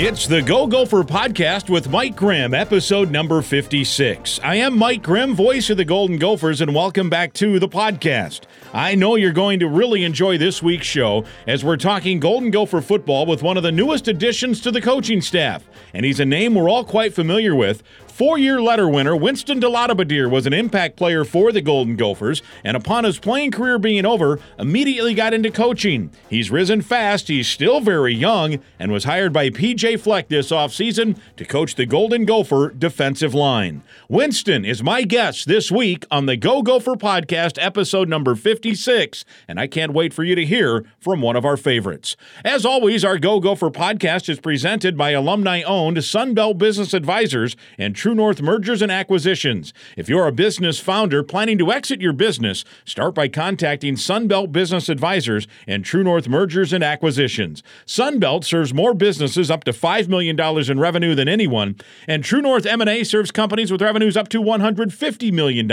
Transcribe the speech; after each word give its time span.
It's 0.00 0.28
the 0.28 0.40
Go 0.40 0.68
Gopher 0.68 1.02
podcast 1.02 1.68
with 1.68 1.88
Mike 1.88 2.14
Grimm, 2.14 2.54
episode 2.54 3.10
number 3.10 3.42
56. 3.42 4.38
I 4.44 4.54
am 4.54 4.78
Mike 4.78 5.02
Grimm, 5.02 5.34
voice 5.34 5.70
of 5.70 5.76
the 5.76 5.84
Golden 5.84 6.18
Gophers, 6.18 6.60
and 6.60 6.72
welcome 6.72 7.10
back 7.10 7.32
to 7.32 7.58
the 7.58 7.66
podcast. 7.66 8.42
I 8.72 8.94
know 8.94 9.16
you're 9.16 9.32
going 9.32 9.58
to 9.58 9.66
really 9.66 10.04
enjoy 10.04 10.38
this 10.38 10.62
week's 10.62 10.86
show 10.86 11.24
as 11.48 11.64
we're 11.64 11.76
talking 11.76 12.20
Golden 12.20 12.52
Gopher 12.52 12.80
football 12.80 13.26
with 13.26 13.42
one 13.42 13.56
of 13.56 13.64
the 13.64 13.72
newest 13.72 14.06
additions 14.06 14.60
to 14.60 14.70
the 14.70 14.80
coaching 14.80 15.20
staff. 15.20 15.68
And 15.92 16.06
he's 16.06 16.20
a 16.20 16.24
name 16.24 16.54
we're 16.54 16.70
all 16.70 16.84
quite 16.84 17.12
familiar 17.12 17.56
with 17.56 17.82
Four 18.18 18.36
year 18.36 18.60
letter 18.60 18.88
winner 18.88 19.14
Winston 19.14 19.60
DeLattiboudere 19.60 20.28
was 20.28 20.44
an 20.44 20.52
impact 20.52 20.96
player 20.96 21.24
for 21.24 21.52
the 21.52 21.60
Golden 21.60 21.94
Gophers, 21.94 22.42
and 22.64 22.76
upon 22.76 23.04
his 23.04 23.20
playing 23.20 23.52
career 23.52 23.78
being 23.78 24.04
over, 24.04 24.40
immediately 24.58 25.14
got 25.14 25.32
into 25.32 25.52
coaching. 25.52 26.10
He's 26.28 26.50
risen 26.50 26.82
fast, 26.82 27.28
he's 27.28 27.46
still 27.46 27.80
very 27.80 28.12
young, 28.12 28.58
and 28.76 28.90
was 28.90 29.04
hired 29.04 29.32
by 29.32 29.50
PJ 29.50 30.00
Fleck 30.00 30.26
this 30.26 30.50
offseason 30.50 31.16
to 31.36 31.44
coach 31.44 31.76
the 31.76 31.86
Golden 31.86 32.24
Gopher 32.24 32.70
defensive 32.70 33.34
line. 33.34 33.84
Winston 34.08 34.64
is 34.64 34.82
my 34.82 35.04
guest 35.04 35.46
this 35.46 35.70
week 35.70 36.04
on 36.10 36.26
the 36.26 36.36
Go 36.36 36.60
Gopher 36.60 36.96
podcast, 36.96 37.56
episode 37.64 38.08
number 38.08 38.34
56, 38.34 39.24
and 39.46 39.60
I 39.60 39.68
can't 39.68 39.92
wait 39.92 40.12
for 40.12 40.24
you 40.24 40.34
to 40.34 40.44
hear 40.44 40.84
from 40.98 41.20
one 41.20 41.36
of 41.36 41.44
our 41.44 41.56
favorites. 41.56 42.16
As 42.44 42.66
always, 42.66 43.04
our 43.04 43.20
Go 43.20 43.38
Gopher 43.38 43.70
podcast 43.70 44.28
is 44.28 44.40
presented 44.40 44.96
by 44.96 45.10
alumni 45.10 45.62
owned 45.62 45.98
Sunbelt 45.98 46.58
Business 46.58 46.92
Advisors 46.92 47.54
and 47.78 47.94
True 47.94 48.07
North 48.14 48.40
Mergers 48.42 48.82
and 48.82 48.92
Acquisitions. 48.92 49.72
If 49.96 50.08
you're 50.08 50.26
a 50.26 50.32
business 50.32 50.78
founder 50.78 51.22
planning 51.22 51.58
to 51.58 51.72
exit 51.72 52.00
your 52.00 52.12
business, 52.12 52.64
start 52.84 53.14
by 53.14 53.28
contacting 53.28 53.94
Sunbelt 53.94 54.52
Business 54.52 54.88
Advisors 54.88 55.46
and 55.66 55.84
True 55.84 56.04
North 56.04 56.28
Mergers 56.28 56.72
and 56.72 56.84
Acquisitions. 56.84 57.62
Sunbelt 57.86 58.44
serves 58.44 58.74
more 58.74 58.94
businesses 58.94 59.50
up 59.50 59.64
to 59.64 59.72
$5 59.72 60.08
million 60.08 60.38
in 60.38 60.80
revenue 60.80 61.14
than 61.14 61.28
anyone, 61.28 61.76
and 62.06 62.24
True 62.24 62.42
North 62.42 62.66
M&A 62.66 63.04
serves 63.04 63.30
companies 63.30 63.70
with 63.70 63.82
revenues 63.82 64.16
up 64.16 64.28
to 64.28 64.42
$150 64.42 65.32
million. 65.32 65.66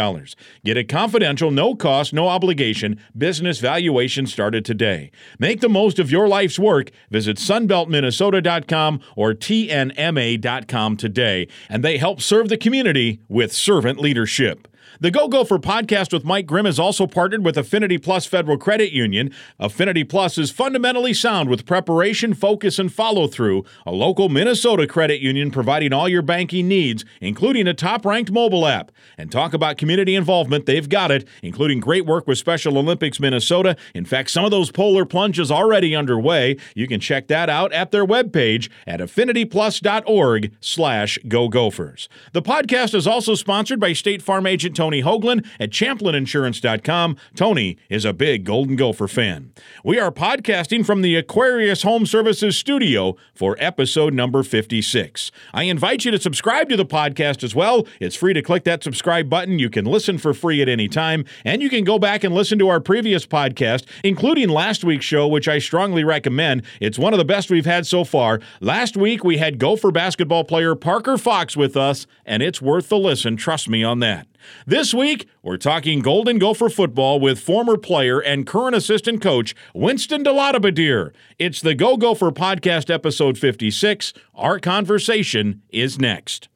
Get 0.63 0.77
a 0.77 0.83
confidential, 0.83 1.51
no 1.51 1.75
cost, 1.75 2.13
no 2.13 2.27
obligation 2.27 2.99
business 3.17 3.59
valuation 3.59 4.27
started 4.27 4.65
today. 4.65 5.11
Make 5.39 5.61
the 5.61 5.69
most 5.69 5.99
of 5.99 6.11
your 6.11 6.27
life's 6.27 6.59
work. 6.59 6.91
Visit 7.09 7.37
sunbeltminnesota.com 7.37 9.01
or 9.15 9.33
tnma.com 9.33 10.97
today, 10.97 11.47
and 11.69 11.83
they 11.83 11.97
help 11.97 12.21
serve 12.25 12.49
the 12.49 12.57
community 12.57 13.21
with 13.29 13.53
servant 13.53 13.99
leadership. 13.99 14.67
The 15.01 15.11
Go 15.11 15.27
Gopher 15.27 15.57
podcast 15.57 16.13
with 16.13 16.23
Mike 16.23 16.45
Grimm 16.45 16.65
is 16.65 16.79
also 16.79 17.05
partnered 17.05 17.43
with 17.43 17.57
Affinity 17.57 17.97
Plus 17.97 18.25
Federal 18.25 18.57
Credit 18.57 18.93
Union. 18.93 19.29
Affinity 19.59 20.05
Plus 20.05 20.37
is 20.37 20.51
fundamentally 20.51 21.13
sound 21.13 21.49
with 21.49 21.65
preparation, 21.65 22.33
focus, 22.33 22.79
and 22.79 22.93
follow 22.93 23.27
through. 23.27 23.65
A 23.85 23.91
local 23.91 24.29
Minnesota 24.29 24.87
credit 24.87 25.19
union 25.19 25.51
providing 25.51 25.91
all 25.91 26.07
your 26.07 26.21
banking 26.21 26.69
needs, 26.69 27.03
including 27.19 27.67
a 27.67 27.73
top 27.73 28.05
ranked 28.05 28.31
mobile 28.31 28.65
app. 28.65 28.89
And 29.17 29.29
talk 29.29 29.53
about 29.53 29.77
community 29.77 30.15
involvement, 30.15 30.65
they've 30.65 30.87
got 30.87 31.11
it, 31.11 31.27
including 31.43 31.81
great 31.81 32.05
work 32.05 32.25
with 32.25 32.37
Special 32.37 32.77
Olympics 32.77 33.19
Minnesota. 33.19 33.75
In 33.93 34.05
fact, 34.05 34.29
some 34.29 34.45
of 34.45 34.51
those 34.51 34.71
polar 34.71 35.03
plunges 35.03 35.51
already 35.51 35.93
underway. 35.93 36.55
You 36.73 36.87
can 36.87 37.01
check 37.01 37.27
that 37.27 37.49
out 37.49 37.73
at 37.73 37.91
their 37.91 38.05
webpage 38.05 38.69
at 38.87 39.01
affinityplus.org 39.01 40.53
slash 40.61 41.19
go 41.27 41.49
gophers. 41.49 42.07
The 42.31 42.41
podcast 42.41 42.95
is 42.95 43.05
also 43.05 43.35
sponsored 43.35 43.81
by 43.81 43.91
State 43.91 44.21
Farm 44.21 44.47
agent 44.47 44.73
Tony 44.75 44.84
Hoaglund 44.91 45.45
at 45.59 45.69
ChamplinInsurance.com. 45.71 47.17
Tony 47.35 47.77
is 47.89 48.05
a 48.05 48.13
big 48.13 48.43
Golden 48.43 48.75
Gopher 48.75 49.07
fan. 49.07 49.51
We 49.83 49.99
are 49.99 50.11
podcasting 50.11 50.85
from 50.85 51.01
the 51.01 51.15
Aquarius 51.15 51.83
Home 51.83 52.05
Services 52.05 52.57
studio 52.57 53.15
for 53.33 53.55
episode 53.59 54.13
number 54.13 54.43
56. 54.43 55.31
I 55.53 55.63
invite 55.63 56.05
you 56.05 56.11
to 56.11 56.19
subscribe 56.19 56.69
to 56.69 56.77
the 56.77 56.85
podcast 56.85 57.43
as 57.43 57.55
well. 57.55 57.85
It's 57.99 58.15
free 58.15 58.33
to 58.33 58.41
click 58.41 58.63
that 58.65 58.83
subscribe 58.83 59.29
button. 59.29 59.59
You 59.59 59.69
can 59.69 59.85
listen 59.85 60.17
for 60.17 60.33
free 60.33 60.61
at 60.61 60.69
any 60.69 60.87
time, 60.87 61.25
and 61.43 61.61
you 61.61 61.69
can 61.69 61.83
go 61.83 61.99
back 61.99 62.23
and 62.23 62.33
listen 62.33 62.59
to 62.59 62.69
our 62.69 62.79
previous 62.79 63.25
podcast, 63.25 63.85
including 64.03 64.49
last 64.49 64.83
week's 64.83 65.05
show, 65.05 65.27
which 65.27 65.47
I 65.47 65.59
strongly 65.59 66.03
recommend. 66.03 66.63
It's 66.79 66.99
one 66.99 67.13
of 67.13 67.19
the 67.19 67.25
best 67.25 67.49
we've 67.49 67.65
had 67.65 67.85
so 67.85 68.03
far. 68.03 68.39
Last 68.59 68.97
week, 68.97 69.23
we 69.23 69.37
had 69.37 69.59
Gopher 69.59 69.91
basketball 69.91 70.43
player 70.43 70.75
Parker 70.75 71.17
Fox 71.17 71.57
with 71.57 71.75
us, 71.75 72.07
and 72.25 72.41
it's 72.43 72.61
worth 72.61 72.89
the 72.89 72.97
listen. 72.97 73.37
Trust 73.37 73.69
me 73.69 73.83
on 73.83 73.99
that. 73.99 74.27
This 74.65 74.93
week, 74.93 75.27
we're 75.41 75.57
talking 75.57 75.99
Golden 75.99 76.39
Gopher 76.39 76.69
football 76.69 77.19
with 77.19 77.39
former 77.39 77.77
player 77.77 78.19
and 78.19 78.47
current 78.47 78.75
assistant 78.75 79.21
coach 79.21 79.55
Winston 79.73 80.23
DeLattiboudere. 80.23 81.11
It's 81.39 81.61
the 81.61 81.75
Go 81.75 81.97
Gopher 81.97 82.31
podcast, 82.31 82.93
episode 82.93 83.37
56. 83.37 84.13
Our 84.33 84.59
conversation 84.59 85.61
is 85.69 85.99
next. 85.99 86.49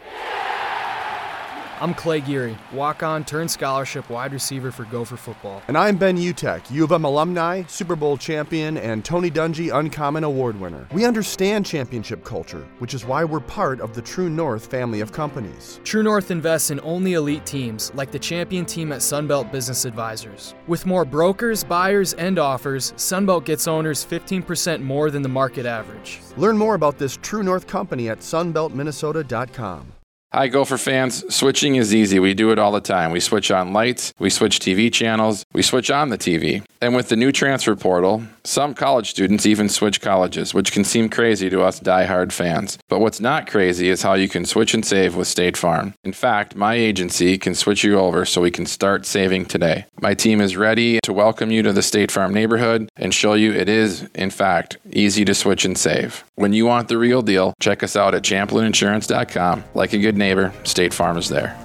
I'm 1.81 1.93
Clay 1.93 2.19
Geary, 2.19 2.57
walk 2.73 3.03
on, 3.03 3.23
turn 3.23 3.47
scholarship 3.47 4.09
wide 4.09 4.33
receiver 4.33 4.69
for 4.69 4.83
Gopher 4.83 5.15
football. 5.15 5.61
And 5.69 5.77
I'm 5.77 5.95
Ben 5.95 6.17
Utecht, 6.17 6.69
U 6.71 6.83
of 6.83 6.91
M 6.91 7.05
alumni, 7.05 7.63
Super 7.67 7.95
Bowl 7.95 8.17
champion, 8.17 8.75
and 8.75 9.05
Tony 9.05 9.31
Dungy 9.31 9.73
Uncommon 9.73 10.25
Award 10.25 10.59
winner. 10.59 10.85
We 10.91 11.05
understand 11.05 11.65
championship 11.65 12.25
culture, 12.25 12.67
which 12.79 12.93
is 12.93 13.05
why 13.05 13.23
we're 13.23 13.39
part 13.39 13.79
of 13.79 13.93
the 13.93 14.01
True 14.01 14.29
North 14.29 14.69
family 14.69 14.99
of 14.99 15.13
companies. 15.13 15.79
True 15.85 16.03
North 16.03 16.31
invests 16.31 16.69
in 16.69 16.81
only 16.81 17.13
elite 17.13 17.45
teams, 17.45 17.93
like 17.95 18.11
the 18.11 18.19
champion 18.19 18.65
team 18.65 18.91
at 18.91 18.99
Sunbelt 18.99 19.49
Business 19.49 19.85
Advisors. 19.85 20.55
With 20.67 20.85
more 20.85 21.05
brokers, 21.05 21.63
buyers, 21.63 22.13
and 22.15 22.39
offers, 22.39 22.91
Sunbelt 22.93 23.45
gets 23.45 23.69
owners 23.69 24.05
15% 24.05 24.81
more 24.81 25.11
than 25.11 25.21
the 25.21 25.29
market 25.29 25.65
average. 25.65 26.19
Learn 26.35 26.57
more 26.57 26.75
about 26.75 26.97
this 26.97 27.17
True 27.21 27.43
North 27.43 27.67
company 27.67 28.09
at 28.09 28.19
sunbeltminnesota.com. 28.19 29.93
Hi, 30.31 30.47
Gopher 30.47 30.77
fans. 30.77 31.25
Switching 31.33 31.75
is 31.75 31.91
easy. 31.91 32.19
We 32.19 32.35
do 32.35 32.51
it 32.51 32.59
all 32.59 32.71
the 32.71 32.81
time. 32.81 33.09
We 33.09 33.19
switch 33.19 33.49
on 33.49 33.73
lights, 33.73 34.13
we 34.19 34.29
switch 34.29 34.59
TV 34.59 34.93
channels, 34.93 35.43
we 35.53 35.63
switch 35.63 35.89
on 35.89 36.09
the 36.09 36.19
TV. 36.19 36.63
And 36.81 36.95
with 36.95 37.09
the 37.09 37.15
new 37.15 37.31
transfer 37.31 37.75
portal, 37.75 38.23
some 38.43 38.75
college 38.75 39.09
students 39.09 39.47
even 39.47 39.69
switch 39.69 40.01
colleges, 40.01 40.53
which 40.53 40.71
can 40.71 40.83
seem 40.83 41.09
crazy 41.09 41.49
to 41.49 41.61
us 41.63 41.79
die-hard 41.79 42.31
fans. 42.31 42.77
But 42.87 42.99
what's 42.99 43.19
not 43.19 43.49
crazy 43.49 43.89
is 43.89 44.03
how 44.03 44.13
you 44.13 44.29
can 44.29 44.45
switch 44.45 44.73
and 44.75 44.85
save 44.85 45.15
with 45.15 45.27
State 45.27 45.57
Farm. 45.57 45.95
In 46.03 46.13
fact, 46.13 46.55
my 46.55 46.75
agency 46.75 47.37
can 47.39 47.55
switch 47.55 47.83
you 47.83 47.99
over 47.99 48.23
so 48.23 48.39
we 48.39 48.51
can 48.51 48.67
start 48.67 49.07
saving 49.07 49.45
today. 49.47 49.87
My 49.99 50.13
team 50.13 50.39
is 50.41 50.55
ready 50.55 50.99
to 51.03 51.11
welcome 51.11 51.51
you 51.51 51.63
to 51.63 51.73
the 51.73 51.81
State 51.81 52.11
Farm 52.11 52.33
neighborhood 52.33 52.87
and 52.95 53.13
show 53.13 53.33
you 53.33 53.51
it 53.51 53.67
is, 53.67 54.07
in 54.13 54.29
fact, 54.29 54.77
easy 54.91 55.25
to 55.25 55.33
switch 55.33 55.65
and 55.65 55.77
save. 55.77 56.23
When 56.35 56.53
you 56.53 56.65
want 56.65 56.87
the 56.87 56.97
real 56.97 57.21
deal, 57.21 57.53
check 57.59 57.83
us 57.83 57.97
out 57.97 58.15
at 58.15 58.23
ChamplinInsurance.com. 58.23 59.63
Like 59.73 59.91
a 59.91 59.97
good 59.97 60.18
neighbor, 60.19 60.53
State 60.63 60.93
Farm 60.93 61.17
is 61.17 61.29
there. 61.29 61.57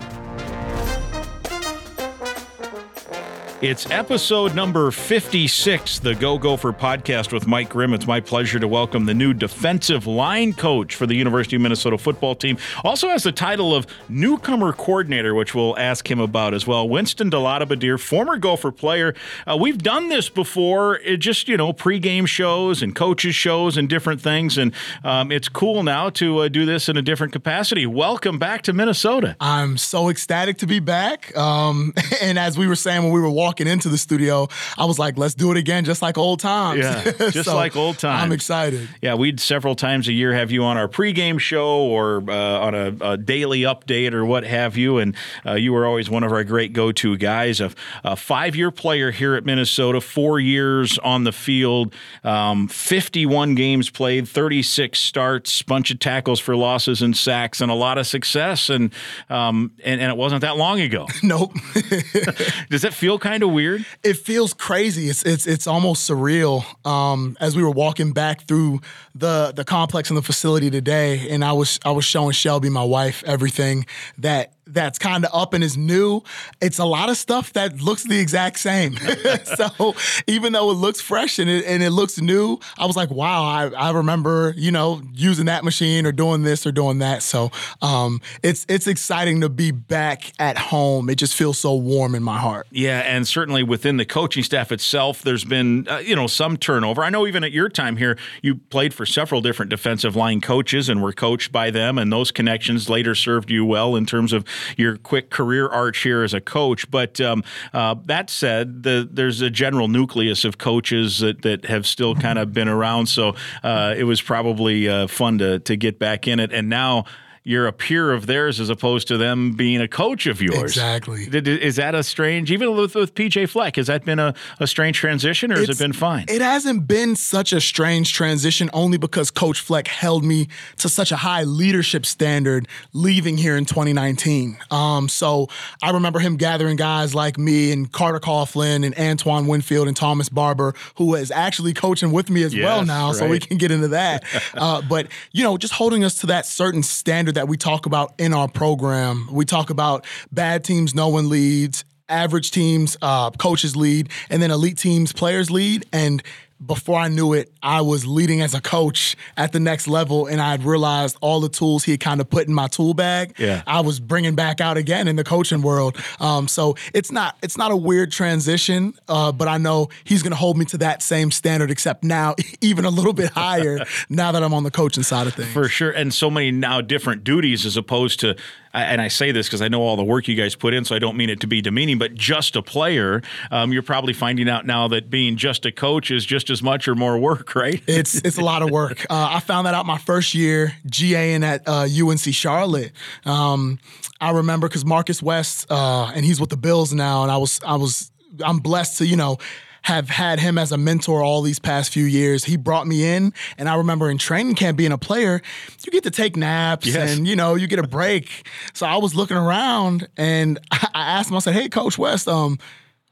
It's 3.64 3.90
episode 3.90 4.54
number 4.54 4.90
56, 4.90 6.00
the 6.00 6.14
Go 6.14 6.36
Gopher 6.36 6.70
podcast 6.70 7.32
with 7.32 7.46
Mike 7.46 7.70
Grimm. 7.70 7.94
It's 7.94 8.06
my 8.06 8.20
pleasure 8.20 8.58
to 8.58 8.68
welcome 8.68 9.06
the 9.06 9.14
new 9.14 9.32
defensive 9.32 10.06
line 10.06 10.52
coach 10.52 10.94
for 10.94 11.06
the 11.06 11.14
University 11.14 11.56
of 11.56 11.62
Minnesota 11.62 11.96
football 11.96 12.34
team. 12.34 12.58
Also 12.84 13.08
has 13.08 13.22
the 13.22 13.32
title 13.32 13.74
of 13.74 13.86
newcomer 14.06 14.74
coordinator, 14.74 15.34
which 15.34 15.54
we'll 15.54 15.78
ask 15.78 16.10
him 16.10 16.20
about 16.20 16.52
as 16.52 16.66
well. 16.66 16.86
Winston 16.86 17.30
DeLattiboudere, 17.30 17.98
former 17.98 18.36
Gopher 18.36 18.70
player. 18.70 19.14
Uh, 19.46 19.56
we've 19.58 19.82
done 19.82 20.10
this 20.10 20.28
before, 20.28 20.98
it 20.98 21.16
just, 21.16 21.48
you 21.48 21.56
know, 21.56 21.72
pregame 21.72 22.28
shows 22.28 22.82
and 22.82 22.94
coaches 22.94 23.34
shows 23.34 23.78
and 23.78 23.88
different 23.88 24.20
things. 24.20 24.58
And 24.58 24.74
um, 25.04 25.32
it's 25.32 25.48
cool 25.48 25.82
now 25.82 26.10
to 26.10 26.40
uh, 26.40 26.48
do 26.48 26.66
this 26.66 26.90
in 26.90 26.98
a 26.98 27.02
different 27.02 27.32
capacity. 27.32 27.86
Welcome 27.86 28.38
back 28.38 28.60
to 28.64 28.74
Minnesota. 28.74 29.36
I'm 29.40 29.78
so 29.78 30.10
ecstatic 30.10 30.58
to 30.58 30.66
be 30.66 30.80
back. 30.80 31.34
Um, 31.34 31.94
and 32.20 32.38
as 32.38 32.58
we 32.58 32.66
were 32.66 32.76
saying 32.76 33.04
when 33.04 33.12
we 33.12 33.20
were 33.20 33.30
walking, 33.30 33.53
walking 33.54 33.68
into 33.68 33.88
the 33.88 33.98
studio, 33.98 34.48
I 34.76 34.84
was 34.84 34.98
like, 34.98 35.16
let's 35.16 35.34
do 35.34 35.52
it 35.52 35.56
again, 35.56 35.84
just 35.84 36.02
like 36.02 36.18
old 36.18 36.40
times. 36.40 36.80
Yeah, 36.80 37.04
just 37.30 37.44
so 37.44 37.54
like 37.54 37.76
old 37.76 37.98
times. 37.98 38.24
I'm 38.24 38.32
excited. 38.32 38.88
Yeah, 39.00 39.14
we'd 39.14 39.38
several 39.38 39.76
times 39.76 40.08
a 40.08 40.12
year 40.12 40.32
have 40.32 40.50
you 40.50 40.64
on 40.64 40.76
our 40.76 40.88
pregame 40.88 41.38
show 41.38 41.84
or 41.84 42.24
uh, 42.28 42.58
on 42.58 42.74
a, 42.74 43.12
a, 43.12 43.16
daily 43.16 43.60
update 43.60 44.12
or 44.12 44.24
what 44.24 44.42
have 44.42 44.76
you. 44.76 44.98
And 44.98 45.14
uh, 45.46 45.52
you 45.52 45.72
were 45.72 45.86
always 45.86 46.10
one 46.10 46.24
of 46.24 46.32
our 46.32 46.42
great 46.42 46.72
go 46.72 46.90
to 46.90 47.16
guys. 47.16 47.60
A, 47.60 47.70
a 48.02 48.16
five 48.16 48.56
year 48.56 48.72
player 48.72 49.12
here 49.12 49.36
at 49.36 49.44
Minnesota, 49.44 50.00
four 50.00 50.40
years 50.40 50.98
on 50.98 51.22
the 51.22 51.32
field, 51.32 51.94
um, 52.24 52.66
51 52.66 53.54
games 53.54 53.88
played, 53.88 54.26
36 54.26 54.98
starts, 54.98 55.62
bunch 55.62 55.92
of 55.92 56.00
tackles 56.00 56.40
for 56.40 56.56
losses 56.56 57.02
and 57.02 57.16
sacks, 57.16 57.60
and 57.60 57.70
a 57.70 57.74
lot 57.74 57.98
of 57.98 58.06
success. 58.08 58.68
And, 58.68 58.92
um, 59.30 59.72
and, 59.84 60.00
and 60.00 60.10
it 60.10 60.16
wasn't 60.16 60.40
that 60.40 60.56
long 60.56 60.80
ago. 60.80 61.06
nope. 61.22 61.52
Does 62.68 62.82
that 62.82 62.94
feel 62.94 63.18
kind 63.18 63.33
of 63.42 63.48
of 63.48 63.54
weird? 63.54 63.84
It 64.02 64.16
feels 64.16 64.54
crazy. 64.54 65.08
It's 65.08 65.22
it's 65.22 65.46
it's 65.46 65.66
almost 65.66 66.08
surreal. 66.08 66.64
Um, 66.86 67.36
as 67.40 67.56
we 67.56 67.62
were 67.62 67.70
walking 67.70 68.12
back 68.12 68.46
through 68.46 68.80
the 69.14 69.52
the 69.54 69.64
complex 69.64 70.10
and 70.10 70.16
the 70.16 70.22
facility 70.22 70.70
today, 70.70 71.28
and 71.30 71.44
I 71.44 71.52
was 71.52 71.78
I 71.84 71.90
was 71.90 72.04
showing 72.04 72.32
Shelby, 72.32 72.70
my 72.70 72.84
wife, 72.84 73.22
everything 73.26 73.86
that 74.18 74.52
that's 74.74 74.98
kind 74.98 75.24
of 75.24 75.30
up 75.32 75.54
and 75.54 75.64
is 75.64 75.76
new, 75.76 76.22
it's 76.60 76.78
a 76.78 76.84
lot 76.84 77.08
of 77.08 77.16
stuff 77.16 77.52
that 77.54 77.80
looks 77.80 78.04
the 78.04 78.18
exact 78.18 78.58
same. 78.58 78.96
so 79.44 79.94
even 80.26 80.52
though 80.52 80.70
it 80.70 80.74
looks 80.74 81.00
fresh 81.00 81.38
and 81.38 81.48
it, 81.48 81.64
and 81.64 81.82
it 81.82 81.90
looks 81.90 82.20
new, 82.20 82.58
I 82.78 82.86
was 82.86 82.96
like, 82.96 83.10
wow, 83.10 83.44
I, 83.44 83.68
I 83.68 83.90
remember, 83.92 84.54
you 84.56 84.70
know, 84.70 85.00
using 85.12 85.46
that 85.46 85.64
machine 85.64 86.06
or 86.06 86.12
doing 86.12 86.42
this 86.42 86.66
or 86.66 86.72
doing 86.72 86.98
that. 86.98 87.22
So 87.22 87.50
um, 87.82 88.20
it's 88.42 88.66
it's 88.68 88.86
exciting 88.86 89.40
to 89.40 89.48
be 89.48 89.70
back 89.70 90.32
at 90.38 90.58
home. 90.58 91.08
It 91.08 91.16
just 91.16 91.34
feels 91.34 91.58
so 91.58 91.74
warm 91.74 92.14
in 92.14 92.22
my 92.22 92.38
heart. 92.38 92.66
Yeah, 92.70 93.00
and 93.00 93.26
certainly 93.26 93.62
within 93.62 93.96
the 93.96 94.04
coaching 94.04 94.42
staff 94.42 94.72
itself, 94.72 95.22
there's 95.22 95.44
been 95.44 95.86
uh, 95.88 95.98
you 95.98 96.16
know 96.16 96.26
some 96.26 96.56
turnover. 96.56 97.04
I 97.04 97.10
know 97.10 97.26
even 97.26 97.44
at 97.44 97.52
your 97.52 97.68
time 97.68 97.96
here, 97.96 98.18
you 98.42 98.56
played 98.56 98.92
for 98.92 99.06
several 99.06 99.40
different 99.40 99.70
defensive 99.70 100.16
line 100.16 100.40
coaches 100.40 100.88
and 100.88 101.02
were 101.02 101.12
coached 101.12 101.52
by 101.52 101.70
them, 101.70 101.98
and 101.98 102.12
those 102.12 102.30
connections 102.30 102.88
later 102.88 103.14
served 103.14 103.50
you 103.50 103.64
well 103.64 103.96
in 103.96 104.06
terms 104.06 104.32
of 104.32 104.44
your 104.76 104.96
quick 104.96 105.30
career 105.30 105.68
arch 105.68 106.02
here 106.02 106.22
as 106.22 106.34
a 106.34 106.40
coach. 106.40 106.90
But 106.90 107.20
um, 107.20 107.44
uh, 107.72 107.96
that 108.06 108.30
said, 108.30 108.82
the, 108.82 109.08
there's 109.10 109.40
a 109.40 109.50
general 109.50 109.88
nucleus 109.88 110.44
of 110.44 110.58
coaches 110.58 111.18
that, 111.18 111.42
that 111.42 111.64
have 111.66 111.86
still 111.86 112.14
kind 112.14 112.38
of 112.38 112.52
been 112.52 112.68
around. 112.68 113.06
So 113.06 113.34
uh, 113.62 113.94
it 113.96 114.04
was 114.04 114.20
probably 114.20 114.88
uh, 114.88 115.06
fun 115.06 115.38
to 115.38 115.58
to 115.60 115.76
get 115.76 115.98
back 115.98 116.26
in 116.26 116.40
it, 116.40 116.52
and 116.52 116.68
now 116.68 117.04
you're 117.46 117.66
a 117.66 117.72
peer 117.72 118.10
of 118.10 118.24
theirs 118.24 118.58
as 118.58 118.70
opposed 118.70 119.06
to 119.06 119.18
them 119.18 119.52
being 119.52 119.78
a 119.82 119.86
coach 119.86 120.26
of 120.26 120.40
yours. 120.40 120.62
Exactly. 120.62 121.24
Is 121.24 121.76
that 121.76 121.94
a 121.94 122.02
strange, 122.02 122.50
even 122.50 122.74
with, 122.74 122.94
with 122.94 123.14
PJ 123.14 123.50
Fleck, 123.50 123.76
has 123.76 123.88
that 123.88 124.06
been 124.06 124.18
a, 124.18 124.34
a 124.58 124.66
strange 124.66 124.96
transition 124.96 125.52
or 125.52 125.56
it's, 125.56 125.66
has 125.66 125.78
it 125.78 125.84
been 125.84 125.92
fine? 125.92 126.24
It 126.28 126.40
hasn't 126.40 126.88
been 126.88 127.14
such 127.16 127.52
a 127.52 127.60
strange 127.60 128.14
transition 128.14 128.70
only 128.72 128.96
because 128.96 129.30
Coach 129.30 129.60
Fleck 129.60 129.88
held 129.88 130.24
me 130.24 130.48
to 130.78 130.88
such 130.88 131.12
a 131.12 131.16
high 131.16 131.42
leadership 131.42 132.06
standard 132.06 132.66
leaving 132.94 133.36
here 133.36 133.58
in 133.58 133.66
2019. 133.66 134.56
Um, 134.70 135.10
so 135.10 135.48
I 135.82 135.90
remember 135.90 136.20
him 136.20 136.38
gathering 136.38 136.76
guys 136.76 137.14
like 137.14 137.36
me 137.36 137.72
and 137.72 137.92
Carter 137.92 138.20
Coughlin 138.20 138.86
and 138.86 138.98
Antoine 138.98 139.46
Winfield 139.46 139.86
and 139.86 139.96
Thomas 139.96 140.30
Barber, 140.30 140.74
who 140.94 141.14
is 141.14 141.30
actually 141.30 141.74
coaching 141.74 142.10
with 142.10 142.30
me 142.30 142.42
as 142.42 142.54
yes, 142.54 142.64
well 142.64 142.86
now, 142.86 143.08
right. 143.08 143.16
so 143.16 143.28
we 143.28 143.38
can 143.38 143.58
get 143.58 143.70
into 143.70 143.88
that. 143.88 144.24
uh, 144.54 144.80
but, 144.80 145.08
you 145.32 145.44
know, 145.44 145.58
just 145.58 145.74
holding 145.74 146.04
us 146.04 146.14
to 146.20 146.26
that 146.28 146.46
certain 146.46 146.82
standard 146.82 147.33
that 147.34 147.48
we 147.48 147.56
talk 147.56 147.86
about 147.86 148.14
in 148.18 148.32
our 148.32 148.48
program. 148.48 149.28
We 149.30 149.44
talk 149.44 149.70
about 149.70 150.06
bad 150.32 150.64
teams, 150.64 150.94
no 150.94 151.08
one 151.08 151.28
leads, 151.28 151.84
average 152.08 152.50
teams, 152.50 152.96
uh, 153.02 153.30
coaches 153.30 153.76
lead, 153.76 154.10
and 154.30 154.42
then 154.42 154.50
elite 154.50 154.78
teams, 154.78 155.12
players 155.12 155.50
lead. 155.50 155.84
And 155.92 156.22
before 156.64 156.98
I 156.98 157.08
knew 157.08 157.32
it, 157.32 157.52
I 157.62 157.80
was 157.80 158.06
leading 158.06 158.40
as 158.40 158.54
a 158.54 158.60
coach 158.60 159.16
at 159.36 159.52
the 159.52 159.60
next 159.60 159.88
level, 159.88 160.26
and 160.26 160.40
I 160.40 160.52
had 160.52 160.64
realized 160.64 161.16
all 161.20 161.40
the 161.40 161.48
tools 161.48 161.84
he 161.84 161.92
had 161.92 162.00
kind 162.00 162.20
of 162.20 162.30
put 162.30 162.46
in 162.46 162.54
my 162.54 162.68
tool 162.68 162.94
bag. 162.94 163.34
Yeah. 163.38 163.62
I 163.66 163.80
was 163.80 164.00
bringing 164.00 164.34
back 164.34 164.60
out 164.60 164.76
again 164.76 165.08
in 165.08 165.16
the 165.16 165.24
coaching 165.24 165.62
world. 165.62 165.96
Um, 166.20 166.48
so 166.48 166.76
it's 166.92 167.10
not 167.10 167.36
it's 167.42 167.58
not 167.58 167.70
a 167.70 167.76
weird 167.76 168.12
transition, 168.12 168.94
uh, 169.08 169.32
but 169.32 169.48
I 169.48 169.58
know 169.58 169.88
he's 170.04 170.22
going 170.22 170.32
to 170.32 170.36
hold 170.36 170.56
me 170.56 170.64
to 170.66 170.78
that 170.78 171.02
same 171.02 171.30
standard, 171.30 171.70
except 171.70 172.04
now 172.04 172.34
even 172.60 172.84
a 172.84 172.90
little 172.90 173.12
bit 173.12 173.30
higher. 173.30 173.80
now 174.08 174.32
that 174.32 174.42
I'm 174.42 174.54
on 174.54 174.62
the 174.62 174.70
coaching 174.70 175.02
side 175.02 175.26
of 175.26 175.34
things, 175.34 175.52
for 175.52 175.68
sure, 175.68 175.90
and 175.90 176.12
so 176.12 176.30
many 176.30 176.50
now 176.50 176.80
different 176.80 177.24
duties 177.24 177.66
as 177.66 177.76
opposed 177.76 178.20
to 178.20 178.36
and 178.74 179.00
I 179.00 179.08
say 179.08 179.32
this 179.32 179.46
because 179.46 179.62
I 179.62 179.68
know 179.68 179.82
all 179.82 179.96
the 179.96 180.04
work 180.04 180.28
you 180.28 180.34
guys 180.34 180.54
put 180.54 180.74
in, 180.74 180.84
so 180.84 180.94
I 180.94 180.98
don't 180.98 181.16
mean 181.16 181.30
it 181.30 181.40
to 181.40 181.46
be 181.46 181.62
demeaning, 181.62 181.98
but 181.98 182.14
just 182.14 182.56
a 182.56 182.62
player, 182.62 183.22
um, 183.50 183.72
you're 183.72 183.82
probably 183.82 184.12
finding 184.12 184.48
out 184.48 184.66
now 184.66 184.88
that 184.88 185.10
being 185.10 185.36
just 185.36 185.64
a 185.64 185.72
coach 185.72 186.10
is 186.10 186.26
just 186.26 186.50
as 186.50 186.62
much 186.62 186.88
or 186.88 186.94
more 186.94 187.18
work, 187.24 187.54
right? 187.54 187.82
it's 187.86 188.16
it's 188.16 188.38
a 188.38 188.44
lot 188.44 188.62
of 188.62 188.70
work. 188.70 189.06
Uh, 189.14 189.34
I 189.34 189.40
found 189.40 189.66
that 189.66 189.74
out 189.74 189.86
my 189.86 189.98
first 189.98 190.34
year 190.34 190.72
GAing 190.88 191.44
at 191.44 191.68
uh, 191.68 191.86
UNC 191.86 192.34
Charlotte. 192.34 192.90
Um, 193.24 193.78
I 194.20 194.30
remember 194.30 194.66
because 194.66 194.84
Marcus 194.84 195.22
West, 195.22 195.66
uh, 195.70 196.10
and 196.14 196.24
he's 196.24 196.40
with 196.40 196.50
the 196.50 196.56
Bills 196.56 196.92
now, 196.92 197.22
and 197.22 197.30
I 197.30 197.36
was 197.36 197.60
I 197.64 197.76
was 197.76 198.10
I'm 198.44 198.58
blessed 198.58 198.98
to 198.98 199.06
you 199.06 199.16
know 199.16 199.38
have 199.84 200.08
had 200.08 200.40
him 200.40 200.56
as 200.56 200.72
a 200.72 200.78
mentor 200.78 201.22
all 201.22 201.42
these 201.42 201.58
past 201.58 201.92
few 201.92 202.04
years. 202.04 202.44
He 202.44 202.56
brought 202.56 202.86
me 202.86 203.04
in, 203.04 203.34
and 203.58 203.68
I 203.68 203.76
remember 203.76 204.10
in 204.10 204.16
training 204.16 204.54
camp 204.54 204.78
being 204.78 204.92
a 204.92 204.98
player, 204.98 205.42
you 205.84 205.92
get 205.92 206.04
to 206.04 206.10
take 206.10 206.36
naps 206.36 206.86
yes. 206.86 207.16
and 207.16 207.28
you 207.28 207.36
know 207.36 207.54
you 207.54 207.66
get 207.66 207.78
a 207.78 207.86
break. 207.86 208.48
so 208.72 208.86
I 208.86 208.96
was 208.96 209.14
looking 209.14 209.36
around 209.36 210.08
and 210.16 210.58
I 210.72 211.18
asked 211.18 211.30
him. 211.30 211.36
I 211.36 211.40
said, 211.40 211.54
"Hey, 211.54 211.68
Coach 211.68 211.98
West, 211.98 212.26
um." 212.28 212.58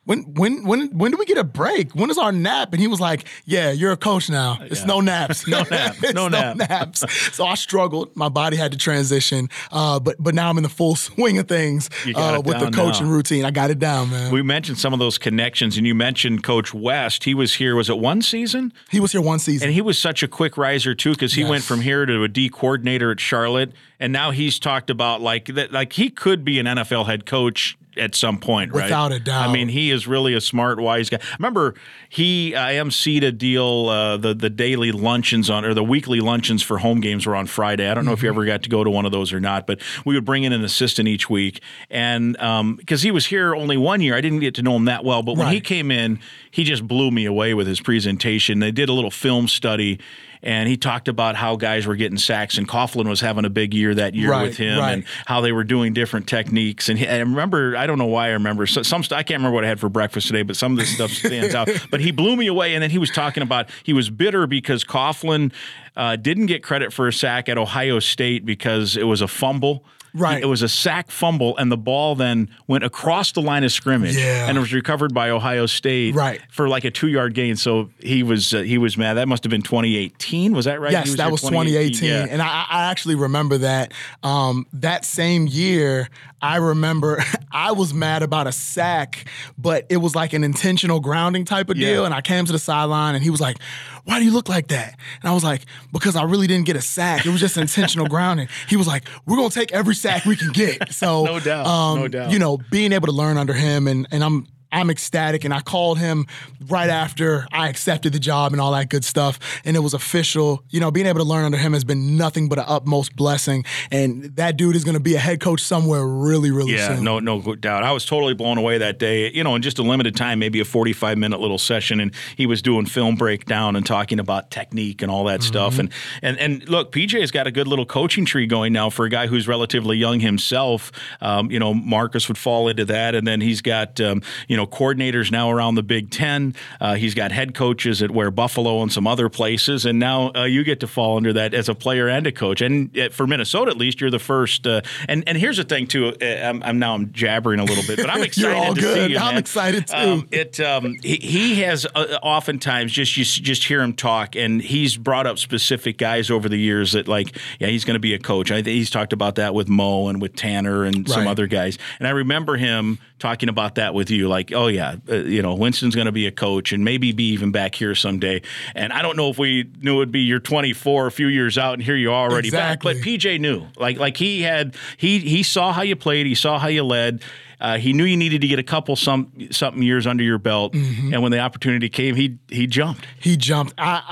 When 0.04 0.22
when 0.34 0.64
when 0.64 0.88
when 0.98 1.12
do 1.12 1.16
we 1.16 1.24
get 1.24 1.38
a 1.38 1.44
break? 1.44 1.92
When 1.94 2.10
is 2.10 2.18
our 2.18 2.32
nap? 2.32 2.72
And 2.72 2.80
he 2.80 2.88
was 2.88 3.00
like, 3.00 3.24
"Yeah, 3.44 3.70
you're 3.70 3.92
a 3.92 3.96
coach 3.96 4.28
now. 4.28 4.58
It's 4.62 4.80
yeah. 4.80 4.86
no 4.86 5.00
naps, 5.00 5.46
no 5.46 5.62
naps, 5.62 6.12
no, 6.12 6.28
nap. 6.28 6.56
no 6.56 6.64
naps." 6.64 7.04
So 7.34 7.44
I 7.44 7.54
struggled. 7.54 8.16
My 8.16 8.28
body 8.28 8.56
had 8.56 8.72
to 8.72 8.78
transition, 8.78 9.48
uh, 9.70 10.00
but 10.00 10.16
but 10.18 10.34
now 10.34 10.50
I'm 10.50 10.56
in 10.56 10.64
the 10.64 10.68
full 10.68 10.96
swing 10.96 11.38
of 11.38 11.46
things 11.46 11.88
uh, 12.16 12.42
with 12.44 12.58
the 12.58 12.70
coaching 12.72 13.06
now. 13.06 13.12
routine. 13.12 13.44
I 13.44 13.52
got 13.52 13.70
it 13.70 13.78
down, 13.78 14.10
man. 14.10 14.32
We 14.32 14.42
mentioned 14.42 14.78
some 14.78 14.92
of 14.92 14.98
those 14.98 15.18
connections, 15.18 15.76
and 15.76 15.86
you 15.86 15.94
mentioned 15.94 16.42
Coach 16.42 16.74
West. 16.74 17.22
He 17.22 17.34
was 17.34 17.54
here. 17.54 17.76
Was 17.76 17.88
it 17.88 17.98
one 17.98 18.22
season? 18.22 18.72
He 18.90 18.98
was 18.98 19.12
here 19.12 19.20
one 19.20 19.38
season, 19.38 19.68
and 19.68 19.74
he 19.74 19.82
was 19.82 20.00
such 20.00 20.24
a 20.24 20.28
quick 20.28 20.56
riser 20.56 20.96
too, 20.96 21.12
because 21.12 21.34
he 21.34 21.42
yes. 21.42 21.50
went 21.50 21.64
from 21.64 21.80
here 21.80 22.06
to 22.06 22.24
a 22.24 22.28
D 22.28 22.48
coordinator 22.48 23.12
at 23.12 23.20
Charlotte, 23.20 23.70
and 24.00 24.12
now 24.12 24.32
he's 24.32 24.58
talked 24.58 24.90
about 24.90 25.20
like 25.20 25.46
that. 25.46 25.70
Like 25.70 25.92
he 25.92 26.10
could 26.10 26.44
be 26.44 26.58
an 26.58 26.66
NFL 26.66 27.06
head 27.06 27.24
coach 27.24 27.78
at 27.96 28.14
some 28.14 28.38
point, 28.38 28.72
right? 28.72 28.84
Without 28.84 29.12
a 29.12 29.20
doubt. 29.20 29.48
I 29.48 29.52
mean, 29.52 29.68
he 29.68 29.90
is 29.90 30.06
really 30.06 30.34
a 30.34 30.40
smart, 30.40 30.80
wise 30.80 31.10
guy. 31.10 31.18
Remember, 31.38 31.74
he 32.08 32.54
uh, 32.54 32.66
emceed 32.66 33.22
a 33.22 33.32
deal. 33.32 33.88
Uh, 33.88 34.16
the 34.16 34.34
the 34.34 34.50
daily 34.50 34.92
luncheons 34.92 35.50
on 35.50 35.64
or 35.64 35.74
the 35.74 35.84
weekly 35.84 36.20
luncheons 36.20 36.62
for 36.62 36.78
home 36.78 37.00
games 37.00 37.26
were 37.26 37.36
on 37.36 37.46
Friday. 37.46 37.88
I 37.88 37.94
don't 37.94 38.04
know 38.04 38.10
mm-hmm. 38.10 38.18
if 38.18 38.22
you 38.22 38.30
mm-hmm. 38.30 38.38
ever 38.38 38.46
got 38.46 38.62
to 38.62 38.68
go 38.68 38.84
to 38.84 38.90
one 38.90 39.06
of 39.06 39.12
those 39.12 39.32
or 39.32 39.40
not, 39.40 39.66
but 39.66 39.80
we 40.04 40.14
would 40.14 40.24
bring 40.24 40.44
in 40.44 40.52
an 40.52 40.64
assistant 40.64 41.08
each 41.08 41.28
week, 41.28 41.62
and 41.90 42.32
because 42.32 43.02
um, 43.02 43.04
he 43.04 43.10
was 43.10 43.26
here 43.26 43.54
only 43.54 43.76
one 43.76 44.00
year, 44.00 44.16
I 44.16 44.20
didn't 44.20 44.40
get 44.40 44.54
to 44.56 44.62
know 44.62 44.76
him 44.76 44.86
that 44.86 45.04
well. 45.04 45.22
But 45.22 45.36
when 45.36 45.46
right. 45.46 45.54
he 45.54 45.60
came 45.60 45.90
in, 45.90 46.20
he 46.50 46.64
just 46.64 46.86
blew 46.86 47.10
me 47.10 47.24
away 47.26 47.54
with 47.54 47.66
his 47.66 47.80
presentation. 47.80 48.58
They 48.58 48.72
did 48.72 48.88
a 48.88 48.92
little 48.92 49.10
film 49.10 49.48
study 49.48 50.00
and 50.42 50.68
he 50.68 50.76
talked 50.76 51.08
about 51.08 51.36
how 51.36 51.56
guys 51.56 51.86
were 51.86 51.94
getting 51.94 52.18
sacks, 52.18 52.58
and 52.58 52.68
Coughlin 52.68 53.08
was 53.08 53.20
having 53.20 53.44
a 53.44 53.50
big 53.50 53.72
year 53.72 53.94
that 53.94 54.14
year 54.14 54.30
right, 54.30 54.42
with 54.42 54.56
him, 54.56 54.78
right. 54.78 54.92
and 54.92 55.04
how 55.26 55.40
they 55.40 55.52
were 55.52 55.64
doing 55.64 55.92
different 55.92 56.26
techniques. 56.26 56.88
And, 56.88 56.98
he, 56.98 57.06
I 57.06 57.18
remember, 57.18 57.76
I 57.76 57.86
don't 57.86 57.98
know 57.98 58.06
why 58.06 58.28
I 58.28 58.30
remember 58.30 58.66
some. 58.66 59.02
I 59.12 59.22
can't 59.22 59.38
remember 59.38 59.54
what 59.54 59.64
I 59.64 59.68
had 59.68 59.78
for 59.78 59.88
breakfast 59.88 60.26
today, 60.26 60.42
but 60.42 60.56
some 60.56 60.72
of 60.72 60.78
this 60.78 60.94
stuff 60.94 61.10
stands 61.10 61.54
out. 61.54 61.68
But 61.90 62.00
he 62.00 62.10
blew 62.10 62.36
me 62.36 62.46
away, 62.46 62.74
and 62.74 62.82
then 62.82 62.90
he 62.90 62.98
was 62.98 63.10
talking 63.10 63.42
about 63.42 63.68
he 63.82 63.92
was 63.92 64.08
bitter 64.08 64.46
because 64.46 64.84
Coughlin 64.84 65.52
uh, 65.96 66.16
didn't 66.16 66.46
get 66.46 66.62
credit 66.62 66.92
for 66.92 67.06
a 67.06 67.12
sack 67.12 67.48
at 67.48 67.58
Ohio 67.58 67.98
State 67.98 68.44
because 68.44 68.96
it 68.96 69.04
was 69.04 69.20
a 69.20 69.28
fumble. 69.28 69.84
Right. 70.14 70.42
It 70.42 70.46
was 70.46 70.62
a 70.62 70.68
sack 70.68 71.10
fumble, 71.10 71.56
and 71.56 71.72
the 71.72 71.76
ball 71.76 72.14
then 72.14 72.50
went 72.66 72.84
across 72.84 73.32
the 73.32 73.40
line 73.40 73.64
of 73.64 73.72
scrimmage, 73.72 74.16
yeah. 74.16 74.46
and 74.46 74.58
it 74.58 74.60
was 74.60 74.72
recovered 74.72 75.14
by 75.14 75.30
Ohio 75.30 75.66
State, 75.66 76.14
right. 76.14 76.40
for 76.50 76.68
like 76.68 76.84
a 76.84 76.90
two 76.90 77.08
yard 77.08 77.34
gain. 77.34 77.56
So 77.56 77.90
he 77.98 78.22
was 78.22 78.52
uh, 78.52 78.60
he 78.60 78.76
was 78.76 78.98
mad. 78.98 79.14
That 79.14 79.28
must 79.28 79.44
have 79.44 79.50
been 79.50 79.62
2018. 79.62 80.52
Was 80.52 80.66
that 80.66 80.80
right? 80.80 80.92
Yes, 80.92 81.08
was 81.08 81.16
that 81.16 81.30
was 81.30 81.40
2018, 81.40 82.08
yeah. 82.08 82.26
and 82.28 82.42
I, 82.42 82.66
I, 82.68 82.90
actually 82.90 83.14
remember 83.14 83.58
that. 83.58 83.94
Um, 84.22 84.66
that 84.74 85.04
same 85.04 85.46
year, 85.46 86.10
I 86.42 86.56
remember 86.56 87.22
I 87.52 87.72
was 87.72 87.94
mad 87.94 88.22
about 88.22 88.46
a 88.46 88.52
sack, 88.52 89.26
but 89.56 89.86
it 89.88 89.98
was 89.98 90.14
like 90.14 90.32
an 90.32 90.44
intentional 90.44 91.00
grounding 91.00 91.44
type 91.44 91.70
of 91.70 91.76
deal, 91.76 92.00
yeah. 92.00 92.04
and 92.04 92.14
I 92.14 92.20
came 92.20 92.44
to 92.44 92.52
the 92.52 92.58
sideline, 92.58 93.14
and 93.14 93.22
he 93.22 93.30
was 93.30 93.40
like 93.40 93.58
why 94.04 94.18
do 94.18 94.24
you 94.24 94.32
look 94.32 94.48
like 94.48 94.68
that? 94.68 94.98
And 95.20 95.30
I 95.30 95.32
was 95.32 95.44
like, 95.44 95.62
because 95.92 96.16
I 96.16 96.24
really 96.24 96.46
didn't 96.46 96.66
get 96.66 96.76
a 96.76 96.82
sack. 96.82 97.24
It 97.24 97.30
was 97.30 97.40
just 97.40 97.56
intentional 97.56 98.06
grounding. 98.08 98.48
He 98.68 98.76
was 98.76 98.86
like, 98.86 99.04
we're 99.26 99.36
gonna 99.36 99.50
take 99.50 99.72
every 99.72 99.94
sack 99.94 100.24
we 100.24 100.36
can 100.36 100.50
get. 100.50 100.92
So 100.92 101.24
no 101.24 101.40
doubt, 101.40 101.66
um, 101.66 102.00
no 102.00 102.08
doubt. 102.08 102.32
You 102.32 102.38
know, 102.38 102.58
being 102.70 102.92
able 102.92 103.06
to 103.06 103.12
learn 103.12 103.36
under 103.38 103.52
him, 103.52 103.86
and 103.86 104.06
and 104.10 104.24
I'm 104.24 104.46
I'm 104.72 104.90
ecstatic. 104.90 105.44
And 105.44 105.52
I 105.52 105.60
called 105.60 105.98
him 105.98 106.26
right 106.68 106.90
after 106.90 107.46
I 107.52 107.68
accepted 107.68 108.12
the 108.12 108.18
job 108.18 108.52
and 108.52 108.60
all 108.60 108.72
that 108.72 108.88
good 108.88 109.04
stuff. 109.04 109.38
And 109.64 109.76
it 109.76 109.80
was 109.80 109.94
official. 109.94 110.64
You 110.70 110.80
know, 110.80 110.90
being 110.90 111.06
able 111.06 111.20
to 111.20 111.26
learn 111.26 111.44
under 111.44 111.58
him 111.58 111.72
has 111.74 111.84
been 111.84 112.16
nothing 112.16 112.48
but 112.48 112.58
an 112.58 112.64
utmost 112.66 113.14
blessing. 113.14 113.64
And 113.90 114.24
that 114.36 114.56
dude 114.56 114.76
is 114.76 114.84
going 114.84 114.96
to 114.96 115.00
be 115.00 115.14
a 115.14 115.18
head 115.18 115.40
coach 115.40 115.60
somewhere 115.60 116.06
really, 116.06 116.50
really 116.50 116.74
yeah, 116.74 116.96
soon. 116.96 117.04
no, 117.04 117.18
no 117.20 117.40
doubt. 117.54 117.82
I 117.82 117.92
was 117.92 118.04
totally 118.04 118.34
blown 118.34 118.58
away 118.58 118.78
that 118.78 118.98
day. 118.98 119.30
You 119.30 119.44
know, 119.44 119.54
in 119.54 119.62
just 119.62 119.78
a 119.78 119.82
limited 119.82 120.16
time, 120.16 120.38
maybe 120.38 120.60
a 120.60 120.64
45 120.64 121.18
minute 121.18 121.40
little 121.40 121.58
session, 121.58 122.00
and 122.00 122.12
he 122.36 122.46
was 122.46 122.62
doing 122.62 122.86
film 122.86 123.16
breakdown 123.16 123.76
and 123.76 123.84
talking 123.84 124.18
about 124.18 124.50
technique 124.50 125.02
and 125.02 125.10
all 125.10 125.24
that 125.24 125.40
mm-hmm. 125.40 125.48
stuff. 125.48 125.78
And 125.78 125.90
and 126.22 126.38
and 126.38 126.68
look, 126.68 126.92
PJ's 126.92 127.30
got 127.30 127.46
a 127.46 127.50
good 127.50 127.68
little 127.68 127.86
coaching 127.86 128.24
tree 128.24 128.46
going 128.46 128.72
now 128.72 128.90
for 128.90 129.04
a 129.04 129.10
guy 129.10 129.26
who's 129.26 129.46
relatively 129.46 129.96
young 129.96 130.20
himself. 130.20 130.92
Um, 131.20 131.50
you 131.50 131.58
know, 131.58 131.74
Marcus 131.74 132.28
would 132.28 132.38
fall 132.38 132.68
into 132.68 132.84
that, 132.86 133.14
and 133.14 133.26
then 133.26 133.40
he's 133.40 133.60
got 133.60 134.00
um, 134.00 134.22
you 134.48 134.56
know 134.56 134.61
know 134.62 134.66
coordinators 134.66 135.30
now 135.30 135.50
around 135.50 135.74
the 135.74 135.82
Big 135.82 136.10
Ten. 136.10 136.54
Uh, 136.80 136.94
he's 136.94 137.14
got 137.14 137.32
head 137.32 137.54
coaches 137.54 138.02
at 138.02 138.10
where 138.10 138.30
Buffalo 138.30 138.82
and 138.82 138.92
some 138.92 139.06
other 139.06 139.28
places, 139.28 139.84
and 139.86 139.98
now 139.98 140.32
uh, 140.34 140.44
you 140.44 140.64
get 140.64 140.80
to 140.80 140.86
fall 140.86 141.16
under 141.16 141.32
that 141.32 141.54
as 141.54 141.68
a 141.68 141.74
player 141.74 142.08
and 142.08 142.26
a 142.26 142.32
coach. 142.32 142.60
And 142.60 142.96
uh, 142.98 143.08
for 143.10 143.26
Minnesota, 143.26 143.70
at 143.70 143.76
least, 143.76 144.00
you're 144.00 144.10
the 144.10 144.18
first. 144.18 144.66
Uh, 144.66 144.82
and 145.08 145.24
and 145.26 145.36
here's 145.38 145.56
the 145.56 145.64
thing 145.64 145.86
too. 145.86 146.08
uh, 146.20 146.24
I'm, 146.24 146.62
I'm 146.62 146.78
now 146.78 146.94
I'm 146.94 147.12
jabbering 147.12 147.60
a 147.60 147.64
little 147.64 147.84
bit, 147.86 147.98
but 147.98 148.10
I'm 148.10 148.22
excited 148.22 148.48
you're 148.48 148.54
all 148.56 148.74
to 148.74 148.80
good. 148.80 149.10
you. 149.10 149.18
I'm 149.18 149.36
excited, 149.36 149.86
too. 149.86 149.96
Um, 149.96 150.28
it 150.30 150.60
um, 150.60 150.96
he, 151.02 151.16
he 151.16 151.62
has 151.62 151.86
uh, 151.94 152.18
oftentimes 152.22 152.92
just 152.92 153.16
you 153.16 153.24
just 153.24 153.64
hear 153.64 153.82
him 153.82 153.94
talk, 153.94 154.36
and 154.36 154.60
he's 154.62 154.96
brought 154.96 155.26
up 155.26 155.38
specific 155.38 155.98
guys 155.98 156.30
over 156.30 156.48
the 156.48 156.56
years 156.56 156.92
that 156.92 157.08
like 157.08 157.36
yeah 157.58 157.68
he's 157.68 157.84
going 157.84 157.94
to 157.94 158.00
be 158.00 158.14
a 158.14 158.18
coach. 158.18 158.50
I 158.50 158.56
think 158.56 158.68
he's 158.68 158.90
talked 158.90 159.12
about 159.12 159.36
that 159.36 159.54
with 159.54 159.68
Mo 159.68 160.08
and 160.08 160.20
with 160.20 160.36
Tanner 160.36 160.84
and 160.84 161.08
some 161.08 161.26
other 161.26 161.46
guys, 161.46 161.78
and 161.98 162.06
I 162.06 162.12
remember 162.12 162.56
him 162.56 162.98
talking 163.18 163.48
about 163.48 163.76
that 163.76 163.94
with 163.94 164.10
you, 164.10 164.28
like 164.28 164.51
oh 164.54 164.66
yeah, 164.68 164.96
uh, 165.08 165.16
you 165.16 165.42
know 165.42 165.54
Winston's 165.54 165.94
going 165.94 166.06
to 166.06 166.12
be 166.12 166.26
a 166.26 166.32
coach 166.32 166.72
and 166.72 166.84
maybe 166.84 167.12
be 167.12 167.28
even 167.32 167.50
back 167.52 167.74
here 167.74 167.94
someday. 167.94 168.42
And 168.74 168.92
I 168.92 169.02
don't 169.02 169.16
know 169.16 169.28
if 169.30 169.38
we 169.38 169.70
knew 169.80 169.96
it'd 169.96 170.12
be 170.12 170.20
you're 170.20 170.40
24, 170.40 171.06
a 171.06 171.10
few 171.12 171.26
years 171.28 171.58
out, 171.58 171.74
and 171.74 171.82
here 171.82 171.96
you 171.96 172.10
are 172.12 172.30
already 172.30 172.48
Exactly. 172.48 172.94
back, 172.94 173.02
but 173.02 173.06
PJ 173.08 173.40
knew 173.40 173.66
like 173.76 173.98
like 173.98 174.16
he 174.16 174.42
had 174.42 174.76
he 174.96 175.18
he 175.20 175.42
saw 175.42 175.72
how 175.72 175.82
you 175.82 175.96
played, 175.96 176.26
he 176.26 176.34
saw 176.34 176.58
how 176.58 176.68
you 176.68 176.82
led. 176.84 177.22
Uh, 177.60 177.78
he 177.78 177.92
knew 177.92 178.02
you 178.04 178.16
needed 178.16 178.40
to 178.40 178.48
get 178.48 178.58
a 178.58 178.62
couple 178.64 178.96
some 178.96 179.30
something 179.52 179.82
years 179.84 180.04
under 180.06 180.24
your 180.24 180.38
belt, 180.38 180.72
Mm-hmm. 180.72 181.12
and 181.14 181.22
when 181.22 181.30
the 181.32 181.38
opportunity 181.38 181.88
came, 181.88 182.16
he 182.16 182.38
he 182.48 182.66
jumped. 182.66 183.06
he 183.20 183.36
jumped. 183.36 183.74
I 183.78 184.02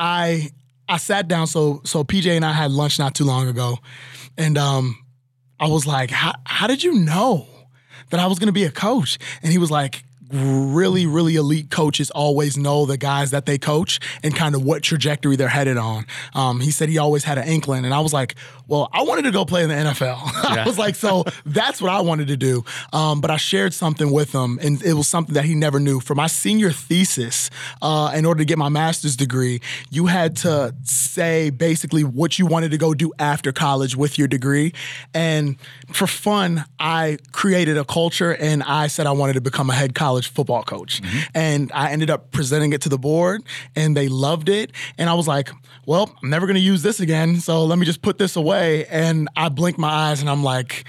I 0.88 0.94
I 0.94 0.96
sat 0.98 1.26
down. 1.26 1.46
So 1.48 1.80
so 1.84 2.04
PJ 2.04 2.26
and 2.30 2.44
I 2.44 2.52
had 2.52 2.70
lunch 2.70 2.98
not 3.00 3.14
too 3.14 3.24
long 3.24 3.48
ago, 3.48 3.78
and 4.38 4.56
um, 4.56 4.96
I 5.58 5.66
was 5.66 5.84
like, 5.86 6.10
how 6.12 6.34
how 6.44 6.68
did 6.68 6.84
you 6.84 6.94
know 6.94 7.48
that 8.10 8.20
I 8.20 8.26
was 8.28 8.38
going 8.38 8.46
to 8.46 8.52
be 8.52 8.64
a 8.64 8.70
coach? 8.70 9.18
And 9.42 9.50
he 9.50 9.58
was 9.58 9.70
like. 9.70 10.04
Really, 10.32 11.06
really 11.06 11.36
elite 11.36 11.70
coaches 11.70 12.10
always 12.10 12.56
know 12.56 12.86
the 12.86 12.96
guys 12.96 13.30
that 13.32 13.46
they 13.46 13.58
coach 13.58 14.00
and 14.22 14.34
kind 14.34 14.54
of 14.54 14.64
what 14.64 14.82
trajectory 14.82 15.36
they're 15.36 15.48
headed 15.48 15.76
on. 15.76 16.06
Um, 16.34 16.60
he 16.60 16.70
said 16.70 16.88
he 16.88 16.98
always 16.98 17.24
had 17.24 17.38
an 17.38 17.48
inkling, 17.48 17.84
and 17.84 17.92
I 17.92 18.00
was 18.00 18.12
like, 18.12 18.36
"Well, 18.68 18.88
I 18.92 19.02
wanted 19.02 19.22
to 19.22 19.32
go 19.32 19.44
play 19.44 19.62
in 19.62 19.68
the 19.68 19.74
NFL." 19.74 20.18
I 20.44 20.64
was 20.64 20.78
like, 20.78 20.94
"So 20.94 21.24
that's 21.44 21.82
what 21.82 21.90
I 21.90 22.00
wanted 22.00 22.28
to 22.28 22.36
do." 22.36 22.64
Um, 22.92 23.20
but 23.20 23.30
I 23.30 23.36
shared 23.36 23.74
something 23.74 24.12
with 24.12 24.32
him, 24.32 24.58
and 24.62 24.82
it 24.82 24.94
was 24.94 25.08
something 25.08 25.34
that 25.34 25.44
he 25.44 25.54
never 25.54 25.80
knew. 25.80 26.00
For 26.00 26.14
my 26.14 26.26
senior 26.26 26.70
thesis, 26.70 27.50
uh, 27.82 28.12
in 28.14 28.24
order 28.24 28.38
to 28.38 28.44
get 28.44 28.58
my 28.58 28.68
master's 28.68 29.16
degree, 29.16 29.60
you 29.90 30.06
had 30.06 30.36
to 30.38 30.74
say 30.84 31.50
basically 31.50 32.04
what 32.04 32.38
you 32.38 32.46
wanted 32.46 32.70
to 32.70 32.78
go 32.78 32.94
do 32.94 33.12
after 33.18 33.52
college 33.52 33.96
with 33.96 34.18
your 34.18 34.28
degree. 34.28 34.72
And 35.14 35.56
for 35.92 36.06
fun, 36.06 36.64
I 36.78 37.18
created 37.32 37.76
a 37.76 37.84
culture 37.84 38.32
and 38.32 38.62
I 38.62 38.86
said 38.86 39.06
I 39.06 39.12
wanted 39.12 39.34
to 39.34 39.40
become 39.40 39.70
a 39.70 39.74
head 39.74 39.94
college 39.94 40.19
football 40.26 40.62
coach. 40.62 41.00
And 41.34 41.70
I 41.74 41.90
ended 41.92 42.10
up 42.10 42.30
presenting 42.30 42.72
it 42.72 42.80
to 42.82 42.88
the 42.88 42.98
board 42.98 43.42
and 43.76 43.96
they 43.96 44.08
loved 44.08 44.48
it. 44.48 44.72
And 44.98 45.08
I 45.10 45.14
was 45.14 45.26
like, 45.28 45.50
well, 45.86 46.14
I'm 46.22 46.30
never 46.30 46.46
going 46.46 46.54
to 46.56 46.60
use 46.60 46.82
this 46.82 47.00
again. 47.00 47.36
So 47.40 47.64
let 47.64 47.78
me 47.78 47.86
just 47.86 48.02
put 48.02 48.18
this 48.18 48.36
away. 48.36 48.86
And 48.86 49.28
I 49.36 49.48
blinked 49.48 49.78
my 49.78 49.88
eyes 49.90 50.20
and 50.20 50.28
I'm 50.30 50.42
like, 50.44 50.84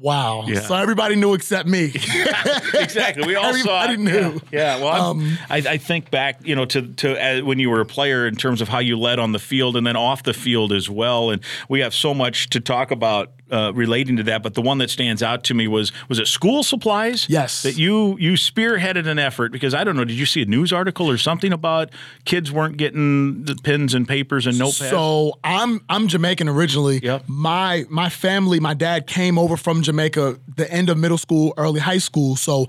wow. 0.00 0.44
Yeah. 0.46 0.60
So 0.60 0.74
everybody 0.74 1.16
knew 1.16 1.34
except 1.34 1.68
me. 1.68 1.84
exactly. 2.74 3.26
We 3.26 3.34
all 3.36 3.52
saw. 3.54 3.82
Everybody 3.82 3.94
it. 3.94 3.98
knew. 4.00 4.40
Yeah. 4.50 4.76
yeah. 4.76 4.84
Well, 4.84 4.88
I'm- 5.18 5.38
I, 5.50 5.56
I 5.56 5.76
think 5.78 6.10
back, 6.10 6.40
you 6.46 6.54
know, 6.54 6.64
to 6.66 6.82
to 6.82 7.40
uh, 7.40 7.44
when 7.44 7.58
you 7.58 7.70
were 7.70 7.80
a 7.80 7.86
player 7.86 8.26
in 8.26 8.36
terms 8.36 8.60
of 8.60 8.68
how 8.68 8.78
you 8.78 8.98
led 8.98 9.18
on 9.18 9.32
the 9.32 9.38
field 9.38 9.76
and 9.76 9.86
then 9.86 9.96
off 9.96 10.22
the 10.22 10.34
field 10.34 10.72
as 10.72 10.88
well. 10.90 11.30
And 11.30 11.42
we 11.68 11.80
have 11.80 11.94
so 11.94 12.14
much 12.14 12.50
to 12.50 12.60
talk 12.60 12.90
about 12.90 13.32
uh, 13.50 13.72
relating 13.74 14.16
to 14.16 14.22
that. 14.24 14.42
But 14.42 14.54
the 14.54 14.62
one 14.62 14.78
that 14.78 14.90
stands 14.90 15.22
out 15.22 15.44
to 15.44 15.54
me 15.54 15.68
was 15.68 15.92
was 16.08 16.18
it 16.18 16.26
school 16.26 16.62
supplies? 16.62 17.26
Yes. 17.28 17.62
That 17.62 17.76
you 17.76 18.16
you 18.18 18.32
spearheaded 18.32 19.06
an 19.06 19.18
effort 19.18 19.52
because 19.52 19.74
I 19.74 19.84
don't 19.84 19.96
know. 19.96 20.04
Did 20.04 20.18
you 20.18 20.26
see 20.26 20.42
a 20.42 20.46
news 20.46 20.72
article 20.72 21.10
or 21.10 21.18
something 21.18 21.52
about 21.52 21.90
kids 22.24 22.52
weren't 22.52 22.76
getting 22.76 23.44
the 23.44 23.56
pens 23.56 23.94
and 23.94 24.06
papers 24.06 24.46
and 24.46 24.56
notepads? 24.56 24.90
So 24.90 25.38
I'm 25.44 25.80
I'm 25.88 26.08
Jamaican 26.08 26.48
originally. 26.48 26.98
Yep. 27.02 27.24
My 27.28 27.84
my 27.88 28.08
family, 28.08 28.60
my 28.60 28.74
dad 28.74 29.06
came 29.06 29.38
over 29.38 29.56
from 29.56 29.82
Jamaica 29.82 30.38
the 30.56 30.70
end 30.72 30.88
of 30.88 30.98
middle 30.98 31.18
school, 31.18 31.54
early 31.56 31.80
high 31.80 31.98
school. 31.98 32.36
So 32.36 32.66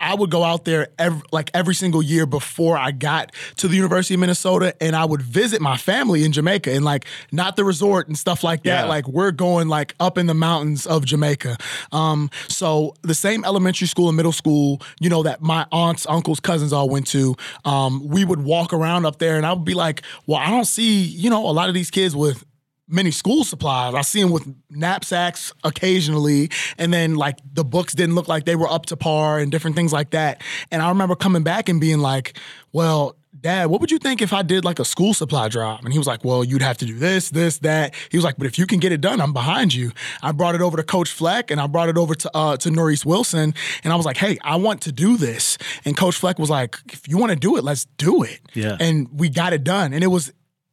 I 0.00 0.14
would 0.14 0.30
go 0.30 0.42
out 0.42 0.64
there 0.64 0.88
every, 0.98 1.22
like 1.32 1.50
every 1.54 1.74
single 1.74 2.02
year 2.02 2.26
before 2.26 2.76
I 2.76 2.90
got 2.90 3.32
to 3.56 3.68
the 3.68 3.76
University 3.76 4.14
of 4.14 4.20
Minnesota, 4.20 4.74
and 4.80 4.94
I 4.94 5.04
would 5.04 5.22
visit 5.22 5.60
my 5.60 5.76
family 5.76 6.24
in 6.24 6.32
Jamaica 6.32 6.72
and 6.72 6.84
like 6.84 7.06
not 7.32 7.56
the 7.56 7.64
resort 7.64 8.08
and 8.08 8.18
stuff 8.18 8.44
like 8.44 8.62
that. 8.64 8.82
Yeah. 8.82 8.84
Like 8.84 9.08
we're 9.08 9.30
going 9.30 9.68
like 9.68 9.94
up 9.98 10.18
in 10.18 10.26
the 10.26 10.34
mountains 10.34 10.86
of 10.86 11.04
Jamaica. 11.04 11.56
Um, 11.92 12.30
so 12.48 12.94
the 13.02 13.14
same 13.14 13.44
elementary 13.44 13.86
school 13.86 14.08
and 14.08 14.16
middle 14.16 14.32
school, 14.32 14.82
you 15.00 15.08
know, 15.08 15.22
that 15.22 15.40
my 15.40 15.66
aunts, 15.72 16.06
uncles, 16.06 16.40
cousins 16.40 16.72
all 16.72 16.88
went 16.88 17.06
to. 17.08 17.36
Um, 17.64 18.06
we 18.06 18.24
would 18.24 18.42
walk 18.42 18.72
around 18.72 19.06
up 19.06 19.18
there, 19.18 19.36
and 19.36 19.46
I 19.46 19.52
would 19.52 19.64
be 19.64 19.74
like, 19.74 20.02
"Well, 20.26 20.38
I 20.38 20.50
don't 20.50 20.66
see, 20.66 21.02
you 21.02 21.30
know, 21.30 21.48
a 21.48 21.52
lot 21.52 21.68
of 21.68 21.74
these 21.74 21.90
kids 21.90 22.14
with." 22.14 22.44
Many 22.88 23.10
school 23.10 23.44
supplies. 23.44 23.94
I 23.94 24.02
see 24.02 24.22
them 24.22 24.30
with 24.30 24.46
knapsacks 24.70 25.52
occasionally, 25.64 26.50
and 26.78 26.92
then 26.92 27.16
like 27.16 27.38
the 27.52 27.64
books 27.64 27.94
didn't 27.94 28.14
look 28.14 28.28
like 28.28 28.44
they 28.44 28.54
were 28.56 28.70
up 28.70 28.86
to 28.86 28.96
par 28.96 29.38
and 29.38 29.50
different 29.50 29.74
things 29.74 29.92
like 29.92 30.10
that. 30.10 30.40
And 30.70 30.80
I 30.80 30.88
remember 30.88 31.16
coming 31.16 31.42
back 31.42 31.68
and 31.68 31.80
being 31.80 31.98
like, 31.98 32.38
"Well, 32.72 33.16
Dad, 33.40 33.66
what 33.66 33.80
would 33.80 33.90
you 33.90 33.98
think 33.98 34.22
if 34.22 34.32
I 34.32 34.42
did 34.42 34.64
like 34.64 34.78
a 34.78 34.84
school 34.84 35.14
supply 35.14 35.48
drive? 35.48 35.84
And 35.84 35.92
he 35.92 35.98
was 35.98 36.06
like, 36.06 36.24
Well, 36.24 36.42
you'd 36.42 36.62
have 36.62 36.78
to 36.78 36.86
do 36.86 36.98
this, 36.98 37.30
this, 37.30 37.58
that. 37.58 37.94
He 38.10 38.16
was 38.16 38.24
like, 38.24 38.36
But 38.38 38.46
if 38.46 38.58
you 38.58 38.66
can 38.66 38.80
get 38.80 38.92
it 38.92 39.00
done, 39.00 39.20
I'm 39.20 39.32
behind 39.32 39.74
you. 39.74 39.92
I 40.22 40.32
brought 40.32 40.54
it 40.54 40.60
over 40.60 40.76
to 40.76 40.82
Coach 40.82 41.10
Fleck 41.10 41.50
and 41.50 41.60
I 41.60 41.66
brought 41.66 41.88
it 41.88 41.96
over 41.96 42.14
to 42.14 42.30
uh, 42.34 42.56
to 42.58 42.70
Norris 42.70 43.04
Wilson, 43.04 43.54
and 43.84 43.92
I 43.92 43.96
was 43.96 44.06
like, 44.06 44.16
Hey, 44.16 44.38
I 44.42 44.56
want 44.56 44.80
to 44.82 44.92
do 44.92 45.16
this. 45.16 45.58
And 45.84 45.96
Coach 45.96 46.16
Fleck 46.16 46.38
was 46.38 46.50
like, 46.50 46.78
If 46.92 47.06
you 47.08 47.18
want 47.18 47.30
to 47.30 47.36
do 47.36 47.56
it, 47.56 47.64
let's 47.64 47.84
do 47.98 48.22
it. 48.22 48.40
Yeah. 48.54 48.76
And 48.80 49.08
we 49.12 49.28
got 49.28 49.52
it 49.52 49.64
done. 49.64 49.92
And 49.92 50.02
it 50.02 50.08
was 50.08 50.32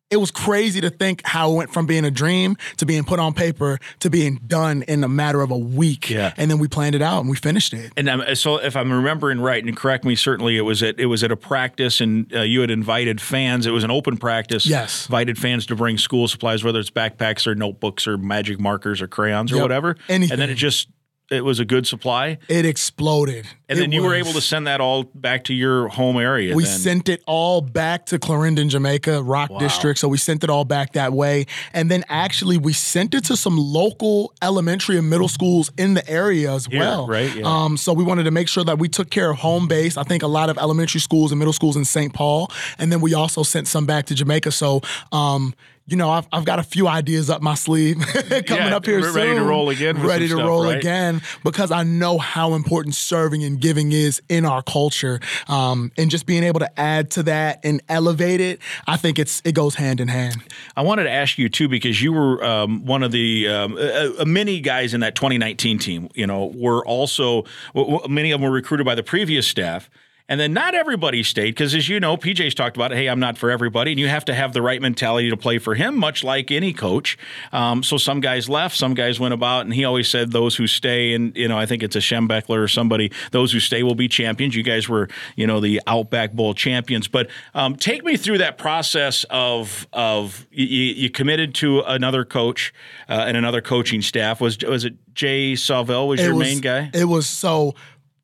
it 0.10 0.18
was 0.18 0.30
crazy 0.30 0.80
to 0.82 0.92
think 0.92 1.22
how 1.26 1.52
it 1.52 1.56
went 1.56 1.74
from 1.74 1.88
being 1.88 2.06
a 2.06 2.12
dream 2.12 2.56
to 2.78 2.86
being 2.86 3.04
put 3.04 3.20
on 3.20 3.34
paper 3.34 3.80
to 4.00 4.10
being 4.12 4.40
done 4.46 4.84
in 4.84 5.04
a 5.04 5.08
matter 5.08 5.42
of 5.42 5.50
a 5.50 5.58
week. 5.58 6.10
Yeah. 6.10 6.34
And 6.38 6.52
then 6.52 6.60
we 6.60 6.68
planned 6.68 6.94
it 6.94 7.02
out 7.02 7.22
and 7.22 7.30
we 7.30 7.36
finished 7.36 7.74
it. 7.74 7.92
And 7.98 8.08
um, 8.08 8.24
so, 8.36 8.58
if 8.58 8.76
I'm 8.76 8.92
remembering 8.94 9.40
right, 9.40 9.64
and 9.64 9.76
correct 9.76 10.06
me, 10.06 10.16
certainly 10.16 10.56
it 10.58 10.62
was 10.62 10.84
at 10.84 11.00
it 11.00 11.08
was 11.08 11.24
at 11.24 11.32
a 11.32 11.36
practice, 11.38 12.00
and 12.00 12.32
uh, 12.36 12.42
you 12.42 12.62
had 12.62 12.70
invited 12.70 13.20
fans. 13.22 13.66
It 13.66 13.72
was 13.72 13.84
an 13.84 13.92
open 13.92 14.18
practice. 14.18 14.66
Yes. 14.68 15.08
invited 15.08 15.38
fans 15.40 15.66
to 15.68 15.76
bring 15.76 15.98
school 15.98 16.28
supplies, 16.28 16.64
whether 16.64 16.80
it's 16.80 16.92
backpacks 16.92 17.48
or 17.48 17.56
notebooks 17.56 18.06
or 18.06 18.18
magic 18.18 18.60
markers 18.60 19.02
or 19.02 19.08
crayons 19.08 19.52
or 19.52 19.56
Yep. 19.56 19.62
whatever. 19.64 19.96
Anything. 20.10 20.34
And 20.34 20.42
then 20.42 20.50
it 20.50 20.56
just 20.56 20.90
it 21.34 21.44
was 21.44 21.60
a 21.60 21.66
good 21.66 21.86
supply, 21.88 22.38
It 22.48 22.66
exploded. 22.66 23.46
and 23.68 23.78
It 23.78 23.82
then 23.82 23.92
you 23.92 24.04
were 24.04 24.14
able 24.14 24.34
to 24.34 24.42
send 24.42 24.68
that 24.68 24.80
all 24.82 25.04
back 25.04 25.46
to 25.46 25.54
your 25.54 25.88
home 25.88 26.18
area. 26.18 26.56
We 26.56 26.64
then. 26.64 26.80
sent 26.80 27.10
it 27.10 27.24
all 27.26 27.62
back 27.62 28.06
to 28.08 28.20
Clarendon, 28.20 28.70
Jamaica, 28.70 29.24
Rock 29.24 29.50
District. 29.60 30.00
So 30.00 30.08
we 30.08 30.18
sent 30.18 30.44
it 30.44 30.50
all 30.50 30.66
back 30.66 30.94
that 30.94 31.14
way. 31.14 31.46
And 31.74 31.90
then 31.90 32.04
actually, 32.10 32.58
we 32.58 32.74
sent 32.74 33.14
it 33.14 33.24
to 33.26 33.36
some 33.38 33.58
local 33.58 34.34
elementary 34.42 34.98
and 34.98 35.10
middle 35.10 35.28
schools 35.28 35.72
in 35.78 35.94
the 35.96 36.08
area 36.10 36.52
as 36.54 36.70
well. 36.70 37.08
right? 37.08 37.34
Yeah. 37.36 37.44
Um, 37.46 37.78
so 37.78 37.94
we 37.94 38.04
wanted 38.04 38.24
to 38.24 38.32
make 38.32 38.48
sure 38.48 38.64
that 38.64 38.80
we 38.80 38.88
took 38.90 39.10
care 39.10 39.30
of 39.32 39.38
home 39.40 39.68
base. 39.68 39.98
I 39.98 40.04
think 40.04 40.24
a 40.24 40.28
lot 40.28 40.50
of 40.50 40.58
elementary 40.58 41.02
schools 41.02 41.32
and 41.32 41.40
middle 41.40 41.54
schools 41.54 41.76
in 41.76 41.86
St. 41.86 42.14
Paul. 42.14 42.52
And 42.78 42.92
then 42.92 43.02
we 43.02 43.14
also 43.14 43.44
sent 43.44 43.68
some 43.68 43.86
back 43.86 44.06
to 44.08 44.16
Jamaica. 44.16 44.52
So, 44.52 44.82
um, 45.12 45.54
you 45.86 45.98
know, 45.98 46.10
I've, 46.10 46.28
I've 46.32 46.46
got 46.46 46.60
a 46.60 46.64
few 46.64 46.88
ideas 46.88 47.30
up 47.30 47.42
my 47.42 47.56
sleeve 47.56 47.98
coming 48.46 48.46
Yeah, 48.48 48.76
up 48.76 48.86
here 48.86 49.02
we're 49.02 49.08
soon. 49.12 49.16
ready 49.16 49.36
to 49.36 49.44
roll 49.44 49.70
again 49.70 50.02
Ready 50.02 50.28
to 50.30 50.36
stuff, 50.36 50.46
roll 50.48 50.64
right? 50.64 50.78
again 50.78 51.22
because 51.44 51.72
I 51.72 51.84
know 51.84 52.18
how 52.18 52.54
important 52.54 52.96
serving 52.96 53.44
and 53.44 53.60
giving 53.60 53.92
is 53.92 54.22
in 54.30 54.46
our 54.46 54.62
culture, 54.64 55.20
um, 55.48 55.92
and 55.98 56.10
just 56.10 56.26
being 56.26 56.44
able 56.44 56.62
to 56.62 56.80
add 56.80 57.12
to 57.12 57.24
that 57.24 57.60
and 57.66 57.82
elevate 57.90 58.40
it. 58.40 58.60
I 58.88 58.96
think 58.98 59.20
it's 59.20 59.42
it 59.44 59.56
goes 59.56 59.76
hand 59.76 60.00
in 60.00 60.08
hand. 60.08 60.38
I 60.78 60.84
wanted 60.84 61.04
to 61.04 61.12
ask 61.12 61.38
you 61.38 61.50
too 61.50 61.68
because 61.68 62.02
you 62.02 62.14
were 62.14 62.44
um, 62.44 62.86
one 62.86 63.04
of 63.04 63.12
the 63.12 63.48
um, 63.50 63.78
uh, 63.78 64.24
many 64.26 64.62
guys 64.62 64.94
in 64.94 65.02
that 65.02 65.16
2019 65.16 65.80
team. 65.80 66.10
You 66.16 66.28
know, 66.28 66.52
were 66.56 66.86
also 66.86 67.44
w- 67.74 67.92
w- 67.98 68.14
many 68.14 68.32
of 68.32 68.40
them 68.40 68.50
were 68.50 68.56
recruited 68.56 68.86
by 68.86 68.96
the 68.96 69.04
previous 69.04 69.48
staff. 69.48 69.90
And 70.34 70.40
then 70.40 70.52
not 70.52 70.74
everybody 70.74 71.22
stayed 71.22 71.52
because, 71.52 71.76
as 71.76 71.88
you 71.88 72.00
know, 72.00 72.18
PJ's 72.18 72.56
talked 72.56 72.76
about, 72.76 72.92
hey, 72.92 73.06
I'm 73.06 73.20
not 73.20 73.38
for 73.38 73.52
everybody, 73.52 73.92
and 73.92 74.00
you 74.00 74.08
have 74.08 74.26
to 74.26 74.34
have 74.34 74.52
the 74.52 74.64
right 74.64 74.82
mentality 74.82 75.30
to 75.30 75.38
play 75.38 75.60
for 75.60 75.76
him, 75.76 75.96
much 75.96 76.24
like 76.24 76.50
any 76.50 76.74
coach. 76.74 77.20
Um, 77.52 77.84
so 77.84 77.98
some 77.98 78.20
guys 78.20 78.50
left, 78.50 78.76
some 78.76 78.96
guys 78.96 79.20
went 79.20 79.36
about, 79.36 79.66
and 79.66 79.72
he 79.76 79.86
always 79.86 80.08
said 80.08 80.32
those 80.32 80.56
who 80.56 80.66
stay, 80.66 81.14
and 81.14 81.38
you 81.38 81.48
know, 81.48 81.60
I 81.60 81.68
think 81.68 81.84
it's 81.84 81.96
a 81.96 82.00
Schembechler 82.00 82.64
or 82.64 82.68
somebody, 82.68 83.12
those 83.30 83.52
who 83.52 83.60
stay 83.60 83.84
will 83.84 83.94
be 83.94 84.08
champions. 84.08 84.56
You 84.56 84.64
guys 84.64 84.90
were, 84.90 85.08
you 85.36 85.46
know, 85.46 85.60
the 85.60 85.80
Outback 85.86 86.34
Bowl 86.34 86.56
champions. 86.56 87.08
But 87.08 87.30
um, 87.54 87.76
take 87.76 88.04
me 88.04 88.18
through 88.18 88.40
that 88.40 88.58
process 88.58 89.26
of 89.30 89.88
of 89.94 90.48
you, 90.50 90.66
you 90.66 91.12
committed 91.12 91.54
to 91.56 91.82
another 91.82 92.26
coach 92.26 92.74
uh, 93.08 93.26
and 93.28 93.38
another 93.38 93.62
coaching 93.62 94.02
staff. 94.02 94.42
Was 94.42 94.58
was 94.64 94.84
it 94.84 94.96
Jay 95.14 95.54
Sawvel 95.54 96.08
was 96.08 96.20
It 96.20 96.24
your 96.24 96.34
was, 96.34 96.48
main 96.48 96.60
guy? 96.60 96.90
It 96.92 97.06
was 97.06 97.30
so. 97.30 97.76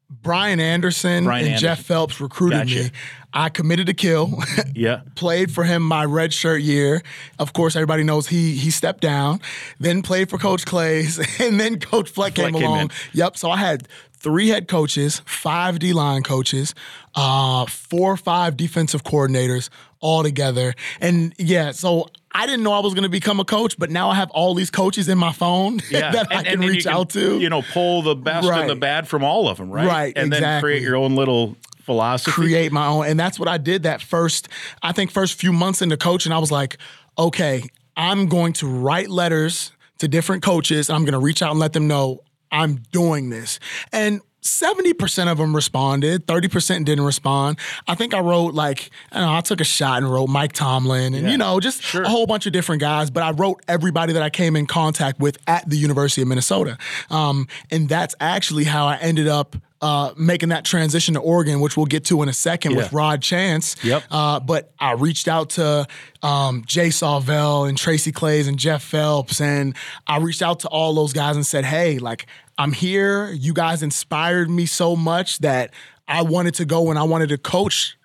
Brian 0.09 0.59
Anderson 0.59 1.23
Brian 1.25 1.45
and 1.45 1.53
Anderson. 1.55 1.67
Jeff 1.77 1.85
Phelps 1.85 2.19
recruited 2.19 2.67
Gotcha. 2.67 2.83
me. 2.83 2.91
I 3.31 3.49
committed 3.49 3.87
to 3.87 3.93
Kill. 3.93 4.33
Yeah. 4.75 5.01
played 5.15 5.51
for 5.51 5.63
him 5.65 5.83
my 5.83 6.05
red 6.05 6.33
shirt 6.33 6.61
year. 6.61 7.01
Of 7.37 7.51
course, 7.53 7.75
everybody 7.75 8.03
knows 8.03 8.27
he 8.27 8.53
he 8.55 8.71
stepped 8.71 9.01
down. 9.01 9.41
Then 9.79 10.01
played 10.01 10.29
for 10.29 10.37
Coach 10.37 10.65
Claeys, 10.65 11.19
and 11.45 11.59
then 11.59 11.79
Coach 11.79 12.09
Fleck, 12.09 12.35
Fleck 12.35 12.51
came 12.53 12.59
came 12.59 12.67
along. 12.69 12.79
in. 12.81 12.89
Yep. 13.13 13.37
So 13.37 13.51
I 13.51 13.57
had 13.57 13.87
three 14.13 14.47
head 14.49 14.67
coaches, 14.67 15.21
five 15.25 15.79
D 15.79 15.91
line 15.93 16.23
coaches, 16.23 16.73
uh, 17.15 17.65
four 17.65 18.13
or 18.13 18.17
five 18.17 18.55
defensive 18.57 19.03
coordinators 19.03 19.69
all 20.01 20.23
together. 20.23 20.73
And 21.01 21.33
yeah, 21.37 21.71
so 21.71 22.07
I 22.31 22.45
didn't 22.45 22.63
know 22.63 22.73
I 22.73 22.79
was 22.79 22.93
going 22.93 23.03
to 23.03 23.09
become 23.09 23.39
a 23.39 23.45
coach, 23.45 23.77
but 23.77 23.89
now 23.89 24.09
I 24.09 24.15
have 24.15 24.29
all 24.31 24.53
these 24.53 24.69
coaches 24.69 25.09
in 25.09 25.17
my 25.17 25.31
phone 25.31 25.79
Yeah. 25.91 26.11
that 26.11 26.27
I 26.31 26.43
can 26.43 26.53
and 26.53 26.61
reach 26.69 26.85
you 26.85 26.91
out 26.91 27.09
to. 27.11 27.39
You 27.39 27.49
know, 27.49 27.61
pull 27.61 28.01
the 28.01 28.15
best 28.15 28.47
Right. 28.47 28.61
and 28.61 28.69
the 28.69 28.75
bad 28.75 29.07
from 29.07 29.23
all 29.23 29.47
of 29.49 29.57
them, 29.57 29.69
right? 29.71 29.87
Right, 29.87 30.13
And 30.15 30.31
then 30.31 30.61
create 30.61 30.81
your 30.81 30.95
own 30.95 31.15
little 31.15 31.57
philosophy. 31.81 32.31
create 32.31 32.71
my 32.71 32.85
own. 32.87 33.07
And 33.07 33.19
that's 33.19 33.39
what 33.39 33.47
I 33.47 33.57
did 33.57 33.83
that 33.83 34.01
first, 34.01 34.47
I 34.83 34.91
think, 34.91 35.11
first 35.11 35.33
few 35.39 35.51
months 35.51 35.81
into 35.81 35.97
coaching. 35.97 36.31
I 36.31 36.37
was 36.37 36.51
like, 36.51 36.77
okay, 37.17 37.63
I'm 37.97 38.27
going 38.27 38.53
to 38.53 38.67
write 38.67 39.09
letters 39.09 39.71
to 39.97 40.07
different 40.07 40.43
coaches. 40.43 40.87
And 40.89 40.95
I'm 40.95 41.03
going 41.03 41.13
to 41.13 41.19
reach 41.19 41.41
out 41.41 41.51
and 41.51 41.59
let 41.59 41.73
them 41.73 41.87
know 41.87 42.19
I'm 42.51 42.83
doing 42.91 43.29
this. 43.31 43.59
And 43.91 44.21
70% 44.41 45.31
of 45.31 45.37
them 45.37 45.55
responded, 45.55 46.25
30% 46.25 46.85
didn't 46.85 47.03
respond. 47.05 47.57
I 47.87 47.95
think 47.95 48.13
I 48.13 48.19
wrote 48.19 48.53
like, 48.53 48.89
I 49.11 49.19
don't 49.19 49.27
know, 49.29 49.33
I 49.37 49.41
took 49.41 49.61
a 49.61 49.65
shot 49.65 49.97
and 50.01 50.11
wrote 50.11 50.27
Mike 50.27 50.53
Tomlin 50.53 51.13
and, 51.13 51.25
Yeah. 51.25 51.31
you 51.31 51.37
know, 51.37 51.59
just 51.59 51.81
Sure. 51.83 52.03
a 52.03 52.09
whole 52.09 52.25
bunch 52.25 52.45
of 52.45 52.53
different 52.53 52.81
guys. 52.81 53.09
But 53.09 53.23
I 53.23 53.31
wrote 53.31 53.61
everybody 53.67 54.13
that 54.13 54.23
I 54.23 54.29
came 54.29 54.55
in 54.55 54.65
contact 54.65 55.19
with 55.19 55.37
at 55.47 55.69
the 55.69 55.77
University 55.77 56.21
of 56.21 56.27
Minnesota. 56.27 56.77
Um, 57.09 57.47
and 57.69 57.89
that's 57.89 58.15
actually 58.19 58.63
how 58.65 58.87
I 58.87 58.95
ended 58.97 59.27
up 59.27 59.55
uh, 59.81 60.11
making 60.17 60.49
that 60.49 60.65
transition 60.65 61.13
to 61.13 61.21
Oregon, 61.21 61.61
which 61.61 61.77
we'll 61.77 61.85
get 61.85 62.03
to 62.03 62.21
in 62.21 62.27
a 62.27 62.33
second 62.33 62.75
with 62.75 62.91
Rod 62.91 63.21
Chance. 63.21 63.77
Yep. 63.81 64.03
Uh, 64.11 64.37
but 64.41 64.73
I 64.77 64.91
reached 64.91 65.29
out 65.29 65.51
to 65.51 65.87
um, 66.21 66.63
Jay 66.67 66.89
Sawvel 66.89 67.63
and 67.67 67.77
Tracy 67.77 68.11
Claeys 68.11 68.49
and 68.49 68.59
Jeff 68.59 68.83
Phelps, 68.83 69.39
and 69.39 69.73
I 70.05 70.17
reached 70.17 70.41
out 70.41 70.59
to 70.61 70.67
all 70.67 70.93
those 70.95 71.13
guys 71.13 71.37
and 71.37 71.45
said, 71.45 71.63
"Hey, 71.63 71.97
like 71.97 72.25
I'm 72.59 72.73
here. 72.73 73.31
You 73.31 73.53
guys 73.53 73.81
inspired 73.81 74.49
me 74.49 74.67
so 74.67 74.95
much 74.95 75.39
that 75.39 75.73
I 76.07 76.21
wanted 76.21 76.53
to 76.55 76.65
go 76.65 76.89
and 76.91 76.99
I 76.99 77.03
wanted 77.03 77.29
to 77.29 77.37
coach." 77.39 77.95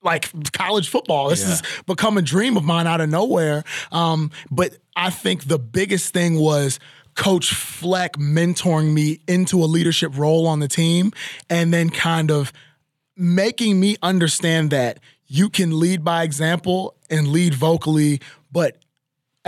Like 0.00 0.30
college 0.52 0.88
football, 0.88 1.28
this 1.28 1.40
Yeah. 1.40 1.48
has 1.48 1.62
become 1.86 2.16
a 2.16 2.22
dream 2.22 2.56
of 2.56 2.62
mine 2.64 2.86
out 2.86 3.00
of 3.00 3.10
nowhere. 3.10 3.64
Um, 3.90 4.30
but 4.48 4.76
I 4.94 5.10
think 5.10 5.48
the 5.48 5.58
biggest 5.58 6.12
thing 6.14 6.36
was 6.36 6.78
Coach 7.16 7.52
Fleck 7.52 8.12
mentoring 8.16 8.92
me 8.92 9.18
into 9.26 9.62
a 9.62 9.66
leadership 9.66 10.16
role 10.16 10.46
on 10.46 10.60
the 10.60 10.68
team, 10.68 11.12
and 11.50 11.74
then 11.74 11.90
kind 11.90 12.30
of 12.30 12.52
making 13.16 13.80
me 13.80 13.96
understand 14.00 14.70
that 14.70 15.00
you 15.26 15.50
can 15.50 15.80
lead 15.80 16.04
by 16.04 16.22
example 16.22 16.94
and 17.10 17.26
lead 17.28 17.54
vocally, 17.54 18.20
but 18.52 18.76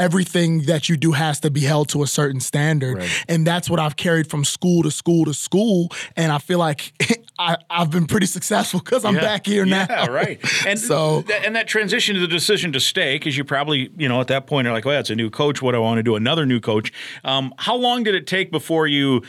everything 0.00 0.62
that 0.62 0.88
you 0.88 0.96
do 0.96 1.12
has 1.12 1.38
to 1.40 1.50
be 1.50 1.60
held 1.60 1.88
to 1.90 2.02
a 2.02 2.06
certain 2.06 2.40
standard. 2.40 2.96
Right. 2.98 3.24
And 3.28 3.46
that's 3.46 3.68
what 3.70 3.78
I've 3.78 3.96
carried 3.96 4.28
from 4.30 4.44
school 4.44 4.82
to 4.82 4.90
school 4.90 5.24
to 5.26 5.34
school. 5.34 5.88
And 6.16 6.32
I 6.32 6.38
feel 6.38 6.58
like 6.58 6.92
I, 7.38 7.56
I've 7.68 7.90
been 7.90 8.06
pretty 8.06 8.26
successful 8.26 8.80
because 8.80 9.04
I'm 9.04 9.14
Yeah. 9.16 9.20
back 9.20 9.46
here 9.46 9.64
now. 9.66 9.86
Yeah, 9.88 10.06
right. 10.06 10.40
And 10.66 10.78
So- 10.78 11.22
th- 11.22 11.42
and 11.44 11.54
that 11.56 11.68
transition 11.68 12.14
to 12.14 12.20
the 12.20 12.26
decision 12.26 12.72
to 12.72 12.80
stay, 12.80 13.16
because 13.16 13.36
you 13.36 13.44
probably, 13.44 13.90
you 13.96 14.08
know, 14.08 14.20
at 14.20 14.26
that 14.28 14.46
point 14.46 14.66
are 14.66 14.72
like, 14.72 14.84
well, 14.84 14.98
it's 14.98 15.10
a 15.10 15.14
new 15.14 15.30
coach. 15.30 15.60
What 15.62 15.72
do 15.72 15.78
I 15.78 15.80
want 15.80 15.98
to 15.98 16.02
do? 16.02 16.16
Another 16.16 16.46
new 16.46 16.60
coach. 16.60 16.92
Um, 17.24 17.52
how 17.58 17.76
long 17.76 18.02
did 18.02 18.14
it 18.14 18.26
take 18.26 18.50
before 18.50 18.86
you 18.86 19.22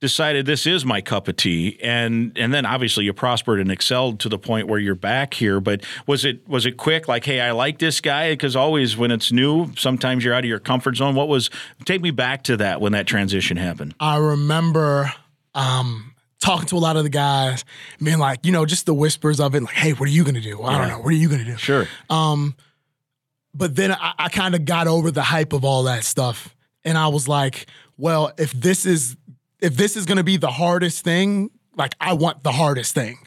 decided 0.00 0.46
this 0.46 0.66
is 0.66 0.84
my 0.84 1.00
cup 1.00 1.28
of 1.28 1.36
tea? 1.36 1.78
And 1.82 2.32
and 2.36 2.52
then 2.52 2.66
obviously 2.66 3.04
you 3.04 3.12
prospered 3.12 3.60
and 3.60 3.70
excelled 3.70 4.20
to 4.20 4.28
the 4.28 4.38
point 4.38 4.66
where 4.68 4.78
you're 4.78 4.94
back 4.94 5.34
here. 5.34 5.60
But 5.60 5.84
was 6.06 6.24
it 6.24 6.48
was 6.48 6.66
it 6.66 6.76
quick? 6.76 7.08
Like, 7.08 7.24
hey, 7.24 7.40
I 7.40 7.52
like 7.52 7.78
this 7.78 8.00
guy 8.00 8.32
because 8.32 8.56
always 8.56 8.96
when 8.96 9.10
it's 9.10 9.30
new, 9.30 9.72
sometimes 9.76 10.24
you're 10.24 10.34
out 10.34 10.44
of 10.44 10.48
your 10.48 10.58
comfort 10.58 10.96
zone. 10.96 11.14
What 11.14 11.28
was? 11.28 11.50
Take 11.84 12.00
me 12.00 12.10
back 12.10 12.42
to 12.44 12.56
that 12.58 12.80
when 12.80 12.92
that 12.92 13.06
transition 13.06 13.56
happened. 13.56 13.94
I 14.00 14.16
remember 14.16 15.12
um, 15.54 16.14
talking 16.40 16.66
to 16.68 16.76
a 16.76 16.78
lot 16.78 16.96
of 16.96 17.02
the 17.04 17.10
guys, 17.10 17.64
being 18.02 18.18
like, 18.18 18.44
you 18.46 18.52
know, 18.52 18.64
just 18.64 18.86
the 18.86 18.94
whispers 18.94 19.40
of 19.40 19.54
it, 19.54 19.62
like, 19.62 19.74
hey, 19.74 19.92
what 19.92 20.08
are 20.08 20.12
you 20.12 20.24
gonna 20.24 20.40
do? 20.40 20.62
I 20.62 20.78
don't 20.78 20.88
know. 20.88 20.98
What 21.00 21.08
are 21.12 21.16
you 21.16 21.28
gonna 21.28 21.44
do? 21.44 21.56
Sure. 21.56 21.86
um 22.08 22.54
But 23.52 23.76
then 23.76 23.92
I, 23.92 24.12
I 24.18 24.28
kind 24.28 24.54
of 24.54 24.64
got 24.64 24.86
over 24.86 25.10
the 25.10 25.22
hype 25.22 25.52
of 25.52 25.64
all 25.64 25.82
that 25.84 26.04
stuff. 26.04 26.54
And 26.84 26.96
I 26.96 27.08
was 27.08 27.28
like, 27.28 27.66
well, 27.98 28.32
if 28.38 28.52
this 28.52 28.86
is 28.86 29.16
if 29.60 29.76
this 29.76 29.96
is 29.96 30.06
gonna 30.06 30.24
be 30.24 30.36
the 30.36 30.50
hardest 30.50 31.04
thing, 31.04 31.50
like 31.76 31.94
I 32.00 32.12
want 32.12 32.42
the 32.42 32.52
hardest 32.52 32.94
thing. 32.94 33.18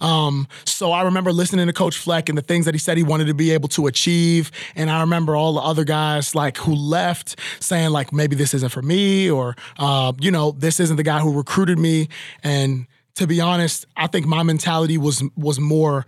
Um, 0.00 0.48
so 0.64 0.92
I 0.92 1.02
remember 1.02 1.32
listening 1.32 1.66
to 1.66 1.72
Coach 1.72 1.96
Fleck 1.96 2.28
and 2.28 2.36
the 2.36 2.42
things 2.42 2.64
that 2.66 2.74
he 2.74 2.78
said 2.78 2.96
he 2.96 3.02
wanted 3.02 3.26
to 3.26 3.34
be 3.34 3.52
able 3.52 3.68
to 3.70 3.86
achieve. 3.86 4.50
And 4.74 4.90
I 4.90 5.00
remember 5.00 5.36
all 5.36 5.54
the 5.54 5.60
other 5.60 5.84
guys 5.84 6.34
like 6.34 6.56
who 6.58 6.74
left 6.74 7.38
saying 7.60 7.90
like 7.90 8.12
maybe 8.12 8.36
this 8.36 8.54
isn't 8.54 8.70
for 8.70 8.82
me 8.82 9.30
or 9.30 9.54
uh, 9.78 10.12
you 10.20 10.30
know, 10.30 10.52
this 10.52 10.80
isn't 10.80 10.96
the 10.96 11.02
guy 11.02 11.20
who 11.20 11.32
recruited 11.32 11.78
me. 11.78 12.08
And 12.42 12.86
to 13.14 13.26
be 13.26 13.40
honest, 13.40 13.86
I 13.96 14.08
think 14.08 14.26
my 14.26 14.42
mentality 14.42 14.98
was 14.98 15.22
was 15.36 15.60
more 15.60 16.04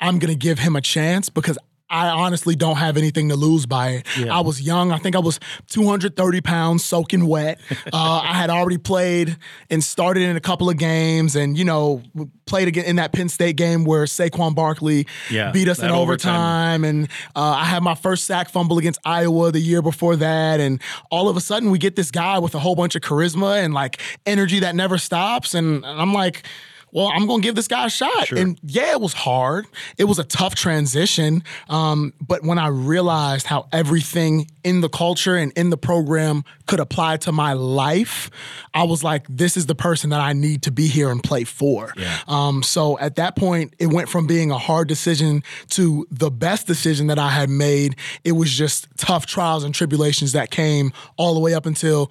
I'm 0.00 0.18
gonna 0.18 0.34
give 0.34 0.58
him 0.58 0.76
a 0.76 0.80
chance 0.80 1.28
because 1.28 1.58
I 1.90 2.08
honestly 2.08 2.54
don't 2.54 2.76
have 2.76 2.96
anything 2.96 3.28
to 3.30 3.36
lose 3.36 3.66
by 3.66 3.88
it. 3.90 4.06
Yeah. 4.16 4.36
I 4.36 4.40
was 4.40 4.60
young. 4.62 4.92
I 4.92 4.98
think 4.98 5.16
I 5.16 5.18
was 5.18 5.40
230 5.68 6.40
pounds, 6.40 6.84
soaking 6.84 7.26
wet. 7.26 7.60
Uh, 7.92 8.20
I 8.22 8.34
had 8.34 8.50
already 8.50 8.78
played 8.78 9.36
and 9.68 9.82
started 9.82 10.22
in 10.22 10.36
a 10.36 10.40
couple 10.40 10.70
of 10.70 10.76
games, 10.76 11.34
and 11.34 11.58
you 11.58 11.64
know 11.64 12.02
played 12.46 12.68
again 12.68 12.84
in 12.84 12.96
that 12.96 13.12
Penn 13.12 13.28
State 13.28 13.56
game 13.56 13.84
where 13.84 14.04
Saquon 14.04 14.54
Barkley 14.54 15.06
Yeah, 15.28 15.50
beat 15.50 15.66
us 15.68 15.80
in 15.80 15.90
overtime. 15.90 16.34
overtime, 16.34 16.84
and 16.84 17.08
uh, 17.34 17.40
I 17.58 17.64
had 17.64 17.82
my 17.82 17.94
first 17.96 18.24
sack 18.24 18.48
fumble 18.50 18.78
against 18.78 19.00
Iowa 19.04 19.50
the 19.50 19.58
year 19.60 19.82
before 19.82 20.14
that, 20.16 20.60
and 20.60 20.80
all 21.10 21.28
of 21.28 21.36
a 21.36 21.40
sudden 21.40 21.70
we 21.70 21.78
get 21.78 21.96
this 21.96 22.10
guy 22.12 22.38
with 22.38 22.54
a 22.54 22.58
whole 22.60 22.76
bunch 22.76 22.94
of 22.94 23.02
charisma 23.02 23.64
and 23.64 23.74
like 23.74 24.00
energy 24.24 24.60
that 24.60 24.74
never 24.76 24.98
stops, 24.98 25.54
and 25.54 25.84
I'm 25.84 26.12
like. 26.12 26.44
Well, 26.92 27.08
I'm 27.08 27.26
gonna 27.26 27.42
give 27.42 27.54
this 27.54 27.68
guy 27.68 27.86
a 27.86 27.90
shot, 27.90 28.32
and 28.32 28.58
yeah, 28.62 28.92
it 28.92 29.00
was 29.00 29.12
hard. 29.12 29.66
It 29.98 30.04
was 30.04 30.18
a 30.18 30.24
tough 30.24 30.54
transition, 30.54 31.42
um, 31.68 32.12
but 32.20 32.42
when 32.42 32.58
I 32.58 32.68
realized 32.68 33.46
how 33.46 33.68
everything 33.72 34.50
in 34.64 34.80
the 34.80 34.88
culture 34.88 35.36
and 35.36 35.52
in 35.52 35.70
the 35.70 35.76
program 35.76 36.44
could 36.66 36.80
apply 36.80 37.18
to 37.18 37.32
my 37.32 37.52
life, 37.52 38.30
I 38.74 38.84
was 38.84 39.04
like, 39.04 39.26
"This 39.28 39.56
is 39.56 39.66
the 39.66 39.74
person 39.74 40.10
that 40.10 40.20
I 40.20 40.32
need 40.32 40.62
to 40.62 40.72
be 40.72 40.88
here 40.88 41.10
and 41.10 41.22
play 41.22 41.44
for." 41.44 41.92
Yeah. 41.96 42.18
Um, 42.26 42.62
so 42.62 42.98
at 42.98 43.16
that 43.16 43.36
point, 43.36 43.74
it 43.78 43.86
went 43.86 44.08
from 44.08 44.26
being 44.26 44.50
a 44.50 44.58
hard 44.58 44.88
decision 44.88 45.42
to 45.70 46.06
the 46.10 46.30
best 46.30 46.66
decision 46.66 47.06
that 47.06 47.18
I 47.18 47.30
had 47.30 47.50
made. 47.50 47.96
It 48.24 48.32
was 48.32 48.50
just 48.50 48.88
tough 48.96 49.26
trials 49.26 49.64
and 49.64 49.74
tribulations 49.74 50.32
that 50.32 50.50
came 50.50 50.92
all 51.16 51.34
the 51.34 51.40
way 51.40 51.54
up 51.54 51.66
until 51.66 52.10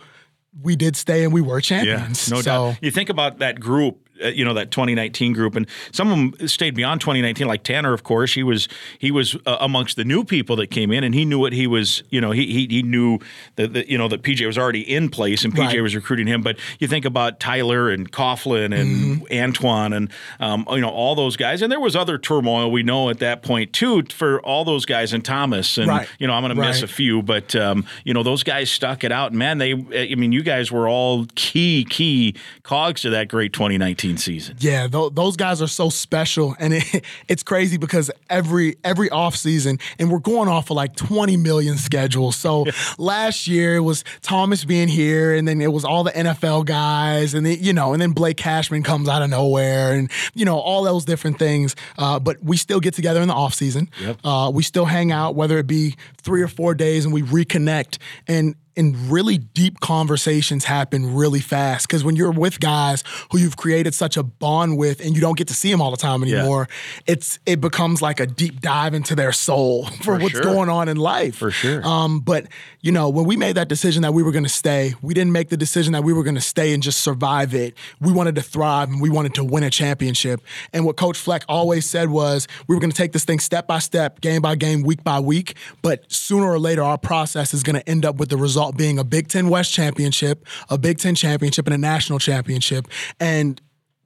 we 0.62 0.76
did 0.76 0.96
stay 0.96 1.24
and 1.24 1.34
we 1.34 1.42
were 1.42 1.62
champions. 1.62 2.28
Yeah, 2.28 2.36
no 2.36 2.42
so, 2.42 2.46
doubt. 2.46 2.80
You 2.82 2.92
think 2.92 3.10
about 3.10 3.40
that 3.40 3.60
group, 3.60 4.09
you 4.22 4.44
know, 4.46 4.54
that 4.54 4.72
2019 4.72 5.34
group, 5.34 5.56
and 5.56 5.68
some 5.92 6.12
of 6.12 6.18
them 6.40 6.48
stayed 6.48 6.76
beyond 6.76 7.02
2019. 7.02 7.48
Like 7.48 7.64
Tanner, 7.64 7.94
of 7.94 8.04
course, 8.04 8.34
he 8.34 8.44
was 8.44 8.68
he 8.98 9.12
was 9.12 9.36
uh, 9.46 9.58
amongst 9.60 9.96
the 9.96 10.04
new 10.06 10.24
people 10.24 10.56
that 10.58 10.68
came 10.68 10.92
in, 10.92 11.04
and 11.04 11.14
he 11.16 11.26
knew 11.26 11.40
what 11.40 11.54
he 11.54 11.68
was. 11.68 12.04
You 12.10 12.22
know, 12.22 12.32
he 12.32 12.46
he, 12.48 12.68
he 12.68 12.84
knew 12.84 13.20
that, 13.56 13.74
that 13.74 13.88
you 13.88 13.98
know 13.98 14.08
that 14.08 14.22
PJ 14.24 14.46
was 14.46 14.58
already 14.58 14.82
in 14.82 15.10
place, 15.10 15.44
and 15.44 15.54
PJ 15.56 15.60
Right. 15.68 15.82
was 15.82 15.96
recruiting 15.96 16.28
him. 16.28 16.42
But 16.42 16.58
you 16.80 16.88
think 16.88 17.06
about 17.06 17.40
Tyler 17.40 17.90
and 17.90 18.12
Coughlin 18.12 18.74
and 18.78 18.90
Mm-hmm. 18.90 19.34
Antoine 19.34 19.94
and 19.94 20.10
um, 20.40 20.66
you 20.72 20.82
know 20.82 20.90
all 20.90 21.16
those 21.16 21.36
guys, 21.38 21.62
and 21.62 21.72
there 21.72 21.80
was 21.80 21.96
other 21.96 22.18
turmoil 22.18 22.72
we 22.72 22.84
know 22.84 23.10
at 23.10 23.20
that 23.20 23.44
point 23.44 23.72
too 23.74 24.04
for 24.12 24.42
all 24.42 24.66
those 24.66 24.86
guys 24.86 25.14
and 25.14 25.24
Thomas, 25.24 25.78
and 25.78 25.88
Right. 25.88 26.08
you 26.20 26.28
know 26.28 26.34
I'm 26.34 26.44
going 26.44 26.56
to 26.56 26.62
miss 26.62 26.82
a 26.82 26.88
few, 26.88 27.22
but 27.22 27.56
um, 27.56 27.86
you 28.04 28.14
know 28.14 28.24
those 28.24 28.44
guys 28.44 28.72
stuck 28.72 29.04
it 29.04 29.12
out. 29.12 29.32
Man, 29.34 29.58
they 29.60 29.74
I 29.74 30.16
mean 30.16 30.32
you 30.32 30.44
guys 30.44 30.72
were 30.72 30.88
all 30.90 31.26
key 31.36 31.86
key 31.90 32.36
cogs 32.64 33.02
to 33.02 33.10
that 33.12 33.28
great 33.28 33.54
2019 33.54 34.09
season. 34.18 34.56
Yeah, 34.60 34.88
th- 34.88 35.14
those 35.14 35.36
guys 35.36 35.62
are 35.62 35.68
so 35.68 35.90
special, 35.90 36.56
and 36.60 36.74
it, 36.74 37.06
it's 37.28 37.44
crazy 37.44 37.78
because 37.78 38.12
every 38.30 38.76
every 38.84 39.10
off 39.10 39.36
season, 39.36 39.80
and 39.98 40.12
we're 40.12 40.20
going 40.20 40.48
off 40.48 40.70
of 40.70 40.76
like 40.78 40.96
20 40.96 41.38
million 41.38 41.78
schedules. 41.78 42.36
So 42.36 42.66
last 42.98 43.48
year 43.48 43.76
it 43.76 43.82
was 43.82 44.04
Thomas 44.22 44.66
being 44.66 44.88
here, 44.88 45.34
and 45.34 45.48
then 45.48 45.62
it 45.62 45.72
was 45.72 45.86
all 45.86 46.04
the 46.04 46.12
NFL 46.12 46.66
guys, 46.66 47.34
and 47.34 47.46
then, 47.46 47.58
you 47.60 47.74
know, 47.74 47.94
and 47.94 48.02
then 48.02 48.12
Blake 48.12 48.38
Cashman 48.38 48.84
comes 48.84 49.08
out 49.10 49.22
of 49.22 49.30
nowhere, 49.30 49.94
and 49.94 50.10
you 50.34 50.46
know 50.46 50.60
all 50.60 50.84
those 50.84 51.06
different 51.06 51.40
things. 51.40 51.76
Uh, 51.98 52.20
but 52.20 52.44
we 52.44 52.58
still 52.58 52.80
get 52.80 52.94
together 52.94 53.22
in 53.22 53.28
the 53.28 53.34
off 53.34 53.54
season. 53.54 53.90
Uh, 54.24 54.52
we 54.54 54.64
still 54.64 54.86
hang 54.86 55.12
out, 55.12 55.36
whether 55.36 55.58
it 55.58 55.68
be 55.68 55.96
three 56.22 56.42
or 56.42 56.48
four 56.48 56.74
days, 56.74 57.06
and 57.06 57.14
we 57.14 57.22
reconnect 57.22 57.98
and 58.28 58.56
and 58.80 58.96
really 59.12 59.38
deep 59.38 59.80
conversations 59.82 60.64
happen 60.66 61.14
really 61.14 61.42
fast. 61.42 61.88
Because 61.88 62.04
when 62.04 62.16
you're 62.16 62.32
with 62.32 62.60
guys 62.60 63.04
who 63.32 63.38
you've 63.38 63.58
created 63.58 63.94
such 63.94 64.18
a 64.18 64.24
bond 64.24 64.78
with 64.78 65.02
and 65.02 65.16
you 65.16 65.22
don't 65.22 65.38
get 65.38 65.50
to 65.50 65.54
see 65.54 65.70
them 65.70 65.82
all 65.82 65.92
the 65.92 65.98
time 65.98 66.24
anymore 66.24 66.68
it's 67.06 67.40
it 67.46 67.60
becomes 67.62 68.02
like 68.02 68.20
a 68.20 68.26
deep 68.26 68.62
dive 68.62 68.94
into 68.94 69.16
their 69.16 69.32
soul 69.32 69.86
for, 70.04 70.18
what's 70.18 70.32
sure. 70.32 70.44
going 70.44 70.70
on 70.70 70.90
in 70.90 70.98
life. 70.98 71.36
For 71.36 71.52
sure. 71.52 71.86
um, 71.86 72.20
but 72.20 72.48
you 72.82 72.92
know 72.92 73.10
when 73.10 73.26
we 73.26 73.36
made 73.36 73.56
that 73.56 73.68
decision 73.68 74.02
that 74.04 74.14
we 74.14 74.24
were 74.24 74.32
going 74.32 74.44
to 74.44 74.50
stay 74.50 74.94
we 75.02 75.14
didn't 75.14 75.32
make 75.32 75.50
the 75.50 75.58
decision 75.58 75.94
that 75.94 76.04
we 76.04 76.14
were 76.14 76.24
going 76.24 76.36
to 76.36 76.42
stay 76.42 76.74
and 76.74 76.82
just 76.82 77.02
survive 77.02 77.54
it. 77.54 77.76
We 78.00 78.12
wanted 78.12 78.36
to 78.36 78.42
thrive 78.42 78.90
and 78.90 79.02
we 79.02 79.10
wanted 79.10 79.34
to 79.36 79.44
win 79.44 79.64
a 79.64 79.70
championship. 79.70 80.42
And 80.74 80.86
what 80.86 80.98
coach 80.98 81.18
fleck 81.18 81.44
always 81.48 81.90
said 81.90 82.10
was 82.10 82.48
we 82.68 82.76
were 82.76 82.82
going 82.82 82.92
to 82.92 82.98
take 82.98 83.12
this 83.12 83.26
thing 83.26 83.40
step 83.40 83.68
by 83.68 83.80
step 83.80 84.22
game 84.22 84.42
by 84.42 84.56
game 84.56 84.84
week 84.84 85.04
by 85.04 85.20
week 85.20 85.56
but 85.82 86.10
sooner 86.12 86.46
or 86.46 86.60
later 86.60 86.84
our 86.84 86.98
process 86.98 87.54
is 87.54 87.64
going 87.64 87.76
to 87.76 87.90
end 87.90 88.06
up 88.06 88.18
with 88.18 88.30
the 88.30 88.38
result 88.38 88.69
being 88.76 89.00
a 89.00 89.04
big 89.04 89.28
10 89.28 89.50
west 89.50 89.72
championship 89.74 90.46
a 90.70 90.78
big 90.78 90.98
10 90.98 91.16
championship 91.16 91.66
and 91.68 91.74
a 91.74 91.78
national 91.78 92.20
championship. 92.20 92.88
And 93.20 93.62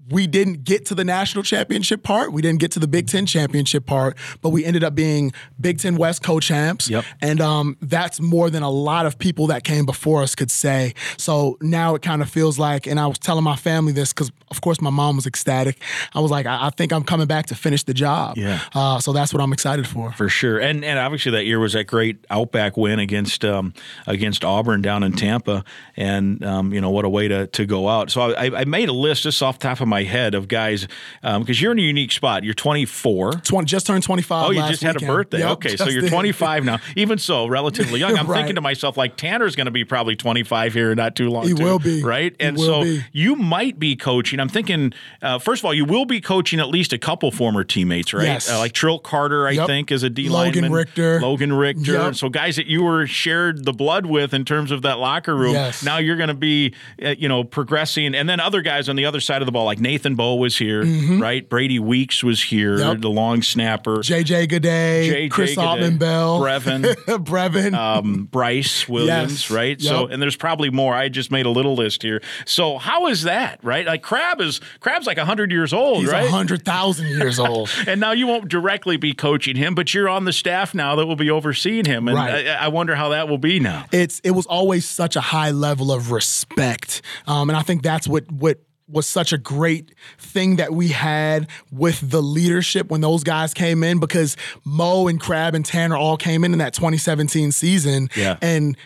we 0.10 0.28
didn't 0.28 0.64
get 0.64 0.86
to 0.88 0.96
the 0.96 1.04
national 1.04 1.44
championship 1.44 2.04
part. 2.04 2.34
We 2.34 2.42
didn't 2.42 2.60
get 2.60 2.72
to 2.72 2.80
the 2.80 2.88
Big 2.88 3.08
Ten 3.08 3.26
championship 3.26 3.86
part, 3.86 4.18
but 4.42 4.50
we 4.50 4.66
ended 4.66 4.84
up 4.84 4.96
being 4.96 5.32
Big 5.60 5.80
Ten 5.80 5.96
West 5.96 6.24
co-champs. 6.24 6.90
Yep. 6.90 7.06
And 7.22 7.42
um, 7.42 7.78
that's 7.82 8.20
more 8.20 8.50
than 8.50 8.64
a 8.64 8.70
lot 8.70 9.06
of 9.06 9.18
people 9.18 9.48
that 9.48 9.64
came 9.64 9.86
before 9.86 10.22
us 10.22 10.36
could 10.36 10.52
say. 10.52 10.94
So 11.18 11.58
now 11.62 11.96
it 11.96 12.02
kind 12.02 12.22
of 12.22 12.30
feels 12.30 12.60
like, 12.60 12.88
and 12.88 13.00
I 13.00 13.08
was 13.08 13.20
telling 13.20 13.44
my 13.44 13.56
family 13.56 13.94
this 13.94 14.14
because, 14.14 14.32
of 14.52 14.62
course, 14.62 14.82
my 14.82 14.90
mom 14.90 15.16
was 15.16 15.26
ecstatic. 15.26 15.82
I 16.14 16.20
was 16.20 16.32
like, 16.32 16.46
I, 16.46 16.68
I 16.68 16.70
think 16.72 16.92
I'm 16.92 17.04
coming 17.04 17.28
back 17.28 17.48
to 17.48 17.56
finish 17.56 17.84
the 17.84 17.94
job. 17.94 18.38
Yeah. 18.38 18.60
Uh, 18.74 19.00
so 19.00 19.14
that's 19.14 19.34
what 19.34 19.42
I'm 19.42 19.54
excited 19.54 19.88
for. 19.88 20.12
for 20.12 20.30
sure. 20.30 20.60
And 20.60 20.84
and 20.84 21.00
obviously 21.00 21.32
that 21.34 21.46
year 21.46 21.60
was 21.60 21.74
that 21.74 21.86
great 21.86 22.26
Outback 22.30 22.78
win 22.78 23.00
against 23.00 23.46
um, 23.46 23.74
against 24.08 24.44
Auburn 24.44 24.82
down 24.82 25.04
in 25.04 25.14
Tampa, 25.14 25.64
and 25.96 26.44
um, 26.44 26.74
you 26.74 26.82
know 26.82 26.90
what 26.90 27.06
a 27.06 27.10
way 27.10 27.28
to, 27.28 27.48
to 27.48 27.66
go 27.66 27.88
out. 27.88 28.12
So 28.12 28.34
I, 28.34 28.62
I 28.62 28.66
made 28.66 28.90
a 28.90 28.94
list 28.94 29.24
just 29.24 29.42
off 29.42 29.60
the 29.60 29.68
top 29.68 29.82
of 29.82 29.88
my 29.88 29.93
head 30.02 30.34
of 30.34 30.48
guys 30.48 30.88
because 31.22 31.62
you're 31.62 31.74
in 31.74 31.78
a 31.78 31.84
unique 31.84 32.12
spot. 32.12 32.44
You're 32.44 32.56
24. 32.56 33.34
20, 33.34 33.66
just 33.68 33.86
turned 33.86 34.02
25. 34.02 34.48
Oh, 34.48 34.50
you 34.50 34.62
just 34.68 34.82
had 34.82 34.96
a 35.02 35.06
birthday. 35.06 35.40
Yep, 35.40 35.50
okay, 35.52 35.78
so 35.78 35.88
you're 35.90 36.10
25 36.10 36.66
now. 36.66 36.80
Even 36.96 37.20
so, 37.20 37.46
relatively 37.46 38.00
young. 38.00 38.18
I'm 38.18 38.26
Right. 38.26 38.38
thinking 38.40 38.56
to 38.56 38.62
myself, 38.62 38.98
like 38.98 39.16
Tanner's 39.16 39.56
going 39.56 39.66
to 39.66 39.72
be 39.72 39.86
probably 39.86 40.16
25 40.16 40.74
here 40.74 40.96
not 40.96 41.16
too 41.16 41.30
long. 41.30 41.44
He 41.48 41.54
too, 41.54 41.64
will 41.64 41.78
be. 41.78 42.02
right. 42.04 42.36
And 42.40 42.60
so 42.60 42.82
be. 42.84 43.04
you 43.12 43.36
might 43.36 43.78
be 43.78 43.96
coaching. 43.96 44.40
I'm 44.40 44.50
thinking, 44.50 44.94
uh, 45.22 45.38
first 45.38 45.62
of 45.62 45.66
all, 45.66 45.74
you 45.74 45.86
will 45.86 46.06
be 46.06 46.20
coaching 46.20 46.60
at 46.60 46.70
least 46.70 46.94
a 46.94 46.98
couple 46.98 47.30
former 47.32 47.64
teammates, 47.64 48.14
right? 48.14 48.24
Yes. 48.24 48.50
Uh, 48.50 48.58
like 48.58 48.72
Trill 48.72 48.98
Carter, 48.98 49.48
I 49.48 49.52
Yep. 49.52 49.68
think, 49.68 49.92
is 49.92 50.02
a 50.04 50.10
D 50.10 50.30
line. 50.30 50.48
Logan 50.48 50.62
lineman. 50.64 50.72
Richter. 50.72 51.22
Logan 51.22 51.54
Richter. 51.54 51.92
Yep. 51.94 52.16
So 52.16 52.30
guys 52.30 52.56
that 52.56 52.66
you 52.68 52.82
were 52.84 53.06
shared 53.06 53.66
the 53.66 53.74
blood 53.74 54.06
with 54.06 54.34
in 54.34 54.46
terms 54.46 54.72
of 54.72 54.82
that 54.84 55.00
locker 55.00 55.36
room. 55.36 55.54
Yes. 55.54 55.84
Now 55.84 55.98
you're 55.98 56.18
going 56.18 56.30
to 56.30 56.34
be, 56.34 56.74
uh, 57.04 57.10
you 57.18 57.28
know, 57.28 57.44
progressing, 57.44 58.16
and 58.16 58.28
then 58.30 58.40
other 58.40 58.62
guys 58.62 58.88
on 58.90 58.96
the 58.96 59.06
other 59.06 59.20
side 59.20 59.42
of 59.42 59.46
the 59.46 59.52
ball, 59.52 59.66
like 59.66 59.80
Nathan 59.84 60.16
Boe 60.16 60.36
was 60.36 60.58
here, 60.58 60.84
right? 61.20 61.48
Brady 61.48 61.78
Weeks 61.80 62.24
was 62.24 62.42
here, 62.42 62.78
Mm-hmm. 62.78 62.90
Yep. 62.94 63.02
the 63.02 63.10
long 63.10 63.42
snapper. 63.44 63.98
JJ 63.98 64.48
Goday, 64.48 65.10
JJ 65.10 65.32
Chris 65.32 65.58
Altman 65.58 65.98
Bell, 65.98 66.40
Brevyn. 66.40 66.82
Brevyn. 67.24 67.76
um, 67.76 68.26
Bryce 68.32 68.90
Williams, 68.90 69.50
Yes. 69.50 69.52
right? 69.52 69.80
So, 69.82 70.08
and 70.08 70.22
there's 70.22 70.36
probably 70.36 70.70
more. 70.72 70.96
I 70.96 71.10
just 71.10 71.30
made 71.30 71.46
a 71.46 71.50
little 71.52 71.76
list 71.76 72.02
here. 72.02 72.22
So, 72.46 72.78
how 72.80 73.08
is 73.08 73.24
that, 73.24 73.60
right? 73.64 73.86
Like 73.86 74.02
Crab 74.02 74.42
is 74.42 74.60
Crab's 74.80 75.06
like 75.06 75.18
hundred 75.20 75.52
years 75.52 75.74
old, 75.74 75.98
right? 75.98 76.02
He's 76.04 76.12
right? 76.12 76.30
hundred 76.30 76.66
thousand 76.66 77.08
years 77.10 77.38
old. 77.50 77.70
And 77.86 78.00
now 78.00 78.12
you 78.14 78.26
won't 78.28 78.48
directly 78.50 78.98
be 78.98 79.14
coaching 79.14 79.56
him, 79.56 79.76
but 79.76 79.94
you're 79.94 80.10
on 80.10 80.26
the 80.26 80.34
staff 80.34 80.74
now 80.74 80.96
that 80.96 81.06
will 81.06 81.16
be 81.16 81.30
overseeing 81.30 81.86
him. 81.86 82.08
And 82.08 82.18
Right. 82.18 82.48
I, 82.48 82.54
I 82.66 82.68
wonder 82.70 82.96
how 82.96 83.10
that 83.10 83.28
will 83.28 83.38
be 83.38 83.60
now. 83.60 83.86
it's 83.92 84.20
it 84.24 84.32
was 84.32 84.46
always 84.46 84.86
such 84.88 85.16
a 85.16 85.22
high 85.22 85.52
level 85.52 85.92
of 85.92 86.12
respect, 86.12 87.02
um, 87.28 87.50
and 87.50 87.58
I 87.58 87.62
think 87.62 87.84
that's 87.84 88.08
what 88.08 88.32
what 88.32 88.60
was 88.94 89.06
such 89.08 89.34
a 89.34 89.38
great 89.38 89.94
thing 90.18 90.56
that 90.58 90.72
we 90.74 90.90
had 90.90 91.48
with 91.72 92.10
the 92.10 92.22
leadership 92.22 92.90
when 92.90 93.02
those 93.02 93.24
guys 93.24 93.54
came 93.54 93.84
in 93.84 94.00
because 94.00 94.38
Mo 94.64 95.08
and 95.08 95.20
Crab 95.20 95.56
and 95.56 95.66
Tanner 95.66 95.98
all 95.98 96.16
came 96.18 96.44
in 96.44 96.54
in 96.54 96.60
that 96.60 96.74
2017 96.74 97.52
season, 97.52 98.10
Yeah. 98.16 98.38
and 98.42 98.78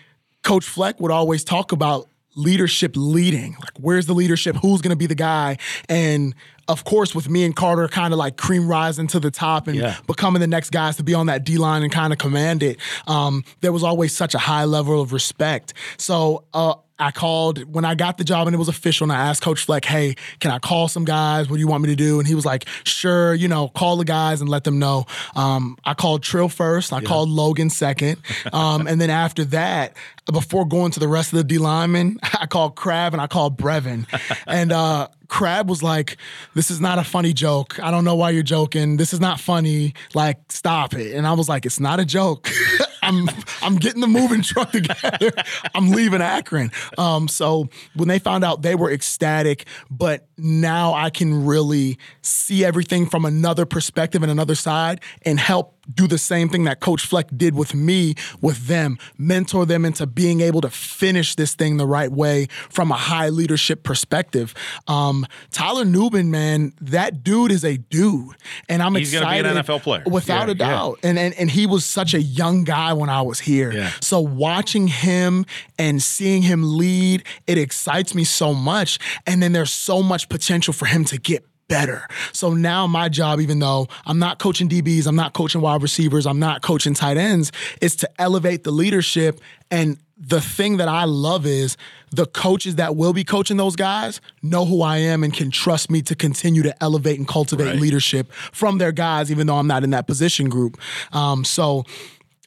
Coach 0.43 0.65
Fleck 0.65 0.99
would 0.99 1.11
always 1.11 1.43
talk 1.43 1.71
about 1.71 2.07
leadership 2.35 2.93
leading. 2.95 3.53
Like, 3.59 3.73
where's 3.79 4.05
the 4.05 4.13
leadership? 4.13 4.55
Who's 4.61 4.79
going 4.81 4.91
to 4.91 4.95
be 4.95 5.07
the 5.07 5.15
guy? 5.15 5.57
And 5.89 6.35
of 6.67 6.83
course, 6.83 7.15
with 7.15 7.27
me 7.29 7.43
and 7.43 7.55
Carter 7.55 7.87
kind 7.87 8.13
of 8.13 8.19
like 8.19 8.37
cream 8.37 8.67
rising 8.67 9.07
to 9.07 9.19
the 9.19 9.31
top 9.31 9.67
and 9.67 9.75
Yeah. 9.75 9.95
becoming 10.05 10.39
the 10.39 10.47
next 10.47 10.69
guys 10.69 10.97
to 10.97 11.03
be 11.03 11.13
on 11.15 11.25
that 11.25 11.43
D 11.43 11.57
line 11.57 11.81
and 11.81 11.91
kind 11.91 12.13
of 12.13 12.19
command 12.19 12.61
it, 12.61 12.77
um, 13.07 13.43
there 13.61 13.71
was 13.71 13.83
always 13.83 14.15
such 14.15 14.35
a 14.35 14.37
high 14.39 14.65
level 14.65 15.01
of 15.01 15.13
respect. 15.13 15.73
So, 15.97 16.43
uh, 16.53 16.75
I 16.99 17.11
called 17.11 17.73
when 17.73 17.85
I 17.85 17.95
got 17.95 18.17
the 18.17 18.23
job 18.23 18.47
and 18.47 18.55
it 18.55 18.57
was 18.59 18.67
official, 18.67 19.05
and 19.05 19.11
I 19.11 19.27
asked 19.27 19.41
Coach 19.41 19.65
Fleck, 19.65 19.85
"Hey, 19.85 20.15
can 20.39 20.51
I 20.51 20.59
call 20.59 20.87
some 20.87 21.05
guys? 21.05 21.49
What 21.49 21.57
do 21.57 21.59
you 21.59 21.67
want 21.67 21.83
me 21.83 21.89
to 21.89 21.95
do?" 21.95 22.19
And 22.19 22.27
he 22.27 22.35
was 22.35 22.45
like, 22.45 22.65
"Sure, 22.83 23.33
you 23.33 23.47
know, 23.47 23.67
call 23.69 23.97
the 23.97 24.05
guys 24.05 24.41
and 24.41 24.49
let 24.49 24.63
them 24.63 24.79
know." 24.79 25.05
Um, 25.35 25.77
I 25.85 25.93
called 25.93 26.23
Trill 26.23 26.49
first. 26.49 26.91
I 26.93 27.01
called 27.01 27.29
Logan 27.29 27.69
second, 27.69 28.17
um, 28.51 28.87
and 28.87 28.99
then 28.99 29.09
after 29.09 29.45
that, 29.45 29.95
before 30.31 30.65
going 30.65 30.91
to 30.91 30.99
the 30.99 31.07
rest 31.07 31.33
of 31.33 31.37
the 31.37 31.43
D 31.43 31.57
linemen, 31.57 32.19
I 32.39 32.47
called 32.47 32.75
Crab 32.75 33.13
and 33.13 33.21
I 33.21 33.27
called 33.27 33.57
Brevyn, 33.57 34.07
and 34.47 34.71
uh, 34.71 35.07
Crab 35.27 35.69
was 35.69 35.83
like, 35.83 36.17
"This 36.55 36.71
is 36.71 36.81
not 36.81 36.97
a 36.97 37.03
funny 37.03 37.33
joke. 37.33 37.79
I 37.79 37.91
don't 37.91 38.05
know 38.05 38.15
why 38.15 38.31
you're 38.31 38.43
joking. 38.43 38.97
This 38.97 39.13
is 39.13 39.19
not 39.19 39.39
funny. 39.39 39.93
Like, 40.13 40.51
stop 40.51 40.93
it." 40.93 41.15
And 41.15 41.27
I 41.27 41.33
was 41.33 41.47
like, 41.47 41.65
"It's 41.65 41.79
not 41.79 41.99
a 41.99 42.05
joke. 42.05 42.49
I'm 43.07 43.29
I'm 43.61 43.75
getting 43.77 44.01
the 44.01 44.07
moving 44.07 44.41
truck 44.43 44.71
together. 44.71 45.31
I'm 45.73 45.91
leaving 45.91 46.21
Akron." 46.21 46.71
Um, 46.97 47.27
so 47.27 47.69
when 47.95 48.07
they 48.07 48.19
found 48.19 48.43
out, 48.43 48.61
they 48.61 48.75
were 48.75 48.91
ecstatic. 48.91 49.65
But 49.89 50.27
now 50.37 50.93
I 50.93 51.09
can 51.09 51.45
really 51.45 51.97
see 52.21 52.65
everything 52.65 53.07
from 53.07 53.25
another 53.25 53.65
perspective 53.65 54.23
and 54.23 54.31
another 54.31 54.55
side, 54.55 55.01
and 55.23 55.39
help 55.39 55.76
do 55.93 56.07
the 56.07 56.17
same 56.17 56.49
thing 56.49 56.63
that 56.65 56.79
Coach 56.79 57.05
Fleck 57.05 57.27
did 57.35 57.55
with 57.55 57.73
me, 57.73 58.15
with 58.41 58.67
them, 58.67 58.97
mentor 59.17 59.65
them 59.65 59.85
into 59.85 60.05
being 60.05 60.41
able 60.41 60.61
to 60.61 60.69
finish 60.69 61.35
this 61.35 61.55
thing 61.55 61.77
the 61.77 61.85
right 61.87 62.11
way 62.11 62.47
from 62.69 62.91
a 62.91 62.95
high 62.95 63.29
leadership 63.29 63.83
perspective. 63.83 64.53
Um, 64.87 65.25
Tyler 65.51 65.85
Nubin, 65.85 66.27
man, 66.27 66.73
that 66.81 67.23
dude 67.23 67.51
is 67.51 67.63
a 67.63 67.77
dude, 67.77 68.35
and 68.69 68.81
I'm 68.83 68.95
He's 68.95 69.11
gonna 69.13 69.25
be 69.25 69.39
excited. 69.39 69.57
an 69.57 69.63
NFL 69.63 69.81
player. 69.81 70.03
without 70.05 70.47
Yeah, 70.47 70.51
a 70.51 70.55
doubt. 70.55 70.99
And, 71.03 71.17
and 71.17 71.33
and 71.35 71.49
he 71.51 71.65
was 71.65 71.85
such 71.85 72.13
a 72.13 72.21
young 72.21 72.63
guy 72.63 72.93
when 72.93 73.09
I 73.09 73.21
was 73.21 73.39
here. 73.39 73.71
Yeah. 73.71 73.91
So 74.01 74.19
watching 74.19 74.87
him 74.87 75.45
and 75.79 76.01
seeing 76.01 76.41
him 76.41 76.77
lead, 76.77 77.23
it 77.47 77.57
excites 77.57 78.13
me 78.15 78.23
so 78.23 78.53
much. 78.53 78.99
And 79.25 79.41
then 79.41 79.51
there's 79.53 79.71
so 79.71 80.01
much 80.03 80.29
potential 80.29 80.73
for 80.73 80.85
him 80.85 81.05
to 81.05 81.17
get 81.17 81.45
better. 81.67 82.07
So 82.33 82.53
now 82.53 82.87
my 82.87 83.09
job, 83.09 83.39
even 83.41 83.59
though 83.59 83.87
I'm 84.05 84.19
not 84.19 84.39
coaching 84.39 84.69
DBs, 84.69 85.07
I'm 85.07 85.15
not 85.15 85.33
coaching 85.33 85.61
wide 85.61 85.81
receivers, 85.81 86.25
I'm 86.25 86.39
not 86.39 86.61
coaching 86.61 86.93
tight 86.93 87.17
ends, 87.17 87.51
is 87.81 87.95
to 87.97 88.09
elevate 88.19 88.63
the 88.63 88.71
leadership. 88.71 89.39
And 89.69 89.97
the 90.17 90.41
thing 90.41 90.77
that 90.77 90.87
I 90.87 91.03
love 91.03 91.45
is 91.45 91.77
the 92.11 92.25
coaches 92.25 92.75
that 92.77 92.95
will 92.95 93.13
be 93.13 93.23
coaching 93.23 93.57
those 93.57 93.75
guys 93.75 94.19
know 94.41 94.65
who 94.65 94.81
I 94.81 94.97
am 94.97 95.23
and 95.23 95.31
can 95.33 95.51
trust 95.51 95.91
me 95.91 96.01
to 96.03 96.15
continue 96.15 96.63
to 96.63 96.83
elevate 96.83 97.19
and 97.19 97.27
cultivate 97.27 97.65
Right. 97.65 97.79
leadership 97.79 98.31
from 98.51 98.77
their 98.79 98.91
guys, 98.91 99.29
even 99.29 99.45
though 99.45 99.57
I'm 99.57 99.67
not 99.67 99.83
in 99.83 99.91
that 99.91 100.07
position 100.07 100.49
group. 100.49 100.79
Um, 101.11 101.43
so 101.43 101.83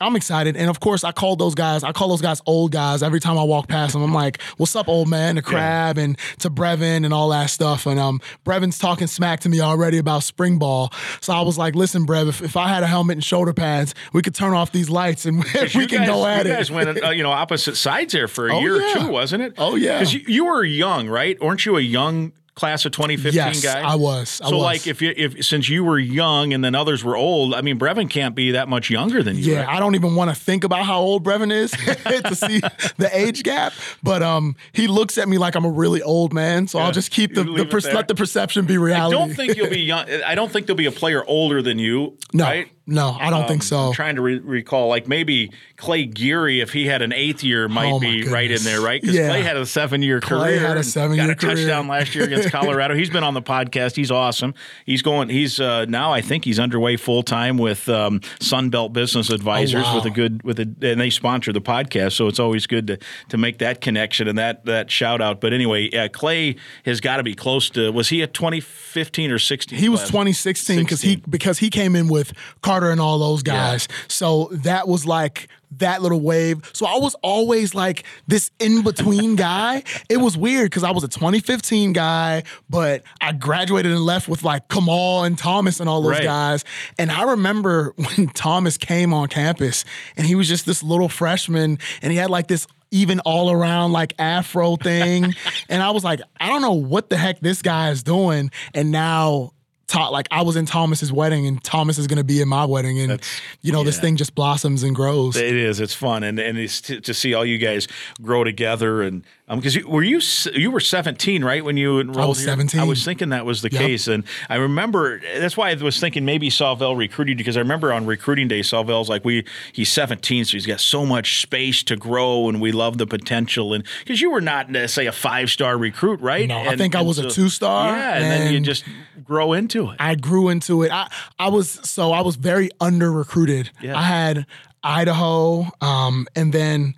I'm 0.01 0.17
excited. 0.17 0.57
And 0.57 0.71
of 0.71 0.81
course, 0.81 1.05
I 1.05 1.13
call 1.13 1.37
those 1.37 1.55
guys, 1.55 1.85
I 1.85 1.93
call 1.93 2.09
those 2.09 2.23
guys 2.23 2.41
old 2.47 2.73
guys 2.73 3.03
every 3.03 3.21
time 3.21 3.37
I 3.39 3.43
walk 3.43 3.69
past 3.69 3.93
them. 3.93 4.03
I'm 4.03 4.15
like, 4.15 4.41
what's 4.57 4.75
up, 4.75 4.89
old 4.89 5.09
man? 5.09 5.37
To 5.37 5.43
Crab 5.43 5.99
and 5.99 6.17
to 6.39 6.49
Brevyn 6.51 7.05
and 7.05 7.13
all 7.13 7.29
that 7.31 7.51
stuff. 7.51 7.87
And 7.87 8.01
um, 8.01 8.21
Brevyn's 8.45 8.79
talking 8.79 9.07
smack 9.07 9.41
to 9.41 9.49
me 9.49 9.61
already 9.61 9.99
about 9.99 10.23
spring 10.23 10.59
ball. 10.59 10.91
So 11.21 11.33
I 11.33 11.43
was 11.43 11.59
like, 11.59 11.75
listen, 11.75 12.07
Brev, 12.07 12.29
if, 12.29 12.41
if 12.43 12.57
I 12.57 12.69
had 12.69 12.83
a 12.83 12.87
helmet 12.87 13.17
and 13.17 13.25
shoulder 13.25 13.53
pads, 13.53 13.95
we 14.13 14.23
could 14.23 14.35
turn 14.35 14.55
off 14.55 14.73
these 14.73 14.89
lights 14.89 15.27
and 15.27 15.45
we 15.45 15.51
You 15.65 15.87
can 15.87 15.99
guys, 15.99 16.09
go 16.09 16.27
at 16.27 16.47
you 16.47 16.53
it. 16.53 16.57
guys 16.57 16.71
went, 16.71 17.05
uh, 17.05 17.11
you 17.11 17.23
know, 17.23 17.31
opposite 17.31 17.77
sides 17.77 18.13
there 18.13 18.29
for 18.29 18.49
a 18.49 18.55
Oh, 18.57 18.61
year 18.61 18.81
yeah. 18.81 18.93
or 18.93 19.01
two, 19.01 19.09
wasn't 19.09 19.43
it? 19.43 19.55
Oh, 19.59 19.77
yeah. 19.77 19.99
Because 19.99 20.15
you, 20.15 20.21
you 20.27 20.45
were 20.47 20.65
young, 20.65 21.09
right? 21.09 21.39
Weren't 21.41 21.67
you 21.67 21.77
a 21.77 21.81
young 21.81 22.33
class 22.61 22.85
of 22.85 22.93
2015 22.93 23.35
Yes, 23.35 23.65
guy? 23.65 23.81
I 23.81 23.95
was. 23.95 24.41
I 24.43 24.51
so, 24.51 24.57
was. 24.57 24.63
like, 24.63 24.87
if 24.87 25.01
you 25.01 25.13
if 25.17 25.45
since 25.45 25.69
you 25.69 25.83
were 25.83 25.99
young 25.99 26.53
and 26.53 26.63
then 26.63 26.75
others 26.75 27.03
were 27.03 27.17
old, 27.17 27.55
I 27.55 27.63
mean, 27.63 27.79
Brevyn 27.79 28.09
can't 28.09 28.35
be 28.35 28.53
that 28.53 28.69
much 28.69 28.91
younger 28.91 29.23
than 29.23 29.37
you. 29.37 29.55
Yeah, 29.55 29.61
right? 29.65 29.77
I 29.77 29.81
don't 29.81 29.95
even 29.95 30.15
want 30.15 30.31
to 30.31 30.37
think 30.37 30.63
about 30.63 30.85
how 30.85 31.01
old 31.01 31.25
Brevyn 31.25 31.51
is 31.51 31.71
to 31.73 32.35
see 32.37 32.61
the 32.99 33.11
age 33.13 33.43
gap. 33.43 33.73
But 34.03 34.23
um, 34.23 34.57
he 34.73 34.87
looks 34.87 35.17
at 35.19 35.29
me 35.29 35.39
like 35.39 35.55
I'm 35.57 35.65
a 35.65 35.71
really 35.71 36.03
old 36.03 36.33
man, 36.35 36.69
so 36.69 36.79
I'll 36.79 36.93
just 36.93 37.11
keep 37.11 37.35
the, 37.35 37.45
the 37.45 37.65
per- 37.65 37.81
let 37.93 38.09
the 38.09 38.15
perception 38.15 38.67
be 38.67 38.77
reality. 38.79 39.17
I 39.17 39.19
don't 39.19 39.35
think 39.35 39.57
you'll 39.57 39.71
be 39.71 39.81
young. 39.93 40.09
I 40.09 40.35
don't 40.35 40.53
think 40.53 40.67
there'll 40.67 40.77
be 40.77 40.87
a 40.87 40.93
player 40.93 41.25
older 41.25 41.63
than 41.63 41.79
you. 41.79 42.19
no, 42.35 42.45
right? 42.45 42.71
No, 42.87 43.17
I 43.21 43.31
don't 43.31 43.47
think 43.47 43.63
so. 43.63 43.79
I'm 43.89 43.93
trying 43.93 44.17
to 44.17 44.23
re- 44.23 44.39
recall, 44.41 44.89
like 44.89 45.07
maybe 45.07 45.53
Clay 45.77 46.07
Geary, 46.07 46.61
if 46.61 46.73
he 46.73 46.87
had 46.87 47.03
an 47.03 47.13
eighth 47.13 47.45
year, 47.45 47.69
might 47.69 47.93
Oh, 47.93 48.01
be 48.01 48.27
right 48.27 48.51
in 48.51 48.63
there, 48.65 48.81
right? 48.81 49.01
Because 49.01 49.15
Yeah. 49.17 49.29
Clay 49.29 49.43
had 49.43 49.57
a 49.57 49.65
seven 49.67 50.03
year 50.03 50.21
career. 50.21 50.41
Clay 50.41 50.59
had 50.59 50.77
a 50.77 50.83
seven-year 50.83 51.25
career. 51.27 51.37
got 51.37 51.53
a 51.53 51.57
touchdown 51.57 51.87
last 51.89 52.15
year 52.17 52.25
against 52.25 52.51
Colorado. 52.53 52.95
he's 52.97 53.11
been 53.11 53.23
on 53.23 53.35
the 53.35 53.43
podcast. 53.43 53.95
He's 53.95 54.11
awesome. 54.11 54.55
He's 54.87 55.03
going. 55.03 55.29
He's 55.29 55.61
uh, 55.61 55.85
now. 55.85 56.13
I 56.13 56.21
think 56.21 56.45
he's 56.45 56.59
underway 56.59 56.97
full 56.97 57.23
time 57.23 57.59
with 57.59 57.89
um, 57.89 58.21
Sunbelt 58.41 58.93
Business 58.93 59.31
Advisors 59.31 59.85
Oh, 59.87 59.91
wow. 59.91 59.95
with 59.97 60.07
a 60.07 60.11
good 60.11 60.43
with 60.43 60.59
a, 60.59 60.63
and 60.83 61.01
they 61.01 61.11
sponsor 61.11 61.53
the 61.53 61.61
podcast, 61.61 62.13
so 62.15 62.27
it's 62.27 62.41
always 62.41 62.67
good 62.67 62.87
to 62.89 62.99
to 63.29 63.37
make 63.39 63.59
that 63.59 63.81
connection 63.81 64.27
and 64.27 64.37
that 64.39 64.65
that 64.65 64.91
shout 64.91 65.21
out. 65.21 65.41
But 65.41 65.53
anyway, 65.53 65.91
uh, 65.97 66.09
Clay 66.09 66.57
has 66.85 67.01
got 67.01 67.19
to 67.19 67.23
be 67.23 67.35
close 67.35 67.71
to. 67.71 67.93
Was 67.93 68.09
he 68.09 68.23
a 68.23 68.27
2015 68.27 69.31
or 69.31 69.39
16? 69.39 69.79
He 69.79 69.89
was 69.89 70.01
class? 70.01 70.11
2016 70.11 70.79
because 70.81 71.03
he 71.03 71.17
because 71.17 71.59
he 71.59 71.71
came 71.71 71.95
in 71.95 72.09
with 72.09 72.33
Carter 72.63 72.80
and 72.89 73.01
all 73.01 73.19
those 73.19 73.43
guys. 73.43 73.87
So 74.09 74.49
that 74.53 74.89
was 74.89 75.05
like 75.05 75.49
that 75.79 76.03
little 76.03 76.21
wave. 76.21 76.69
So 76.73 76.87
I 76.87 76.97
was 76.99 77.15
always 77.23 77.75
like 77.75 78.05
this 78.27 78.51
in 78.59 78.83
between 78.83 79.37
guy. 79.37 79.85
It 80.09 80.17
was 80.17 80.37
weird 80.37 80.65
because 80.71 80.83
I 80.83 80.91
was 80.91 81.05
a 81.05 81.09
2015 81.09 81.93
guy, 81.93 82.43
but 82.69 83.03
I 83.21 83.33
graduated 83.33 83.93
and 83.93 84.01
left 84.01 84.29
with 84.29 84.43
like 84.43 84.69
Kamal 84.69 85.25
and 85.25 85.37
Thomas 85.39 85.79
and 85.79 85.89
all 85.89 86.01
those 86.03 86.13
Right. 86.13 86.25
guys. 86.25 86.65
And 86.99 87.13
I 87.13 87.23
remember 87.23 87.93
when 88.17 88.29
Thomas 88.29 88.77
came 88.79 89.13
on 89.13 89.29
campus 89.29 89.85
and 90.17 90.27
he 90.27 90.35
was 90.35 90.49
just 90.49 90.67
this 90.67 90.83
little 90.83 91.09
freshman 91.09 91.79
and 92.03 92.11
he 92.13 92.19
had 92.19 92.31
like 92.31 92.49
this 92.49 92.67
even 92.93 93.21
all 93.21 93.53
around 93.53 93.93
like 93.93 94.13
afro 94.19 94.75
thing. 94.75 95.33
and 95.69 95.81
I 95.83 95.91
was 95.93 96.03
like, 96.03 96.21
I 96.41 96.49
don't 96.49 96.63
know 96.63 96.73
what 96.73 97.09
the 97.11 97.17
heck 97.17 97.39
this 97.39 97.63
guy 97.63 97.91
is 97.91 98.03
doing. 98.03 98.51
And 98.75 98.91
now 98.91 99.53
like 99.95 100.29
I 100.31 100.43
was 100.43 100.57
in 100.57 100.67
Thomas's 100.67 101.13
wedding 101.13 101.47
and 101.47 101.63
Thomas 101.63 101.99
is 101.99 102.07
going 102.07 102.19
to 102.19 102.25
be 102.25 102.41
in 102.41 102.49
my 102.49 102.65
wedding 102.65 102.99
and 102.99 103.11
That's- 103.11 103.41
you 103.63 103.73
know 103.73 103.85
this 103.85 103.99
thing 103.99 104.17
just 104.17 104.35
blossoms 104.35 104.83
and 104.83 104.95
grows. 104.95 105.37
It 105.37 105.55
is. 105.57 105.81
It's 105.81 105.95
fun, 105.95 106.23
and 106.23 106.39
and 106.39 106.59
it's 106.59 106.81
to, 106.83 107.01
to 107.01 107.15
see 107.15 107.35
all 107.35 107.45
you 107.45 107.59
guys 107.59 107.89
grow 108.23 108.45
together. 108.45 109.03
And 109.03 109.25
because 109.49 109.75
you, 109.75 109.87
were 109.89 110.03
you 110.03 110.21
you 110.55 110.71
were 110.71 110.81
seventeen, 110.81 111.45
right, 111.45 111.65
when 111.65 111.77
you 111.77 112.01
enrolled? 112.01 112.19
I 112.19 112.27
was 112.27 112.39
here? 112.39 112.49
17. 112.49 112.81
I 112.81 112.85
was 112.85 113.05
thinking 113.05 113.31
that 113.31 113.45
was 113.45 113.63
the 113.63 113.71
Yep. 113.71 113.81
case, 113.81 114.09
and 114.09 114.25
I 114.49 114.57
remember 114.57 115.21
that's 115.39 115.57
why 115.57 115.71
I 115.71 115.75
was 115.75 115.99
thinking 116.01 116.25
maybe 116.25 116.51
Sawvel 116.51 116.97
recruited 116.97 117.31
you 117.39 117.45
because 117.45 117.57
I 117.57 117.61
remember 117.61 117.93
on 117.93 118.07
recruiting 118.07 118.49
day, 118.49 118.61
Sawvel's 118.61 119.09
like 119.09 119.25
we 119.25 119.45
he's 119.73 119.91
seventeen, 119.91 120.45
so 120.45 120.53
he's 120.53 120.67
got 120.67 120.81
so 120.81 121.05
much 121.05 121.41
space 121.43 121.83
to 121.85 121.97
grow, 121.97 122.49
and 122.49 122.61
we 122.61 122.73
love 122.73 122.99
the 122.99 123.07
potential. 123.07 123.73
And 123.75 123.85
because 124.01 124.21
you 124.21 124.31
were 124.31 124.41
not 124.41 124.75
uh, 124.75 124.87
say 124.89 125.07
a 125.07 125.13
five 125.13 125.51
star 125.51 125.77
recruit, 125.77 126.21
right? 126.21 126.49
No, 126.49 126.59
I 126.59 126.77
think 126.77 126.95
I 126.95 127.01
and 127.01 127.09
was 127.09 127.19
a 127.19 127.29
two-star, 127.31 127.97
Yeah, 127.97 128.15
and, 128.17 128.25
then 128.25 128.53
you 128.53 128.61
just 128.61 128.85
grow 129.31 129.53
into 129.53 129.91
it. 129.91 129.97
I 130.01 130.17
grew 130.17 130.49
into 130.49 130.83
it. 130.83 130.91
I 130.91 131.09
I 131.39 131.49
was 131.49 131.71
so 131.89 132.11
I 132.13 132.21
was 132.23 132.35
very 132.35 132.69
under 132.81 133.13
recruited. 133.13 133.71
Yeah. 133.81 133.97
I 133.97 134.03
had 134.03 134.45
Idaho, 134.83 135.67
um, 135.81 136.27
and 136.35 136.53
then 136.53 136.95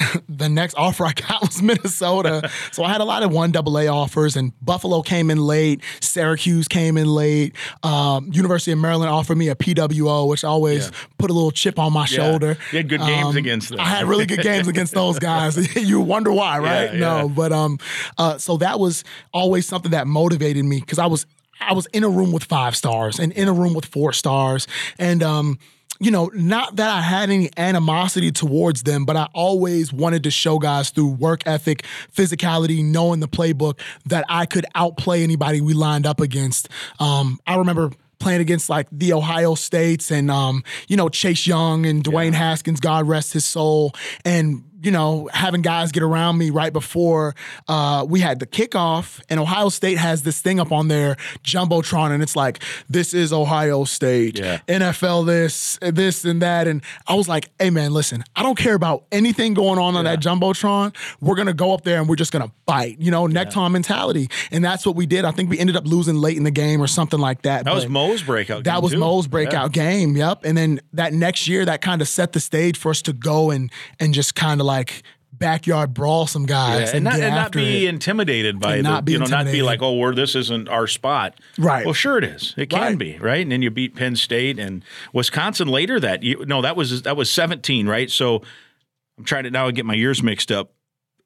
the 0.28 0.48
next 0.48 0.74
offer 0.76 1.04
I 1.04 1.12
got 1.12 1.40
was 1.42 1.62
Minnesota. 1.62 2.50
so 2.72 2.82
I 2.82 2.88
had 2.90 3.00
a 3.00 3.04
lot 3.04 3.22
of 3.22 3.30
one 3.30 3.52
double 3.52 3.78
A 3.78 3.86
offers, 3.86 4.36
and 4.36 4.52
Buffalo 4.60 5.02
came 5.02 5.30
in 5.30 5.38
late. 5.38 5.82
Syracuse 6.00 6.66
came 6.66 6.96
in 6.96 7.06
late. 7.06 7.54
Um, 7.84 8.30
University 8.32 8.72
of 8.72 8.78
Maryland 8.78 9.10
offered 9.10 9.36
me 9.38 9.48
a 9.48 9.54
PWO, 9.54 10.26
which 10.28 10.42
always 10.42 10.86
Yeah. 10.86 10.90
put 11.18 11.30
a 11.30 11.32
little 11.32 11.50
chip 11.52 11.78
on 11.78 11.92
my 11.92 12.06
shoulder. 12.06 12.56
You 12.72 12.78
had 12.78 12.88
good 12.88 13.00
games 13.00 13.36
against 13.36 13.68
them. 13.68 13.78
I 13.80 13.84
had 13.84 14.06
really 14.06 14.26
good 14.26 14.42
games 14.42 14.66
against 14.68 14.94
those 14.94 15.18
guys. 15.30 15.76
you 15.76 16.00
wonder 16.00 16.32
why, 16.32 16.58
right? 16.58 16.92
Yeah, 16.94 16.98
no, 16.98 17.28
but 17.28 17.52
um, 17.52 17.78
uh, 18.18 18.38
so 18.38 18.56
that 18.58 18.80
was 18.80 19.04
always 19.32 19.64
something 19.66 19.90
that 19.92 20.06
motivated 20.08 20.64
me 20.64 20.80
because 20.80 20.98
I 20.98 21.06
was 21.06 21.24
I 21.60 21.72
was 21.72 21.86
in 21.86 22.04
a 22.04 22.08
room 22.08 22.32
with 22.32 22.44
five 22.44 22.76
stars 22.76 23.18
and 23.18 23.32
in 23.32 23.48
a 23.48 23.52
room 23.52 23.74
with 23.74 23.84
four 23.86 24.12
stars, 24.12 24.66
and 24.98 25.22
um, 25.22 25.58
you 26.00 26.10
know, 26.10 26.30
not 26.32 26.76
that 26.76 26.90
I 26.90 27.00
had 27.00 27.28
any 27.28 27.50
animosity 27.56 28.30
towards 28.30 28.84
them, 28.84 29.04
but 29.04 29.16
I 29.16 29.28
always 29.34 29.92
wanted 29.92 30.22
to 30.24 30.30
show 30.30 30.58
guys 30.58 30.90
through 30.90 31.08
work 31.08 31.42
ethic, 31.46 31.84
physicality, 32.14 32.84
knowing 32.84 33.20
the 33.20 33.28
playbook 33.28 33.80
that 34.06 34.24
I 34.28 34.46
could 34.46 34.64
outplay 34.74 35.24
anybody 35.24 35.60
we 35.60 35.74
lined 35.74 36.06
up 36.06 36.20
against. 36.20 36.68
Um, 37.00 37.40
I 37.46 37.56
remember 37.56 37.90
playing 38.20 38.40
against 38.40 38.68
like 38.68 38.86
the 38.92 39.12
Ohio 39.12 39.54
States 39.54 40.10
and 40.10 40.30
um, 40.30 40.62
you 40.86 40.96
know 40.96 41.08
Chase 41.08 41.46
Young 41.46 41.86
and 41.86 42.02
Dwayne 42.04 42.32
Haskins, 42.32 42.80
God 42.80 43.08
rest 43.08 43.32
his 43.32 43.44
soul, 43.44 43.92
and 44.24 44.64
you 44.82 44.90
know 44.90 45.28
having 45.32 45.62
guys 45.62 45.90
get 45.92 46.02
around 46.02 46.38
me 46.38 46.50
right 46.50 46.72
before 46.72 47.34
uh, 47.68 48.04
we 48.08 48.20
had 48.20 48.38
the 48.38 48.46
kickoff, 48.46 49.20
and 49.28 49.40
Ohio 49.40 49.68
State 49.68 49.98
has 49.98 50.22
this 50.22 50.40
thing 50.40 50.60
up 50.60 50.70
on 50.72 50.88
their 50.88 51.16
jumbotron, 51.42 52.10
and 52.12 52.22
it's 52.22 52.36
like 52.36 52.62
this 52.88 53.14
is 53.14 53.32
Ohio 53.32 53.84
State, 53.84 54.38
Yeah. 54.38 54.58
NFL 54.68 55.26
this, 55.26 55.78
this 55.80 56.24
and 56.24 56.42
that, 56.42 56.68
and 56.68 56.82
I 57.06 57.14
was 57.14 57.28
like, 57.28 57.50
hey 57.58 57.70
man, 57.70 57.92
listen, 57.92 58.22
I 58.36 58.42
don't 58.42 58.58
care 58.58 58.74
about 58.74 59.04
anything 59.10 59.54
going 59.54 59.78
on 59.78 59.96
on 59.96 60.04
that 60.04 60.20
jumbotron. 60.20 60.94
We're 61.20 61.34
gonna 61.36 61.54
go 61.54 61.72
up 61.72 61.82
there 61.84 61.98
and 62.00 62.08
we're 62.08 62.16
just 62.16 62.32
gonna 62.32 62.52
bite, 62.66 62.98
you 63.00 63.10
know, 63.10 63.26
neck 63.26 63.50
time 63.50 63.72
mentality, 63.72 64.28
and 64.50 64.64
that's 64.64 64.86
what 64.86 64.94
we 64.96 65.06
did. 65.06 65.24
I 65.24 65.30
think 65.32 65.50
we 65.50 65.58
ended 65.58 65.76
up 65.76 65.86
losing 65.86 66.16
late 66.16 66.36
in 66.36 66.44
the 66.44 66.50
game 66.50 66.80
or 66.82 66.86
something 66.86 67.18
like 67.20 67.42
that. 67.42 67.64
That 67.64 67.74
was 67.74 67.88
Mo's 67.88 68.22
breakout. 68.22 68.64
that 68.64 68.82
was 68.82 68.92
too. 68.92 68.98
Mo's 68.98 69.24
Yeah. 69.26 69.30
breakout 69.30 69.72
game. 69.72 70.16
Yep. 70.16 70.44
And 70.44 70.56
then 70.56 70.80
that 70.92 71.12
next 71.12 71.48
year, 71.48 71.64
that 71.64 71.80
kind 71.80 72.00
of 72.02 72.08
set 72.08 72.32
the 72.32 72.40
stage 72.40 72.76
for 72.76 72.90
us 72.90 73.02
to 73.02 73.12
go 73.12 73.50
and 73.50 73.70
and 74.00 74.14
just 74.14 74.34
kind 74.34 74.60
of 74.60 74.66
like 74.68 75.02
backyard 75.32 75.94
brawl 75.94 76.26
some 76.26 76.46
guys 76.46 76.80
Yeah, 76.80 76.86
and, 76.86 76.94
and 76.96 77.04
not, 77.04 77.20
and 77.20 77.34
not 77.34 77.52
be 77.52 77.86
it. 77.86 77.88
intimidated 77.88 78.58
by 78.58 78.76
And 78.76 78.86
the, 78.86 78.90
not 78.90 79.04
be 79.04 79.12
you 79.12 79.18
know, 79.20 79.26
not 79.26 79.46
be 79.46 79.62
like, 79.62 79.80
oh, 79.82 79.96
we're 79.96 80.14
this 80.14 80.34
isn't 80.34 80.68
our 80.68 80.86
spot. 80.88 81.34
Right. 81.58 81.84
Well, 81.84 81.94
sure 81.94 82.18
it 82.18 82.24
is. 82.24 82.54
It 82.56 82.70
can 82.70 82.80
Right. 82.80 82.98
be, 82.98 83.18
right? 83.18 83.40
And 83.42 83.52
then 83.52 83.62
you 83.62 83.70
beat 83.70 83.94
Penn 83.94 84.16
State 84.16 84.58
and 84.58 84.84
Wisconsin 85.12 85.68
later 85.68 86.00
that 86.00 86.22
you 86.22 86.44
no, 86.46 86.62
that 86.62 86.76
was 86.76 87.02
that 87.02 87.16
was 87.16 87.30
17, 87.30 87.86
right? 87.86 88.10
So 88.10 88.42
I'm 89.16 89.24
trying 89.24 89.44
to 89.44 89.50
now 89.50 89.70
get 89.70 89.84
my 89.86 89.94
years 89.94 90.22
mixed 90.22 90.50
up. 90.50 90.72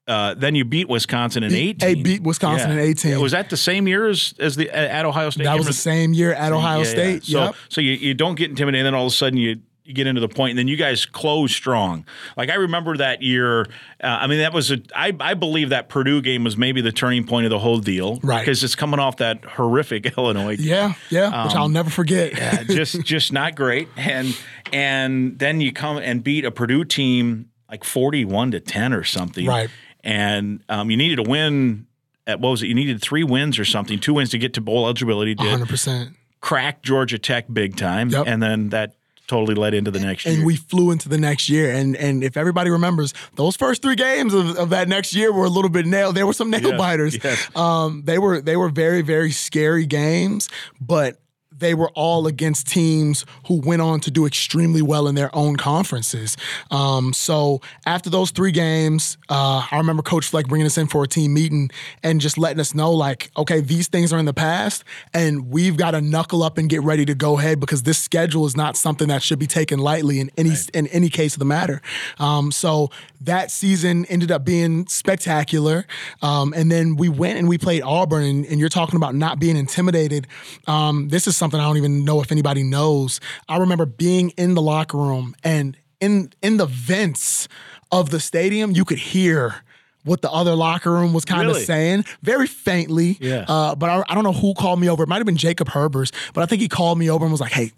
Uh, 0.09 0.35
then 0.35 0.55
you 0.57 0.65
beat 0.65 0.89
Wisconsin 0.89 1.45
in 1.45 1.55
18. 1.55 1.77
They 1.79 1.95
beat 1.95 2.23
Wisconsin 2.23 2.73
in 2.73 2.79
18. 2.81 3.21
Was 3.21 3.33
that 3.33 3.51
the 3.51 3.57
same 3.57 3.87
year 3.87 4.09
as, 4.09 4.35
as 4.41 4.57
the 4.57 4.69
at 4.71 5.05
Ohio 5.07 5.31
State? 5.31 5.45
that 5.45 5.57
was 5.57 5.67
the 5.69 5.73
same 5.73 6.13
year 6.13 6.33
at 6.35 6.53
Ohio 6.53 6.79
Yeah, 6.81 6.85
yeah. 6.85 6.91
State. 6.91 7.25
So, 7.25 7.45
Yep. 7.45 7.55
so 7.69 7.81
you, 7.81 7.93
you 7.93 8.13
don't 8.13 8.35
get 8.35 8.51
intimidated, 8.51 8.81
and 8.81 8.87
then 8.87 8.95
all 8.95 9.07
of 9.07 9.13
a 9.13 9.15
sudden 9.15 9.39
you 9.39 9.61
get 9.85 10.07
into 10.07 10.21
the 10.21 10.29
point, 10.29 10.51
and 10.51 10.59
then 10.59 10.69
you 10.69 10.77
guys 10.77 11.07
close 11.07 11.53
strong. 11.55 12.05
Like 12.37 12.51
I 12.51 12.55
remember 12.55 12.97
that 12.99 13.23
year. 13.23 13.63
Uh, 14.03 14.07
I 14.07 14.27
mean, 14.27 14.39
that 14.39 14.53
was 14.53 14.71
a. 14.71 14.79
I 14.95 15.15
I 15.21 15.35
believe 15.35 15.71
that 15.71 15.89
Purdue 15.89 16.21
game 16.23 16.45
was 16.45 16.57
maybe 16.57 16.81
the 16.81 16.93
turning 16.93 17.25
point 17.27 17.47
of 17.47 17.51
the 17.51 17.59
whole 17.59 17.79
deal, 17.81 18.19
Right. 18.23 18.41
Because 18.41 18.63
it's 18.65 18.75
coming 18.75 19.01
off 19.01 19.17
that 19.19 19.45
horrific 19.45 20.07
Illinois. 20.19 20.57
game. 20.57 20.67
Yeah, 20.67 20.95
yeah, 21.11 21.45
which 21.45 21.55
I'll 21.55 21.69
never 21.69 21.91
forget. 21.91 22.33
Um, 22.33 22.39
Yeah, 22.39 22.63
just 22.65 23.01
just 23.05 23.33
not 23.33 23.55
great. 23.57 23.89
And 23.97 24.37
and 24.73 25.39
then 25.39 25.61
you 25.61 25.73
come 25.73 25.99
and 25.99 26.23
beat 26.23 26.45
a 26.45 26.51
Purdue 26.51 26.85
team 26.85 27.51
like 27.71 27.85
forty 27.85 28.25
one 28.25 28.51
to 28.53 28.61
ten 28.61 28.93
or 28.93 29.05
something, 29.05 29.47
Right. 29.47 29.71
And 30.05 30.63
um, 30.69 30.91
you 30.91 30.97
needed 30.97 31.23
to 31.25 31.29
win. 31.31 31.87
At 32.27 32.39
what 32.39 32.51
was 32.51 32.63
it? 32.63 32.69
You 32.69 32.75
needed 32.75 33.01
three 33.03 33.25
wins 33.25 33.59
or 33.59 33.65
something, 33.65 33.99
two 33.99 34.15
wins 34.15 34.31
to 34.31 34.39
get 34.39 34.55
to 34.55 34.61
bowl 34.61 34.85
eligibility. 34.85 35.35
Did 35.35 35.59
100%. 35.61 36.15
cracked 36.41 36.85
Georgia 36.85 37.19
Tech 37.19 37.47
big 37.53 37.77
time, 37.77 38.11
Yep. 38.11 38.25
and 38.29 38.41
then 38.41 38.69
that 38.69 38.95
totally 39.33 39.55
led 39.55 39.73
into 39.73 39.91
the 39.91 40.01
next 40.01 40.27
And 40.27 40.33
year. 40.35 40.41
And 40.41 40.47
we 40.47 40.57
flew 40.57 40.91
into 40.91 41.09
the 41.09 41.19
next 41.19 41.49
year. 41.49 41.73
And 41.73 41.97
and 41.97 42.23
if 42.23 42.37
everybody 42.37 42.69
remembers, 42.71 43.15
those 43.37 43.57
first 43.57 43.81
three 43.83 43.97
games 43.97 44.35
of, 44.35 44.57
of 44.59 44.69
that 44.71 44.89
next 44.89 45.15
year 45.15 45.33
were 45.33 45.47
a 45.47 45.49
little 45.49 45.71
bit 45.71 45.87
nailed. 45.87 46.15
There 46.15 46.27
were 46.27 46.33
some 46.35 46.51
nail 46.51 46.61
Yes, 46.71 46.79
biters. 46.79 47.19
yes. 47.25 47.57
Um, 47.57 48.03
they 48.05 48.19
were 48.19 48.41
they 48.43 48.57
were 48.57 48.69
very, 48.69 49.01
very 49.03 49.31
scary 49.31 49.87
games, 49.87 50.49
but 50.81 51.19
they 51.63 51.75
were 51.75 51.91
all 51.95 52.27
against 52.27 52.67
teams 52.67 53.25
who 53.47 53.61
went 53.61 53.81
on 53.81 54.01
to 54.01 54.11
do 54.11 54.27
extremely 54.27 54.83
well 54.83 55.09
in 55.09 55.15
their 55.15 55.35
own 55.35 55.57
conferences. 55.57 56.37
Um, 56.71 57.13
so 57.13 57.61
after 57.87 58.11
those 58.11 58.31
three 58.31 58.53
games, 58.53 59.17
uh, 59.29 59.67
I 59.71 59.79
remember 59.79 60.03
Coach 60.03 60.27
Fleck 60.27 60.47
bringing 60.49 60.67
us 60.67 60.77
in 60.77 60.87
for 60.89 61.03
a 61.05 61.09
team 61.09 61.33
meeting 61.35 61.71
and 62.03 62.21
just 62.21 62.37
letting 62.37 62.61
us 62.61 62.75
know, 62.75 62.93
like, 62.93 63.31
okay, 63.37 63.61
these 63.61 63.89
things 63.89 64.13
are 64.13 64.19
in 64.19 64.27
the 64.27 64.35
past, 64.35 64.85
and 65.15 65.51
we've 65.51 65.77
got 65.77 65.93
to 65.93 66.01
knuckle 66.01 66.43
up 66.43 66.59
and 66.59 66.69
get 66.69 66.83
ready 66.83 67.05
to 67.07 67.15
go 67.15 67.39
ahead 67.39 67.61
because 67.61 67.85
this 67.85 67.99
schedule 67.99 68.45
is 68.45 68.57
not 68.57 68.77
something 68.77 69.09
that 69.09 69.23
should 69.23 69.39
be 69.39 69.47
taken 69.47 69.79
lightly 69.79 70.21
in 70.21 70.31
any 70.37 70.53
in 70.75 70.87
any 70.89 71.09
case 71.09 71.35
of 71.35 71.39
the 71.39 71.45
matter. 71.45 71.81
Um, 72.19 72.53
so 72.53 72.91
that 73.21 73.51
season 73.51 74.05
ended 74.07 74.31
up 74.33 74.45
being 74.45 74.87
spectacular, 74.89 75.87
um, 76.23 76.53
and 76.55 76.71
then 76.71 76.97
we 76.97 77.09
went 77.09 77.39
and 77.39 77.49
we 77.49 77.57
played 77.57 77.83
Auburn, 77.83 78.25
and, 78.25 78.47
and 78.47 78.59
you're 78.59 78.69
talking 78.69 78.97
about 78.97 79.15
not 79.15 79.39
being 79.39 79.57
intimidated. 79.57 80.27
Um, 80.67 81.09
this 81.09 81.27
is 81.27 81.37
something 81.37 81.52
I 81.61 81.65
don't 81.65 81.77
even 81.77 82.05
know 82.05 82.21
if 82.21 82.33
anybody 82.33 82.63
knows. 82.63 83.21
I 83.49 83.59
remember 83.59 83.87
being 83.87 84.31
in 84.31 84.55
the 84.55 84.63
locker 84.63 84.97
room 84.99 85.35
and 85.45 85.77
in 86.01 86.33
in 86.43 86.57
the 86.57 86.67
vents 86.67 87.49
of 87.91 88.11
the 88.11 88.21
stadium, 88.21 88.71
you 88.73 88.85
could 88.85 88.99
hear 88.99 89.57
what 90.05 90.21
the 90.21 90.31
other 90.33 90.57
locker 90.57 90.91
room 90.91 91.13
was 91.13 91.25
kind 91.25 91.47
Really? 91.47 91.61
of 91.61 91.67
saying, 91.67 92.05
very 92.23 92.49
faintly. 92.49 93.19
Yeah. 93.21 93.45
Uh, 93.47 93.77
but 93.77 93.89
I, 93.89 94.03
I 94.09 94.15
don't 94.17 94.25
know 94.25 94.33
who 94.33 94.53
called 94.53 94.81
me 94.81 94.89
over. 94.89 95.05
It 95.05 95.09
might 95.09 95.19
have 95.19 95.27
been 95.27 95.37
Jacob 95.37 95.69
Herbers, 95.69 96.11
but 96.35 96.43
I 96.43 96.47
think 96.47 96.61
he 96.61 96.67
called 96.69 96.99
me 96.99 97.09
over 97.09 97.25
and 97.25 97.31
was 97.31 97.41
like, 97.41 97.53
"Hey, 97.53 97.71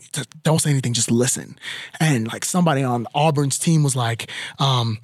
don't 0.43 0.59
say 0.59 0.71
anything, 0.71 0.95
just 0.95 1.11
listen." 1.11 1.59
And 2.01 2.27
like 2.33 2.47
somebody 2.47 2.83
on 2.83 3.07
Auburn's 3.15 3.59
team 3.59 3.83
was 3.83 3.95
like, 3.95 4.31
um, 4.59 4.99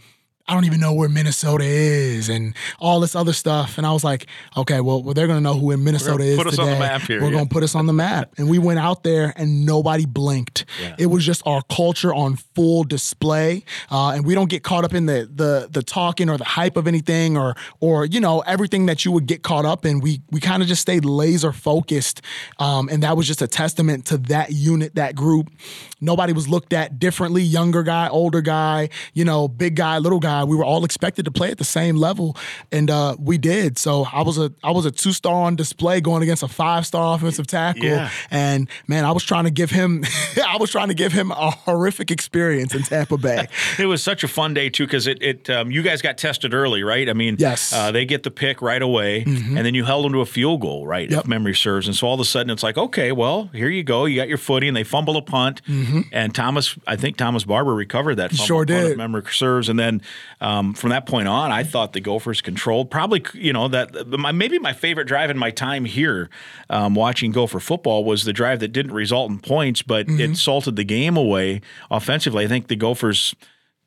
I 0.50 0.54
don't 0.54 0.64
even 0.64 0.80
know 0.80 0.92
where 0.92 1.08
Minnesota 1.08 1.62
is 1.64 2.28
and 2.28 2.56
all 2.80 2.98
this 2.98 3.14
other 3.14 3.32
stuff. 3.32 3.78
And 3.78 3.86
I 3.86 3.92
was 3.92 4.02
like, 4.02 4.26
okay, 4.56 4.80
well, 4.80 5.00
well 5.00 5.14
they're 5.14 5.28
going 5.28 5.36
to 5.36 5.42
know 5.42 5.54
who 5.54 5.70
in 5.70 5.84
Minnesota 5.84 6.24
is 6.24 6.36
put 6.36 6.48
us 6.48 6.58
on 6.58 6.66
today. 6.66 6.76
the 6.76 6.80
map 6.80 7.02
here, 7.02 7.20
We're 7.20 7.28
yeah. 7.28 7.34
going 7.34 7.48
to 7.48 7.52
put 7.54 7.62
us 7.62 7.76
on 7.76 7.86
the 7.86 7.92
map. 7.92 8.32
And 8.36 8.50
we 8.50 8.58
went 8.58 8.80
out 8.80 9.04
there 9.04 9.32
and 9.36 9.64
nobody 9.64 10.06
blinked. 10.06 10.64
It 10.98 11.06
was 11.06 11.24
just 11.24 11.46
our 11.46 11.62
culture 11.70 12.12
on 12.12 12.34
full 12.34 12.82
display. 12.82 13.62
Uh, 13.92 14.10
and 14.10 14.26
we 14.26 14.34
don't 14.34 14.50
get 14.50 14.64
caught 14.64 14.84
up 14.84 14.92
in 14.92 15.06
the 15.06 15.30
the 15.32 15.68
the 15.70 15.84
talking 15.84 16.28
or 16.28 16.36
the 16.36 16.44
hype 16.44 16.76
of 16.76 16.88
anything 16.88 17.36
or 17.36 17.54
or 17.78 18.04
you 18.04 18.18
know 18.18 18.40
everything 18.40 18.86
that 18.86 19.04
you 19.04 19.12
would 19.12 19.26
get 19.26 19.44
caught 19.44 19.64
up 19.64 19.86
in. 19.86 20.00
We 20.00 20.20
we 20.32 20.40
kind 20.40 20.62
of 20.62 20.68
just 20.68 20.82
stayed 20.82 21.04
laser 21.04 21.52
focused. 21.52 22.22
Um, 22.58 22.88
and 22.88 23.04
that 23.04 23.16
was 23.16 23.28
just 23.28 23.40
a 23.40 23.46
testament 23.46 24.06
to 24.06 24.18
that 24.18 24.50
unit, 24.50 24.96
that 24.96 25.14
group. 25.14 25.48
Nobody 26.00 26.32
was 26.32 26.48
looked 26.48 26.72
at 26.72 26.98
differently. 26.98 27.42
Younger 27.42 27.84
guy, 27.84 28.08
older 28.08 28.40
guy, 28.40 28.88
you 29.14 29.24
know, 29.24 29.46
big 29.46 29.76
guy, 29.76 29.98
little 29.98 30.18
guy. 30.18 30.39
We 30.44 30.56
were 30.56 30.64
all 30.64 30.84
expected 30.84 31.24
to 31.26 31.30
play 31.30 31.50
at 31.50 31.58
the 31.58 31.64
same 31.64 31.96
level, 31.96 32.36
and 32.72 32.90
uh, 32.90 33.16
we 33.18 33.38
did. 33.38 33.78
So 33.78 34.06
I 34.12 34.22
was 34.22 34.38
a 34.38 34.52
I 34.62 34.70
was 34.70 34.86
a 34.86 34.90
two 34.90 35.12
star 35.12 35.34
on 35.34 35.56
display 35.56 36.00
going 36.00 36.22
against 36.22 36.42
a 36.42 36.48
five 36.48 36.86
star 36.86 37.14
offensive 37.16 37.46
tackle. 37.46 37.84
Yeah. 37.84 38.10
And 38.30 38.68
man, 38.86 39.04
I 39.04 39.12
was 39.12 39.24
trying 39.24 39.44
to 39.44 39.50
give 39.50 39.70
him 39.70 40.04
I 40.46 40.56
was 40.58 40.70
trying 40.70 40.88
to 40.88 40.94
give 40.94 41.12
him 41.12 41.30
a 41.30 41.50
horrific 41.50 42.10
experience 42.10 42.74
in 42.74 42.82
Tampa 42.82 43.16
Bay. 43.18 43.46
it 43.78 43.86
was 43.86 44.02
such 44.02 44.24
a 44.24 44.28
fun 44.28 44.54
day 44.54 44.68
too 44.70 44.84
because 44.86 45.06
it, 45.06 45.22
it 45.22 45.50
um, 45.50 45.70
you 45.70 45.82
guys 45.82 46.02
got 46.02 46.18
tested 46.18 46.54
early, 46.54 46.82
right? 46.82 47.08
I 47.08 47.12
mean, 47.12 47.36
Yes. 47.38 47.72
uh, 47.72 47.90
they 47.92 48.04
get 48.04 48.22
the 48.22 48.30
pick 48.30 48.60
right 48.62 48.82
away, 48.82 49.22
and 49.22 49.56
then 49.58 49.74
you 49.74 49.84
held 49.84 50.04
them 50.04 50.12
to 50.12 50.20
a 50.20 50.26
field 50.26 50.60
goal, 50.60 50.86
right? 50.86 51.10
Yep. 51.10 51.20
If 51.20 51.26
memory 51.28 51.54
serves, 51.54 51.86
and 51.86 51.96
so 51.96 52.06
all 52.06 52.14
of 52.14 52.20
a 52.20 52.24
sudden 52.24 52.50
it's 52.50 52.62
like, 52.62 52.76
okay, 52.78 53.12
well, 53.12 53.48
here 53.52 53.68
you 53.68 53.82
go, 53.82 54.04
you 54.04 54.16
got 54.16 54.28
your 54.28 54.38
footing. 54.38 54.74
They 54.74 54.84
fumble 54.84 55.16
a 55.16 55.22
punt, 55.22 55.62
and 56.12 56.34
Thomas, 56.34 56.76
I 56.86 56.96
think 56.96 57.16
Thomas 57.16 57.44
Barber 57.44 57.74
recovered 57.74 58.16
that. 58.16 58.30
Fumble 58.30 58.44
Sure 58.46 58.64
did. 58.64 58.96
memory 58.96 59.22
serves, 59.30 59.68
and 59.68 59.78
then 59.78 60.02
um, 60.40 60.74
from 60.74 60.90
that 60.90 61.06
point 61.06 61.28
on, 61.28 61.52
I 61.52 61.64
thought 61.64 61.92
the 61.92 62.00
Gophers 62.00 62.40
controlled. 62.40 62.90
Probably, 62.90 63.24
you 63.34 63.52
know, 63.52 63.68
that 63.68 64.08
my, 64.08 64.32
maybe 64.32 64.58
my 64.58 64.72
favorite 64.72 65.06
drive 65.06 65.30
in 65.30 65.38
my 65.38 65.50
time 65.50 65.84
here 65.84 66.30
um, 66.68 66.94
watching 66.94 67.32
Gopher 67.32 67.60
football 67.60 68.04
was 68.04 68.24
the 68.24 68.32
drive 68.32 68.60
that 68.60 68.68
didn't 68.68 68.92
result 68.92 69.30
in 69.30 69.38
points, 69.38 69.82
but 69.82 70.06
mm-hmm. 70.06 70.20
it 70.20 70.36
salted 70.36 70.76
the 70.76 70.84
game 70.84 71.16
away 71.16 71.60
offensively. 71.90 72.44
I 72.44 72.48
think 72.48 72.68
the 72.68 72.76
Gophers 72.76 73.34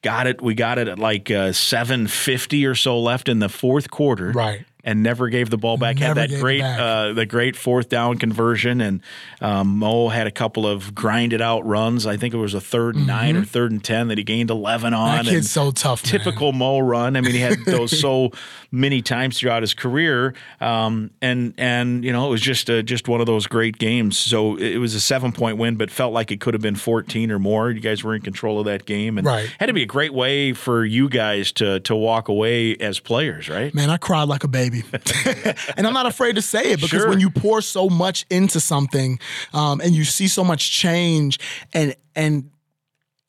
got 0.02 0.28
it. 0.28 0.42
We 0.42 0.54
got 0.54 0.78
it 0.78 0.88
at 0.88 1.00
like 1.00 1.32
uh, 1.32 1.54
750 1.54 2.66
or 2.66 2.76
so 2.76 3.00
left 3.00 3.30
in 3.30 3.40
the 3.40 3.50
fourth 3.50 3.90
quarter. 3.90 4.32
Right 4.32 4.66
and 4.84 5.02
never 5.02 5.30
gave 5.30 5.50
the 5.50 5.58
ball 5.58 5.78
back. 5.78 5.98
Never 5.98 6.20
had 6.20 6.30
that 6.30 6.40
great 6.40 6.62
uh, 6.62 7.14
the 7.14 7.26
great 7.26 7.56
fourth 7.56 7.90
down 7.90 8.18
conversion, 8.18 8.82
and 8.82 9.02
um, 9.42 9.78
Mo 9.78 10.10
had 10.10 10.28
a 10.28 10.32
couple 10.32 10.68
of 10.68 10.94
grinded 10.94 11.42
out 11.42 11.66
runs. 11.66 12.06
I 12.06 12.18
think 12.18 12.34
it 12.34 12.38
was 12.38 12.54
a 12.54 12.60
3rd 12.60 12.90
and 12.90 12.98
mm-hmm. 12.98 13.08
nine 13.08 13.38
or 13.38 13.46
third 13.46 13.72
and 13.72 13.84
ten 13.84 14.10
that 14.10 14.18
he 14.18 14.24
gained 14.24 14.50
eleven 14.50 14.94
on. 14.94 15.26
That 15.26 15.32
kid's 15.32 15.50
so 15.50 15.72
tough. 15.72 16.04
Typical 16.04 16.52
man. 16.52 16.60
Mo 16.60 16.80
run. 16.80 17.16
I 17.16 17.22
mean, 17.22 17.32
he 17.32 17.40
had 17.40 17.60
those 17.66 17.98
so 17.98 18.32
many 18.72 19.02
times 19.02 19.40
throughout 19.40 19.64
his 19.64 19.74
career, 19.74 20.34
um, 20.60 21.12
and 21.22 21.54
and 21.58 22.04
you 22.04 22.12
know 22.12 22.28
it 22.28 22.30
was 22.30 22.42
just 22.42 22.70
a, 22.70 22.84
just 22.84 23.08
one 23.08 23.22
of 23.22 23.28
those 23.28 23.48
great 23.48 23.78
games. 23.78 24.18
So 24.18 24.58
it 24.58 24.78
was 24.78 24.96
a 24.96 25.00
seven 25.00 25.32
point 25.32 25.58
win, 25.58 25.76
but 25.76 25.92
felt 25.92 26.14
like 26.14 26.32
it 26.32 26.42
could 26.42 26.54
have 26.54 26.62
been 26.62 26.76
fourteen 26.76 27.32
or 27.32 27.40
more. 27.40 27.72
You 27.72 27.80
guys 27.80 28.04
were 28.04 28.16
in 28.16 28.22
control 28.22 28.60
of 28.60 28.66
that 28.66 28.86
game, 28.86 29.18
and 29.18 29.26
right. 29.26 29.50
had 29.60 29.68
to 29.68 29.74
be 29.74 29.84
a 29.84 29.88
great 29.88 30.14
way 30.14 30.52
for 30.52 30.84
you 30.84 31.08
guys 31.08 31.52
to 31.54 31.80
to 31.82 31.96
walk 31.96 32.28
away 32.28 32.76
as 32.78 33.00
players, 33.00 33.48
right? 33.48 33.74
Man, 33.74 33.90
I 33.90 33.98
cried 33.98 34.28
like 34.28 34.44
a 34.44 34.48
baby 34.50 34.73
baby. 34.82 34.88
and 35.78 35.86
I'm 35.86 35.94
not 35.94 36.06
afraid 36.06 36.36
to 36.36 36.42
say 36.42 36.72
it 36.72 36.82
because 36.82 36.90
sure. 36.90 37.10
when 37.10 37.20
you 37.20 37.30
pour 37.30 37.62
so 37.62 37.90
much 37.90 38.26
into 38.30 38.60
something 38.60 39.20
um, 39.54 39.82
and 39.82 39.94
you 39.94 40.04
see 40.04 40.28
so 40.28 40.44
much 40.44 40.72
change 40.72 41.40
and 41.74 41.96
and 42.16 42.50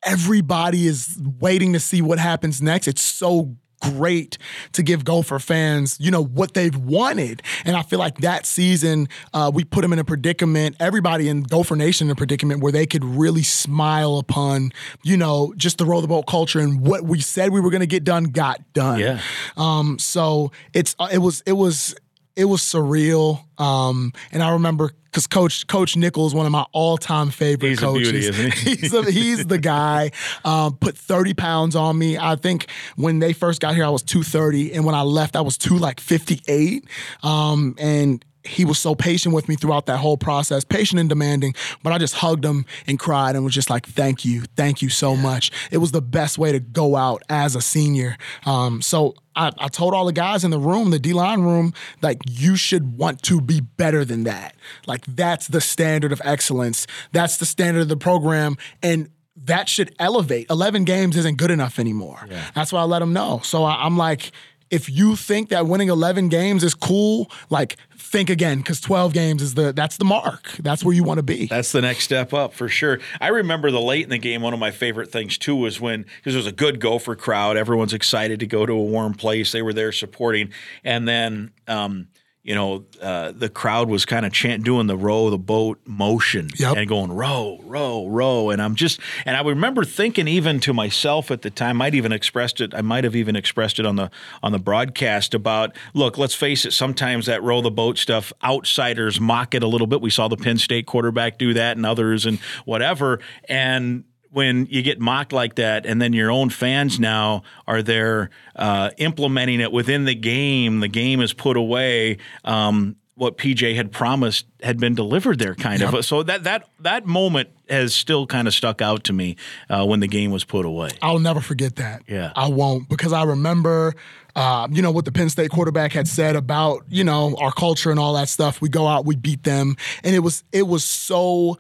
everybody 0.05 0.87
is 0.87 1.19
waiting 1.41 1.73
to 1.73 1.81
see 1.81 2.03
what 2.03 2.19
happens 2.19 2.61
next, 2.61 2.89
it's 2.89 3.03
so 3.03 3.57
great 3.81 4.39
to 4.73 4.83
give 4.83 5.05
Gopher 5.05 5.39
fans, 5.39 5.97
you 6.01 6.11
know, 6.11 6.23
what 6.23 6.55
they've 6.55 6.77
wanted. 6.77 7.43
And 7.65 7.77
I 7.77 7.83
feel 7.83 7.99
like 7.99 8.19
that 8.19 8.47
season, 8.47 9.09
uh, 9.33 9.51
we 9.53 9.65
put 9.65 9.83
them 9.83 9.93
in 9.93 9.99
a 9.99 10.05
predicament, 10.05 10.77
everybody 10.81 11.29
in 11.29 11.43
Gopher 11.43 11.77
Nation 11.77 12.09
in 12.09 12.13
a 12.13 12.15
predicament 12.15 12.63
where 12.63 12.73
they 12.73 12.87
could 12.87 13.05
really 13.05 13.43
smile 13.43 14.19
upon, 14.19 14.73
you 15.03 15.17
know, 15.17 15.53
just 15.57 15.79
the 15.79 15.85
roll 15.85 16.01
the 16.01 16.09
boat 16.09 16.27
culture 16.27 16.61
and 16.61 16.81
what 16.81 17.05
we 17.05 17.21
said 17.21 17.53
we 17.53 17.61
were 17.61 17.71
going 17.71 17.81
to 17.81 17.87
get 17.87 18.05
done 18.05 18.25
got 18.25 18.61
done. 18.73 18.99
Yeah. 18.99 19.21
Um, 19.57 19.99
so 19.99 20.53
it's, 20.73 20.97
uh, 20.99 21.09
it 21.13 21.19
was, 21.19 21.43
it 21.47 21.53
was, 21.53 21.95
it 22.37 22.47
was 22.47 22.61
surreal. 22.61 23.45
Um, 23.59 24.13
and 24.33 24.43
I 24.43 24.53
remember 24.53 24.93
because 25.05 25.27
Coach 25.27 25.67
Coach 25.67 25.97
Nichols, 25.97 26.35
one 26.35 26.47
of 26.47 26.53
my 26.53 26.67
all 26.73 26.99
time 26.99 27.31
favorite 27.31 27.71
he's 27.71 27.81
coaches. 27.81 28.31
Beauty, 28.31 28.51
he? 28.51 28.75
he's, 28.77 28.95
a, 28.95 29.11
he's 29.11 29.47
the 29.47 29.59
guy. 29.59 30.11
Um, 30.45 30.77
put 30.77 30.97
thirty 30.97 31.35
pounds 31.35 31.77
on 31.77 31.97
me. 31.97 32.19
I 32.19 32.37
think 32.37 32.67
when 32.97 33.21
they 33.21 33.33
first 33.33 33.61
got 33.61 33.75
here, 33.75 33.85
I 33.85 33.91
was 33.91 34.03
two 34.03 34.23
thirty, 34.23 34.73
and 34.73 34.85
when 34.85 34.95
I 34.95 35.03
left, 35.03 35.37
I 35.37 35.41
was 35.41 35.57
two 35.57 35.79
like 35.79 36.01
fifty 36.01 36.41
eight. 36.49 36.85
Um, 37.23 37.77
and 37.79 38.25
he 38.47 38.65
was 38.65 38.79
so 38.79 38.95
patient 38.95 39.35
with 39.35 39.49
me 39.49 39.57
throughout 39.57 39.87
that 39.87 39.99
whole 39.99 40.19
process, 40.19 40.65
patient 40.65 41.01
and 41.01 41.09
demanding. 41.09 41.55
But 41.83 41.93
I 41.93 41.99
just 41.99 42.15
hugged 42.15 42.45
him 42.45 42.67
and 42.87 42.99
cried 42.99 43.37
and 43.37 43.45
was 43.45 43.55
just 43.55 43.71
like, 43.71 43.87
"Thank 43.87 44.25
you, 44.25 44.43
thank 44.57 44.83
you 44.83 44.89
so 44.89 45.17
much." 45.17 45.53
It 45.71 45.79
was 45.79 45.93
the 45.93 46.03
best 46.03 46.39
way 46.39 46.51
to 46.53 46.61
go 46.61 46.97
out 46.97 47.23
as 47.29 47.55
a 47.55 47.63
senior. 47.63 48.17
Um, 48.45 48.83
so 48.83 49.15
I, 49.37 49.51
I, 49.59 49.69
told 49.69 49.95
all 49.95 50.05
the 50.05 50.13
guys 50.13 50.45
in 50.45 50.51
the 50.51 50.59
room, 50.59 50.91
the 50.91 50.99
D 50.99 51.13
line 51.13 51.43
room, 51.43 51.73
like 52.03 52.19
you 52.29 52.57
should 52.57 52.97
want 52.97 53.23
to 53.23 53.41
be 53.41 53.61
better 53.61 54.05
than 54.05 54.25
that. 54.25 54.55
Like 54.87 55.05
that's 55.07 55.49
the 55.49 55.61
standard 55.61 56.13
of 56.13 56.21
excellence. 56.25 56.87
That's 57.13 57.37
the 57.37 57.47
standard 57.47 57.81
of 57.81 57.89
the 57.89 57.97
program, 57.97 58.57
and 58.83 59.11
that 59.37 59.69
should 59.69 59.95
elevate. 59.99 60.49
Eleven 60.51 60.85
games 60.85 61.17
isn't 61.17 61.39
good 61.39 61.51
enough 61.51 61.79
anymore. 61.79 62.27
Yeah. 62.29 62.51
That's 62.55 62.73
why 62.73 62.81
I 62.81 62.85
let 62.85 63.01
them 63.01 63.13
know. 63.13 63.41
So 63.43 63.65
I, 63.65 63.85
I'm 63.85 63.97
like 63.97 64.33
if 64.71 64.91
you 64.91 65.17
think 65.17 65.51
that 65.51 65.67
winning 65.67 65.89
11 65.89 66.29
games 66.29 66.65
is 66.65 66.75
cool, 66.75 67.31
like 67.51 67.77
think 67.97 68.31
again 68.31 68.59
because 68.59 68.81
12 68.81 69.13
games 69.13 69.43
is 69.43 69.55
the 69.55 69.73
that's 69.73 69.97
the 69.97 70.05
mark. 70.05 70.51
That's 70.61 70.85
where 70.85 70.95
you 70.95 71.05
want 71.05 71.19
to 71.19 71.23
be. 71.23 71.47
That's 71.47 71.73
the 71.73 71.81
next 71.81 72.05
step 72.05 72.33
up 72.33 72.53
for 72.53 72.69
sure. 72.69 73.01
I 73.21 73.29
remember 73.29 73.71
the 73.71 73.81
late 73.81 74.05
in 74.05 74.11
the 74.11 74.19
game. 74.19 74.43
One 74.43 74.53
of 74.53 74.61
my 74.61 74.71
favorite 74.71 75.11
things 75.11 75.39
too 75.39 75.57
was 75.57 75.81
when 75.81 76.05
because 76.17 76.35
it 76.35 76.39
was 76.39 76.47
a 76.47 76.53
good 76.53 76.81
Gopher 76.81 77.17
crowd. 77.17 77.57
Everyone's 77.57 77.95
excited 77.95 78.41
to 78.41 78.47
go 78.47 78.67
to 78.67 78.73
a 78.73 78.83
warm 78.83 79.15
place. 79.15 79.53
They 79.53 79.63
were 79.63 79.73
there 79.73 79.93
supporting, 79.93 80.51
and 80.83 81.09
then. 81.09 81.53
Um, 81.67 82.09
you 82.45 82.55
know, 82.55 82.85
uh, 83.01 83.33
the 83.33 83.49
crowd 83.49 83.89
was 83.89 84.05
kind 84.05 84.27
of 84.27 84.33
chant 84.33 84.65
doing 84.65 84.87
the 84.87 84.99
row 84.99 85.31
the 85.31 85.39
boat 85.39 85.81
motion 85.87 86.51
yep. 86.57 86.77
and 86.77 86.87
going 86.87 87.11
row, 87.11 87.59
row, 87.65 88.07
row. 88.07 88.51
And 88.51 88.61
I'm 88.61 88.75
just, 88.75 89.01
and 89.25 89.35
I 89.35 89.41
remember 89.41 89.83
thinking 89.83 90.29
even 90.29 90.61
to 90.61 90.75
myself 90.75 91.31
at 91.31 91.41
the 91.41 91.49
time, 91.49 91.79
might 91.79 91.95
even 91.95 92.13
expressed 92.13 92.61
it. 92.61 92.75
I 92.75 92.83
might 92.83 93.05
have 93.05 93.17
even 93.17 93.35
expressed 93.35 93.79
it 93.79 93.87
on 93.87 93.97
the 93.97 94.11
on 94.43 94.53
the 94.53 94.59
broadcast 94.59 95.33
about, 95.33 95.75
look, 95.95 96.19
let's 96.19 96.35
face 96.35 96.67
it. 96.67 96.73
Sometimes 96.73 97.25
that 97.27 97.43
row 97.43 97.63
the 97.63 97.71
boat 97.71 97.97
stuff, 97.97 98.31
outsiders 98.45 99.19
mock 99.19 99.55
it 99.55 99.63
a 99.63 99.67
little 99.67 99.87
bit. 99.87 100.03
We 100.03 100.11
saw 100.11 100.29
the 100.29 100.37
Penn 100.37 100.59
State 100.59 100.85
quarterback 100.87 101.39
do 101.39 101.55
that, 101.55 101.79
and 101.79 101.87
others, 101.87 102.27
and 102.27 102.39
whatever. 102.67 103.21
And 103.49 104.05
when 104.35 104.67
you 104.67 104.83
get 104.83 105.01
mocked 105.01 105.33
like 105.33 105.55
that, 105.55 105.87
and 105.87 106.03
then 106.03 106.13
your 106.13 106.31
own 106.31 106.51
fans 106.51 106.99
now 106.99 107.45
are 107.69 107.83
there 107.83 108.31
uh, 108.57 108.91
implementing 108.99 109.61
it 109.61 109.71
within 109.71 110.07
the 110.07 110.15
game, 110.15 110.81
the 110.81 110.89
game 110.89 111.21
is 111.21 111.33
put 111.33 111.57
away. 111.57 112.19
Um, 112.45 112.97
what 113.15 113.39
PJ 113.39 113.77
had 113.77 113.93
promised 113.93 114.47
had 114.61 114.81
been 114.81 114.97
delivered 114.97 115.39
there, 115.39 115.55
kind 115.55 115.81
yep. 115.81 115.95
of. 115.95 116.05
So 116.05 116.25
that 116.25 116.43
that 116.45 116.69
that 116.81 117.07
moment 117.07 117.51
has 117.69 117.95
still 117.95 118.27
kind 118.27 118.49
of 118.49 118.55
stuck 118.55 118.83
out 118.83 119.05
to 119.05 119.13
me 119.13 119.37
uh, 119.71 119.87
when 119.87 120.01
the 120.01 120.09
game 120.09 120.33
was 120.33 120.45
put 120.45 120.67
away. 120.67 120.91
I'll 121.01 121.21
never 121.21 121.41
forget 121.41 121.77
that. 121.77 122.03
Yeah, 122.09 122.33
I 122.35 122.49
won't 122.49 122.89
because 122.89 123.13
I 123.13 123.23
remember. 123.23 123.95
Uh, 124.37 124.67
you 124.73 124.83
know 124.83 124.91
what 124.91 125.05
the 125.05 125.13
Penn 125.13 125.31
State 125.31 125.53
quarterback 125.53 125.93
had 125.93 126.09
said 126.09 126.35
about 126.35 126.83
you 126.89 127.05
know 127.05 127.37
our 127.39 127.53
culture 127.53 127.93
and 127.93 128.01
all 128.01 128.15
that 128.15 128.29
stuff. 128.29 128.61
We 128.61 128.69
go 128.69 128.89
out, 128.89 129.05
we 129.05 129.15
beat 129.15 129.45
them, 129.45 129.77
and 130.03 130.17
it 130.17 130.19
was 130.19 130.43
it 130.51 130.67
was 130.67 130.83
so 130.83 131.57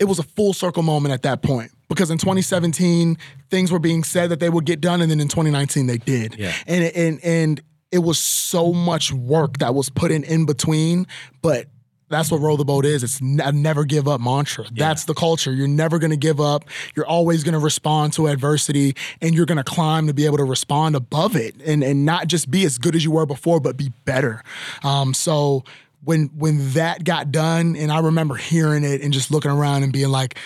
it 0.00 0.06
was 0.06 0.18
a 0.18 0.24
full 0.24 0.52
circle 0.52 0.82
moment 0.82 1.14
at 1.14 1.22
that 1.22 1.40
point 1.40 1.70
because 1.88 2.10
in 2.10 2.18
2017 2.18 3.16
things 3.50 3.72
were 3.72 3.78
being 3.78 4.04
said 4.04 4.30
that 4.30 4.40
they 4.40 4.48
would 4.48 4.64
get 4.64 4.80
done, 4.80 5.00
and 5.00 5.10
then 5.10 5.20
in 5.20 5.28
2019 5.28 5.86
they 5.86 5.98
did. 5.98 6.36
Yeah. 6.38 6.52
And 6.66 6.84
and 6.84 7.24
and 7.24 7.62
it 7.90 8.00
was 8.00 8.18
so 8.18 8.72
much 8.72 9.12
work 9.12 9.58
that 9.58 9.74
was 9.74 9.88
put 9.88 10.10
in 10.10 10.24
in 10.24 10.46
between, 10.46 11.06
but. 11.42 11.66
That's 12.08 12.30
what 12.30 12.40
roll 12.40 12.56
the 12.56 12.64
boat 12.64 12.84
is. 12.84 13.02
It's 13.02 13.20
a 13.20 13.50
never 13.50 13.84
give 13.84 14.06
up 14.06 14.20
mantra. 14.20 14.62
Yeah. 14.66 14.70
That's 14.76 15.06
the 15.06 15.12
culture. 15.12 15.52
You're 15.52 15.66
never 15.66 15.98
going 15.98 16.12
to 16.12 16.16
give 16.16 16.40
up. 16.40 16.64
You're 16.94 17.04
always 17.04 17.42
going 17.42 17.54
to 17.54 17.58
respond 17.58 18.12
to 18.12 18.28
adversity 18.28 18.94
and 19.20 19.34
you're 19.34 19.44
going 19.44 19.58
to 19.58 19.64
climb 19.64 20.06
to 20.06 20.14
be 20.14 20.24
able 20.24 20.36
to 20.36 20.44
respond 20.44 20.94
above 20.94 21.34
it 21.34 21.60
and, 21.62 21.82
and 21.82 22.04
not 22.04 22.28
just 22.28 22.48
be 22.48 22.64
as 22.64 22.78
good 22.78 22.94
as 22.94 23.02
you 23.02 23.10
were 23.10 23.26
before, 23.26 23.58
but 23.58 23.76
be 23.76 23.90
better. 24.04 24.44
Um, 24.84 25.14
so 25.14 25.64
when 26.04 26.26
when 26.36 26.70
that 26.74 27.02
got 27.02 27.32
done, 27.32 27.74
and 27.74 27.90
I 27.90 27.98
remember 27.98 28.36
hearing 28.36 28.84
it 28.84 29.02
and 29.02 29.12
just 29.12 29.32
looking 29.32 29.50
around 29.50 29.82
and 29.82 29.92
being 29.92 30.08
like, 30.08 30.38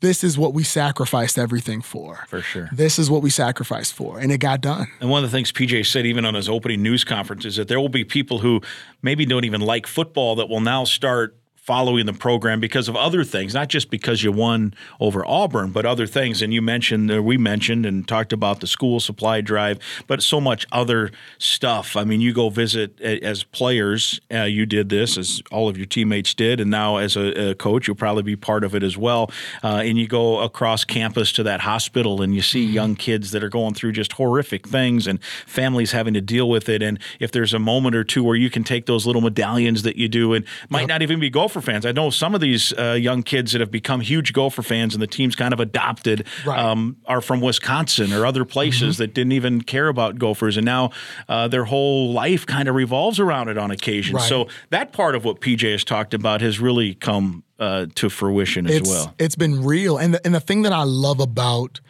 this 0.00 0.22
is 0.22 0.36
what 0.36 0.52
we 0.52 0.62
sacrificed 0.62 1.38
everything 1.38 1.80
for. 1.80 2.26
For 2.28 2.42
sure. 2.42 2.68
This 2.72 2.98
is 2.98 3.10
what 3.10 3.22
we 3.22 3.30
sacrificed 3.30 3.94
for. 3.94 4.18
And 4.18 4.30
it 4.30 4.38
got 4.38 4.60
done. 4.60 4.88
And 5.00 5.10
one 5.10 5.24
of 5.24 5.30
the 5.30 5.36
things 5.36 5.52
PJ 5.52 5.86
said, 5.86 6.06
even 6.06 6.24
on 6.24 6.34
his 6.34 6.48
opening 6.48 6.82
news 6.82 7.04
conference, 7.04 7.44
is 7.44 7.56
that 7.56 7.68
there 7.68 7.80
will 7.80 7.88
be 7.88 8.04
people 8.04 8.38
who 8.38 8.60
maybe 9.02 9.24
don't 9.24 9.44
even 9.44 9.60
like 9.60 9.86
football 9.86 10.36
that 10.36 10.48
will 10.48 10.60
now 10.60 10.84
start 10.84 11.36
following 11.66 12.06
the 12.06 12.12
program 12.12 12.60
because 12.60 12.88
of 12.88 12.94
other 12.94 13.24
things, 13.24 13.52
not 13.52 13.68
just 13.68 13.90
because 13.90 14.22
you 14.22 14.30
won 14.30 14.72
over 15.00 15.26
Auburn, 15.26 15.72
but 15.72 15.84
other 15.84 16.06
things. 16.06 16.40
And 16.40 16.54
you 16.54 16.62
mentioned, 16.62 17.10
or 17.10 17.20
we 17.20 17.36
mentioned 17.36 17.84
and 17.84 18.06
talked 18.06 18.32
about 18.32 18.60
the 18.60 18.68
school 18.68 19.00
supply 19.00 19.40
drive, 19.40 19.80
but 20.06 20.22
so 20.22 20.40
much 20.40 20.64
other 20.70 21.10
stuff. 21.38 21.96
I 21.96 22.04
mean, 22.04 22.20
you 22.20 22.32
go 22.32 22.50
visit 22.50 23.00
as 23.00 23.42
players, 23.42 24.20
uh, 24.32 24.44
you 24.44 24.64
did 24.64 24.90
this, 24.90 25.18
as 25.18 25.42
all 25.50 25.68
of 25.68 25.76
your 25.76 25.86
teammates 25.86 26.34
did, 26.34 26.60
and 26.60 26.70
now 26.70 26.98
as 26.98 27.16
a, 27.16 27.50
a 27.50 27.54
coach, 27.56 27.88
you'll 27.88 27.96
probably 27.96 28.22
be 28.22 28.36
part 28.36 28.62
of 28.62 28.76
it 28.76 28.84
as 28.84 28.96
well. 28.96 29.28
Uh, 29.64 29.82
and 29.84 29.98
you 29.98 30.06
go 30.06 30.38
across 30.38 30.84
campus 30.84 31.32
to 31.32 31.42
that 31.42 31.62
hospital 31.62 32.22
and 32.22 32.32
you 32.32 32.42
see 32.42 32.64
mm-hmm. 32.64 32.74
young 32.74 32.94
kids 32.94 33.32
that 33.32 33.42
are 33.42 33.48
going 33.48 33.74
through 33.74 33.90
just 33.90 34.12
horrific 34.12 34.68
things 34.68 35.08
and 35.08 35.20
families 35.46 35.90
having 35.90 36.14
to 36.14 36.20
deal 36.20 36.48
with 36.48 36.68
it. 36.68 36.80
And 36.80 37.00
if 37.18 37.32
there's 37.32 37.52
a 37.52 37.58
moment 37.58 37.96
or 37.96 38.04
two 38.04 38.22
where 38.22 38.36
you 38.36 38.50
can 38.50 38.62
take 38.62 38.86
those 38.86 39.04
little 39.04 39.22
medallions 39.22 39.82
that 39.82 39.96
you 39.96 40.08
do 40.08 40.32
and 40.32 40.44
might 40.68 40.82
yep. 40.82 40.88
not 40.88 41.02
even 41.02 41.18
be 41.18 41.28
Gopher 41.28 41.55
Gopher 41.56 41.72
fans. 41.72 41.86
I 41.86 41.92
know 41.92 42.10
some 42.10 42.34
of 42.34 42.40
these 42.40 42.72
uh, 42.74 42.92
young 42.92 43.22
kids 43.22 43.52
that 43.52 43.60
have 43.60 43.70
become 43.70 44.00
huge 44.00 44.32
Gopher 44.32 44.62
fans 44.62 44.94
and 44.94 45.02
the 45.02 45.06
team's 45.06 45.34
kind 45.34 45.52
of 45.52 45.60
adopted 45.60 46.26
right. 46.44 46.58
um, 46.58 46.96
are 47.06 47.20
from 47.20 47.40
Wisconsin 47.40 48.12
or 48.12 48.26
other 48.26 48.44
places 48.44 48.94
mm-hmm. 48.94 49.02
that 49.02 49.14
didn't 49.14 49.32
even 49.32 49.62
care 49.62 49.88
about 49.88 50.18
Gophers. 50.18 50.56
And 50.56 50.66
now 50.66 50.90
uh, 51.28 51.48
their 51.48 51.64
whole 51.64 52.12
life 52.12 52.46
kind 52.46 52.68
of 52.68 52.74
revolves 52.74 53.18
around 53.18 53.48
it 53.48 53.58
on 53.58 53.70
occasion. 53.70 54.16
Right. 54.16 54.28
So 54.28 54.48
that 54.70 54.92
part 54.92 55.14
of 55.14 55.24
what 55.24 55.40
PJ 55.40 55.70
has 55.72 55.84
talked 55.84 56.14
about 56.14 56.40
has 56.40 56.60
really 56.60 56.94
come 56.94 57.42
uh, 57.58 57.86
to 57.94 58.10
fruition 58.10 58.66
as 58.66 58.76
it's, 58.76 58.88
well. 58.88 59.14
It's 59.18 59.36
been 59.36 59.64
real. 59.64 59.96
And 59.96 60.14
the, 60.14 60.24
and 60.24 60.34
the 60.34 60.40
thing 60.40 60.62
that 60.62 60.72
I 60.72 60.82
love 60.82 61.20
about 61.20 61.80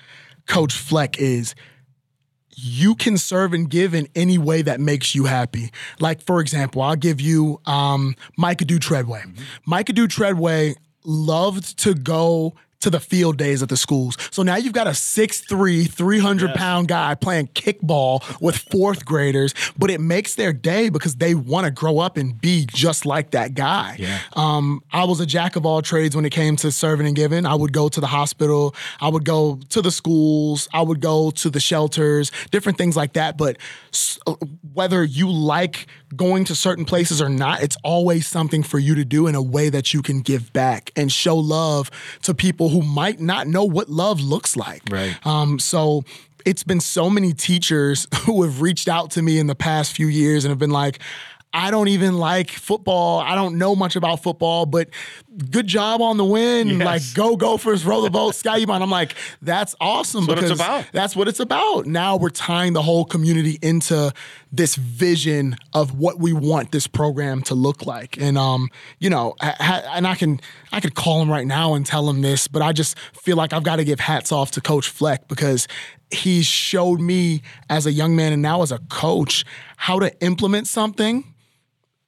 Coach 0.46 0.74
Fleck 0.74 1.18
is– 1.18 1.54
you 2.56 2.94
can 2.94 3.18
serve 3.18 3.52
and 3.52 3.68
give 3.68 3.94
in 3.94 4.08
any 4.14 4.38
way 4.38 4.62
that 4.62 4.80
makes 4.80 5.14
you 5.14 5.26
happy. 5.26 5.70
Like, 6.00 6.22
for 6.22 6.40
example, 6.40 6.80
I'll 6.80 6.96
give 6.96 7.20
you 7.20 7.60
um, 7.66 8.16
Micah 8.36 8.64
Dew-Treadway. 8.64 9.20
Mm-hmm. 9.20 9.42
Micah 9.66 9.92
Dew-Treadway 9.92 10.74
loved 11.04 11.78
to 11.80 11.94
go 11.94 12.54
to 12.86 12.90
the 12.90 13.00
field 13.00 13.36
days 13.36 13.64
at 13.64 13.68
the 13.68 13.76
schools. 13.76 14.16
So 14.30 14.44
now 14.44 14.54
you've 14.54 14.72
got 14.72 14.86
a 14.86 14.90
6'3, 14.90 15.90
300 15.90 16.46
yes. 16.46 16.56
pound 16.56 16.86
guy 16.86 17.16
playing 17.16 17.48
kickball 17.48 18.22
with 18.40 18.58
fourth 18.70 19.04
graders, 19.04 19.54
but 19.76 19.90
it 19.90 20.00
makes 20.00 20.36
their 20.36 20.52
day 20.52 20.88
because 20.88 21.16
they 21.16 21.34
want 21.34 21.64
to 21.64 21.72
grow 21.72 21.98
up 21.98 22.16
and 22.16 22.40
be 22.40 22.64
just 22.64 23.04
like 23.04 23.32
that 23.32 23.54
guy. 23.54 23.96
Yeah. 23.98 24.20
Um, 24.34 24.84
I 24.92 25.02
was 25.02 25.18
a 25.18 25.26
jack 25.26 25.56
of 25.56 25.66
all 25.66 25.82
trades 25.82 26.14
when 26.14 26.24
it 26.24 26.30
came 26.30 26.54
to 26.58 26.70
serving 26.70 27.08
and 27.08 27.16
giving. 27.16 27.44
I 27.44 27.56
would 27.56 27.72
go 27.72 27.88
to 27.88 28.00
the 28.00 28.06
hospital, 28.06 28.72
I 29.00 29.08
would 29.08 29.24
go 29.24 29.58
to 29.70 29.82
the 29.82 29.90
schools, 29.90 30.68
I 30.72 30.82
would 30.82 31.00
go 31.00 31.32
to 31.32 31.50
the 31.50 31.58
shelters, 31.58 32.30
different 32.52 32.78
things 32.78 32.96
like 32.96 33.14
that. 33.14 33.36
But 33.36 33.56
uh, 34.28 34.36
whether 34.72 35.02
you 35.02 35.28
like 35.28 35.88
going 36.16 36.44
to 36.44 36.54
certain 36.54 36.84
places 36.84 37.20
or 37.20 37.28
not, 37.28 37.62
it's 37.62 37.76
always 37.84 38.26
something 38.26 38.62
for 38.62 38.78
you 38.78 38.94
to 38.94 39.04
do 39.04 39.26
in 39.26 39.34
a 39.34 39.42
way 39.42 39.68
that 39.68 39.94
you 39.94 40.02
can 40.02 40.20
give 40.20 40.52
back 40.52 40.92
and 40.96 41.10
show 41.12 41.36
love 41.36 41.90
to 42.22 42.34
people 42.34 42.68
who 42.68 42.82
might 42.82 43.20
not 43.20 43.46
know 43.46 43.64
what 43.64 43.88
love 43.88 44.20
looks 44.20 44.56
like. 44.56 44.82
Right. 44.90 45.16
Um, 45.26 45.58
so 45.58 46.04
it's 46.44 46.62
been 46.62 46.80
so 46.80 47.10
many 47.10 47.32
teachers 47.32 48.06
who 48.20 48.42
have 48.42 48.60
reached 48.60 48.88
out 48.88 49.10
to 49.12 49.22
me 49.22 49.38
in 49.38 49.46
the 49.46 49.54
past 49.54 49.92
few 49.92 50.06
years 50.06 50.44
and 50.44 50.50
have 50.50 50.58
been 50.58 50.70
like, 50.70 51.00
I 51.52 51.70
don't 51.70 51.88
even 51.88 52.18
like 52.18 52.50
football. 52.50 53.18
I 53.20 53.34
don't 53.34 53.56
know 53.56 53.74
much 53.74 53.96
about 53.96 54.22
football, 54.22 54.66
but 54.66 54.90
good 55.50 55.66
job 55.66 56.02
on 56.02 56.18
the 56.18 56.24
win. 56.24 56.68
Yes. 56.68 56.84
Like, 56.84 57.02
go 57.14 57.36
Gophers, 57.36 57.84
roll 57.84 58.02
the 58.02 58.10
boat, 58.10 58.34
Sky 58.34 58.56
you 58.58 58.66
I'm 58.68 58.90
like, 58.90 59.14
that's 59.40 59.74
awesome 59.80 60.26
that's 60.26 60.40
because 60.42 60.58
what 60.58 60.88
that's 60.92 61.16
what 61.16 61.28
it's 61.28 61.40
about. 61.40 61.86
Now 61.86 62.16
we're 62.16 62.30
tying 62.30 62.74
the 62.74 62.82
whole 62.82 63.04
community 63.04 63.58
into 63.62 64.12
this 64.52 64.74
vision 64.74 65.56
of 65.72 65.98
what 65.98 66.18
we 66.18 66.32
want 66.32 66.72
this 66.72 66.86
program 66.86 67.42
to 67.42 67.54
look 67.54 67.86
like. 67.86 68.18
And 68.20 68.36
um, 68.36 68.68
you 68.98 69.08
know, 69.08 69.34
I, 69.40 69.82
and 69.94 70.06
I 70.06 70.14
can 70.14 70.40
I 70.72 70.80
could 70.80 70.94
call 70.94 71.22
him 71.22 71.30
right 71.30 71.46
now 71.46 71.74
and 71.74 71.86
tell 71.86 72.08
him 72.08 72.22
this, 72.22 72.48
but 72.48 72.60
I 72.60 72.72
just 72.72 72.98
feel 73.14 73.36
like 73.36 73.52
I've 73.52 73.62
got 73.62 73.76
to 73.76 73.84
give 73.84 74.00
hats 74.00 74.30
off 74.32 74.50
to 74.52 74.60
Coach 74.60 74.88
Fleck 74.88 75.28
because 75.28 75.68
he 76.10 76.42
showed 76.42 77.00
me 77.00 77.42
as 77.68 77.86
a 77.86 77.92
young 77.92 78.14
man 78.14 78.32
and 78.32 78.42
now 78.42 78.62
as 78.62 78.72
a 78.72 78.78
coach 78.88 79.44
how 79.76 79.98
to 79.98 80.18
implement 80.20 80.66
something 80.66 81.24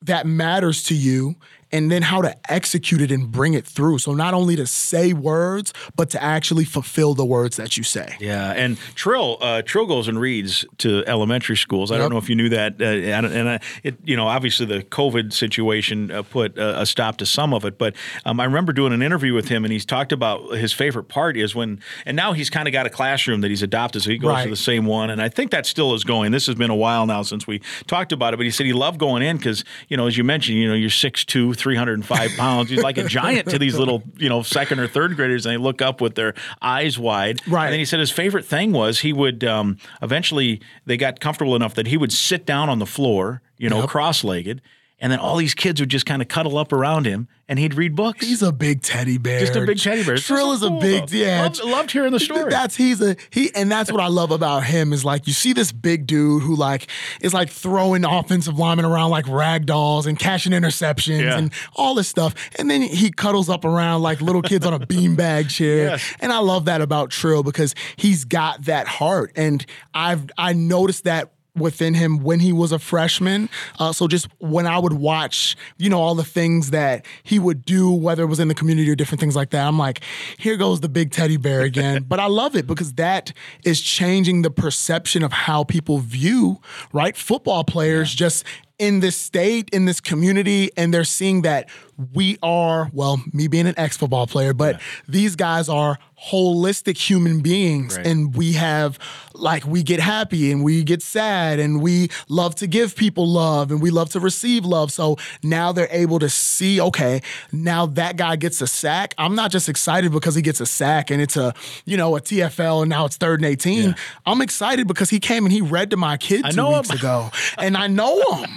that 0.02 0.26
matters 0.26 0.84
to 0.84 0.94
you 0.94 1.34
and 1.72 1.90
then 1.90 2.02
how 2.02 2.22
to 2.22 2.36
execute 2.50 3.00
it 3.00 3.10
and 3.10 3.30
bring 3.30 3.54
it 3.54 3.66
through. 3.66 3.98
So 3.98 4.14
not 4.14 4.34
only 4.34 4.56
to 4.56 4.66
say 4.66 5.12
words, 5.12 5.72
but 5.96 6.10
to 6.10 6.22
actually 6.22 6.64
fulfill 6.64 7.14
the 7.14 7.24
words 7.24 7.56
that 7.56 7.76
you 7.76 7.82
say. 7.82 8.16
Yeah, 8.20 8.52
and 8.52 8.78
Trill 8.94 9.38
uh, 9.40 9.62
Trill 9.62 9.86
goes 9.86 10.08
and 10.08 10.20
reads 10.20 10.64
to 10.78 11.04
elementary 11.06 11.56
schools. 11.56 11.90
I 11.90 11.94
yep. 11.94 12.02
don't 12.02 12.12
know 12.12 12.18
if 12.18 12.28
you 12.28 12.36
knew 12.36 12.48
that, 12.50 12.80
uh, 12.80 12.84
and 12.84 13.48
uh, 13.48 13.58
it 13.82 13.96
you 14.04 14.16
know 14.16 14.26
obviously 14.26 14.66
the 14.66 14.82
COVID 14.82 15.32
situation 15.32 16.10
uh, 16.10 16.22
put 16.22 16.56
a 16.58 16.86
stop 16.86 17.18
to 17.18 17.26
some 17.26 17.52
of 17.52 17.64
it. 17.64 17.78
But 17.78 17.94
um, 18.24 18.40
I 18.40 18.44
remember 18.44 18.72
doing 18.72 18.92
an 18.92 19.02
interview 19.02 19.34
with 19.34 19.48
him, 19.48 19.64
and 19.64 19.72
he's 19.72 19.86
talked 19.86 20.12
about 20.12 20.56
his 20.56 20.72
favorite 20.72 21.04
part 21.04 21.36
is 21.36 21.54
when, 21.54 21.80
and 22.06 22.16
now 22.16 22.32
he's 22.32 22.50
kind 22.50 22.68
of 22.68 22.72
got 22.72 22.86
a 22.86 22.90
classroom 22.90 23.40
that 23.42 23.48
he's 23.48 23.62
adopted, 23.62 24.02
so 24.02 24.10
he 24.10 24.18
goes 24.18 24.30
right. 24.30 24.44
to 24.44 24.50
the 24.50 24.56
same 24.56 24.86
one, 24.86 25.10
and 25.10 25.20
I 25.20 25.28
think 25.28 25.50
that 25.50 25.66
still 25.66 25.94
is 25.94 26.04
going. 26.04 26.32
This 26.32 26.46
has 26.46 26.54
been 26.54 26.70
a 26.70 26.76
while 26.76 27.06
now 27.06 27.22
since 27.22 27.46
we 27.46 27.60
talked 27.86 28.12
about 28.12 28.34
it, 28.34 28.38
but 28.38 28.46
he 28.46 28.50
said 28.50 28.66
he 28.66 28.72
loved 28.72 28.98
going 28.98 29.22
in 29.22 29.36
because 29.36 29.64
you 29.88 29.96
know 29.96 30.06
as 30.06 30.16
you 30.16 30.24
mentioned, 30.24 30.58
you 30.58 30.68
know 30.68 30.74
you're 30.74 30.90
six 30.90 31.24
two 31.24 31.54
305 31.58 32.36
pounds. 32.36 32.70
He's 32.70 32.82
like 32.82 32.98
a 32.98 33.04
giant 33.04 33.48
to 33.50 33.58
these 33.58 33.76
little, 33.78 34.02
you 34.16 34.28
know, 34.28 34.42
second 34.42 34.80
or 34.80 34.86
third 34.86 35.16
graders, 35.16 35.46
and 35.46 35.52
they 35.52 35.56
look 35.56 35.82
up 35.82 36.00
with 36.00 36.14
their 36.14 36.34
eyes 36.62 36.98
wide. 36.98 37.40
Right. 37.46 37.66
And 37.66 37.72
then 37.72 37.78
he 37.78 37.84
said 37.84 38.00
his 38.00 38.10
favorite 38.10 38.44
thing 38.44 38.72
was 38.72 39.00
he 39.00 39.12
would 39.12 39.44
um, 39.44 39.78
eventually 40.02 40.60
they 40.86 40.96
got 40.96 41.20
comfortable 41.20 41.56
enough 41.56 41.74
that 41.74 41.86
he 41.86 41.96
would 41.96 42.12
sit 42.12 42.46
down 42.46 42.68
on 42.68 42.78
the 42.78 42.86
floor, 42.86 43.42
you 43.56 43.68
know, 43.68 43.80
yep. 43.80 43.88
cross 43.88 44.24
legged, 44.24 44.62
and 45.00 45.12
then 45.12 45.18
all 45.18 45.36
these 45.36 45.54
kids 45.54 45.80
would 45.80 45.88
just 45.90 46.06
kind 46.06 46.22
of 46.22 46.28
cuddle 46.28 46.58
up 46.58 46.72
around 46.72 47.06
him 47.06 47.28
and 47.48 47.58
he'd 47.58 47.74
read 47.74 47.94
books. 47.94 48.26
He's 48.26 48.42
a 48.42 48.52
big 48.52 48.82
teddy 48.82 49.16
bear. 49.16 49.40
Just 49.40 49.56
a 49.56 49.64
big 49.64 49.78
teddy 49.78 50.04
bear. 50.04 50.16
Trill 50.16 50.52
is 50.52 50.60
cool, 50.60 50.76
a 50.76 50.80
big 50.80 51.06
though. 51.06 51.16
yeah. 51.16 51.42
Loved, 51.42 51.64
loved, 51.64 51.90
hearing 51.92 52.12
the 52.12 52.20
story. 52.20 52.50
That's 52.50 52.76
he's 52.76 53.00
a 53.00 53.16
he, 53.30 53.54
and 53.54 53.70
that's 53.70 53.90
what 53.90 54.00
I 54.00 54.08
love 54.08 54.30
about 54.30 54.64
him 54.64 54.92
is 54.92 55.04
like 55.04 55.26
you 55.26 55.32
see 55.32 55.52
this 55.52 55.72
big 55.72 56.06
dude 56.06 56.42
who 56.42 56.54
like 56.54 56.88
is 57.20 57.32
like 57.32 57.48
throwing 57.48 58.04
offensive 58.04 58.58
linemen 58.58 58.84
around 58.84 59.10
like 59.10 59.26
rag 59.28 59.66
dolls 59.66 60.06
and 60.06 60.18
catching 60.18 60.52
interceptions 60.52 61.22
yeah. 61.22 61.38
and 61.38 61.52
all 61.74 61.94
this 61.94 62.08
stuff, 62.08 62.34
and 62.58 62.70
then 62.70 62.82
he 62.82 63.10
cuddles 63.10 63.48
up 63.48 63.64
around 63.64 64.02
like 64.02 64.20
little 64.20 64.42
kids 64.42 64.66
on 64.66 64.74
a 64.74 64.80
beanbag 64.80 65.48
chair. 65.48 65.90
Yes. 65.90 66.14
And 66.20 66.32
I 66.32 66.38
love 66.38 66.66
that 66.66 66.80
about 66.80 67.10
Trill 67.10 67.42
because 67.42 67.74
he's 67.96 68.24
got 68.24 68.64
that 68.64 68.86
heart, 68.86 69.32
and 69.36 69.64
I've 69.94 70.28
I 70.36 70.52
noticed 70.52 71.04
that 71.04 71.32
within 71.58 71.94
him 71.94 72.18
when 72.18 72.40
he 72.40 72.52
was 72.52 72.72
a 72.72 72.78
freshman. 72.78 73.48
Uh, 73.78 73.92
so 73.92 74.08
just 74.08 74.28
when 74.38 74.66
I 74.66 74.78
would 74.78 74.94
watch, 74.94 75.56
you 75.76 75.90
know, 75.90 76.00
all 76.00 76.14
the 76.14 76.24
things 76.24 76.70
that 76.70 77.06
he 77.22 77.38
would 77.38 77.64
do, 77.64 77.92
whether 77.92 78.22
it 78.22 78.26
was 78.26 78.40
in 78.40 78.48
the 78.48 78.54
community 78.54 78.90
or 78.90 78.94
different 78.94 79.20
things 79.20 79.36
like 79.36 79.50
that, 79.50 79.66
I'm 79.66 79.78
like, 79.78 80.02
here 80.38 80.56
goes 80.56 80.80
the 80.80 80.88
big 80.88 81.10
teddy 81.10 81.36
bear 81.36 81.62
again. 81.62 82.02
but 82.08 82.20
I 82.20 82.26
love 82.26 82.56
it 82.56 82.66
because 82.66 82.94
that 82.94 83.32
is 83.64 83.80
changing 83.80 84.42
the 84.42 84.50
perception 84.50 85.22
of 85.22 85.32
how 85.32 85.64
people 85.64 85.98
view, 85.98 86.60
right? 86.92 87.16
Football 87.16 87.64
players 87.64 88.14
yeah. 88.14 88.18
just 88.18 88.44
in 88.78 89.00
this 89.00 89.16
state, 89.16 89.68
in 89.70 89.84
this 89.84 90.00
community, 90.00 90.70
and 90.76 90.94
they're 90.94 91.04
seeing 91.04 91.42
that 91.42 91.68
we 92.14 92.38
are, 92.42 92.90
well, 92.92 93.20
me 93.32 93.48
being 93.48 93.66
an 93.66 93.74
ex 93.76 93.96
football 93.96 94.26
player, 94.26 94.52
but 94.54 94.76
yeah. 94.76 94.80
these 95.08 95.36
guys 95.36 95.68
are 95.68 95.98
holistic 96.20 96.96
human 96.96 97.40
beings. 97.40 97.96
Right. 97.96 98.06
And 98.06 98.34
we 98.34 98.52
have, 98.54 98.98
like, 99.34 99.64
we 99.64 99.82
get 99.82 100.00
happy 100.00 100.50
and 100.50 100.64
we 100.64 100.82
get 100.82 101.02
sad 101.02 101.58
and 101.58 101.80
we 101.80 102.10
love 102.28 102.54
to 102.56 102.66
give 102.66 102.96
people 102.96 103.26
love 103.26 103.70
and 103.70 103.80
we 103.80 103.90
love 103.90 104.10
to 104.10 104.20
receive 104.20 104.64
love. 104.64 104.90
So 104.92 105.16
now 105.42 105.72
they're 105.72 105.88
able 105.90 106.18
to 106.18 106.28
see, 106.28 106.80
okay, 106.80 107.22
now 107.52 107.86
that 107.86 108.16
guy 108.16 108.36
gets 108.36 108.60
a 108.60 108.66
sack. 108.66 109.14
I'm 109.16 109.34
not 109.34 109.50
just 109.50 109.68
excited 109.68 110.12
because 110.12 110.34
he 110.34 110.42
gets 110.42 110.60
a 110.60 110.66
sack 110.66 111.10
and 111.10 111.22
it's 111.22 111.36
a, 111.36 111.54
you 111.84 111.96
know, 111.96 112.16
a 112.16 112.20
TFL 112.20 112.82
and 112.82 112.90
now 112.90 113.04
it's 113.04 113.16
third 113.16 113.40
and 113.40 113.46
18. 113.46 113.90
Yeah. 113.90 113.94
I'm 114.26 114.40
excited 114.40 114.88
because 114.88 115.10
he 115.10 115.20
came 115.20 115.44
and 115.44 115.52
he 115.52 115.60
read 115.60 115.90
to 115.90 115.96
my 115.96 116.16
kid 116.16 116.44
two 116.50 116.66
weeks 116.66 116.90
him. 116.90 116.98
ago 116.98 117.30
and 117.58 117.76
I 117.76 117.86
know 117.86 118.20
him. 118.34 118.50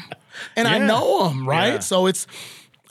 And 0.56 0.68
yeah. 0.68 0.76
I 0.76 0.78
know 0.80 1.30
him, 1.30 1.48
right? 1.48 1.84
So 1.84 2.08
it's, 2.08 2.26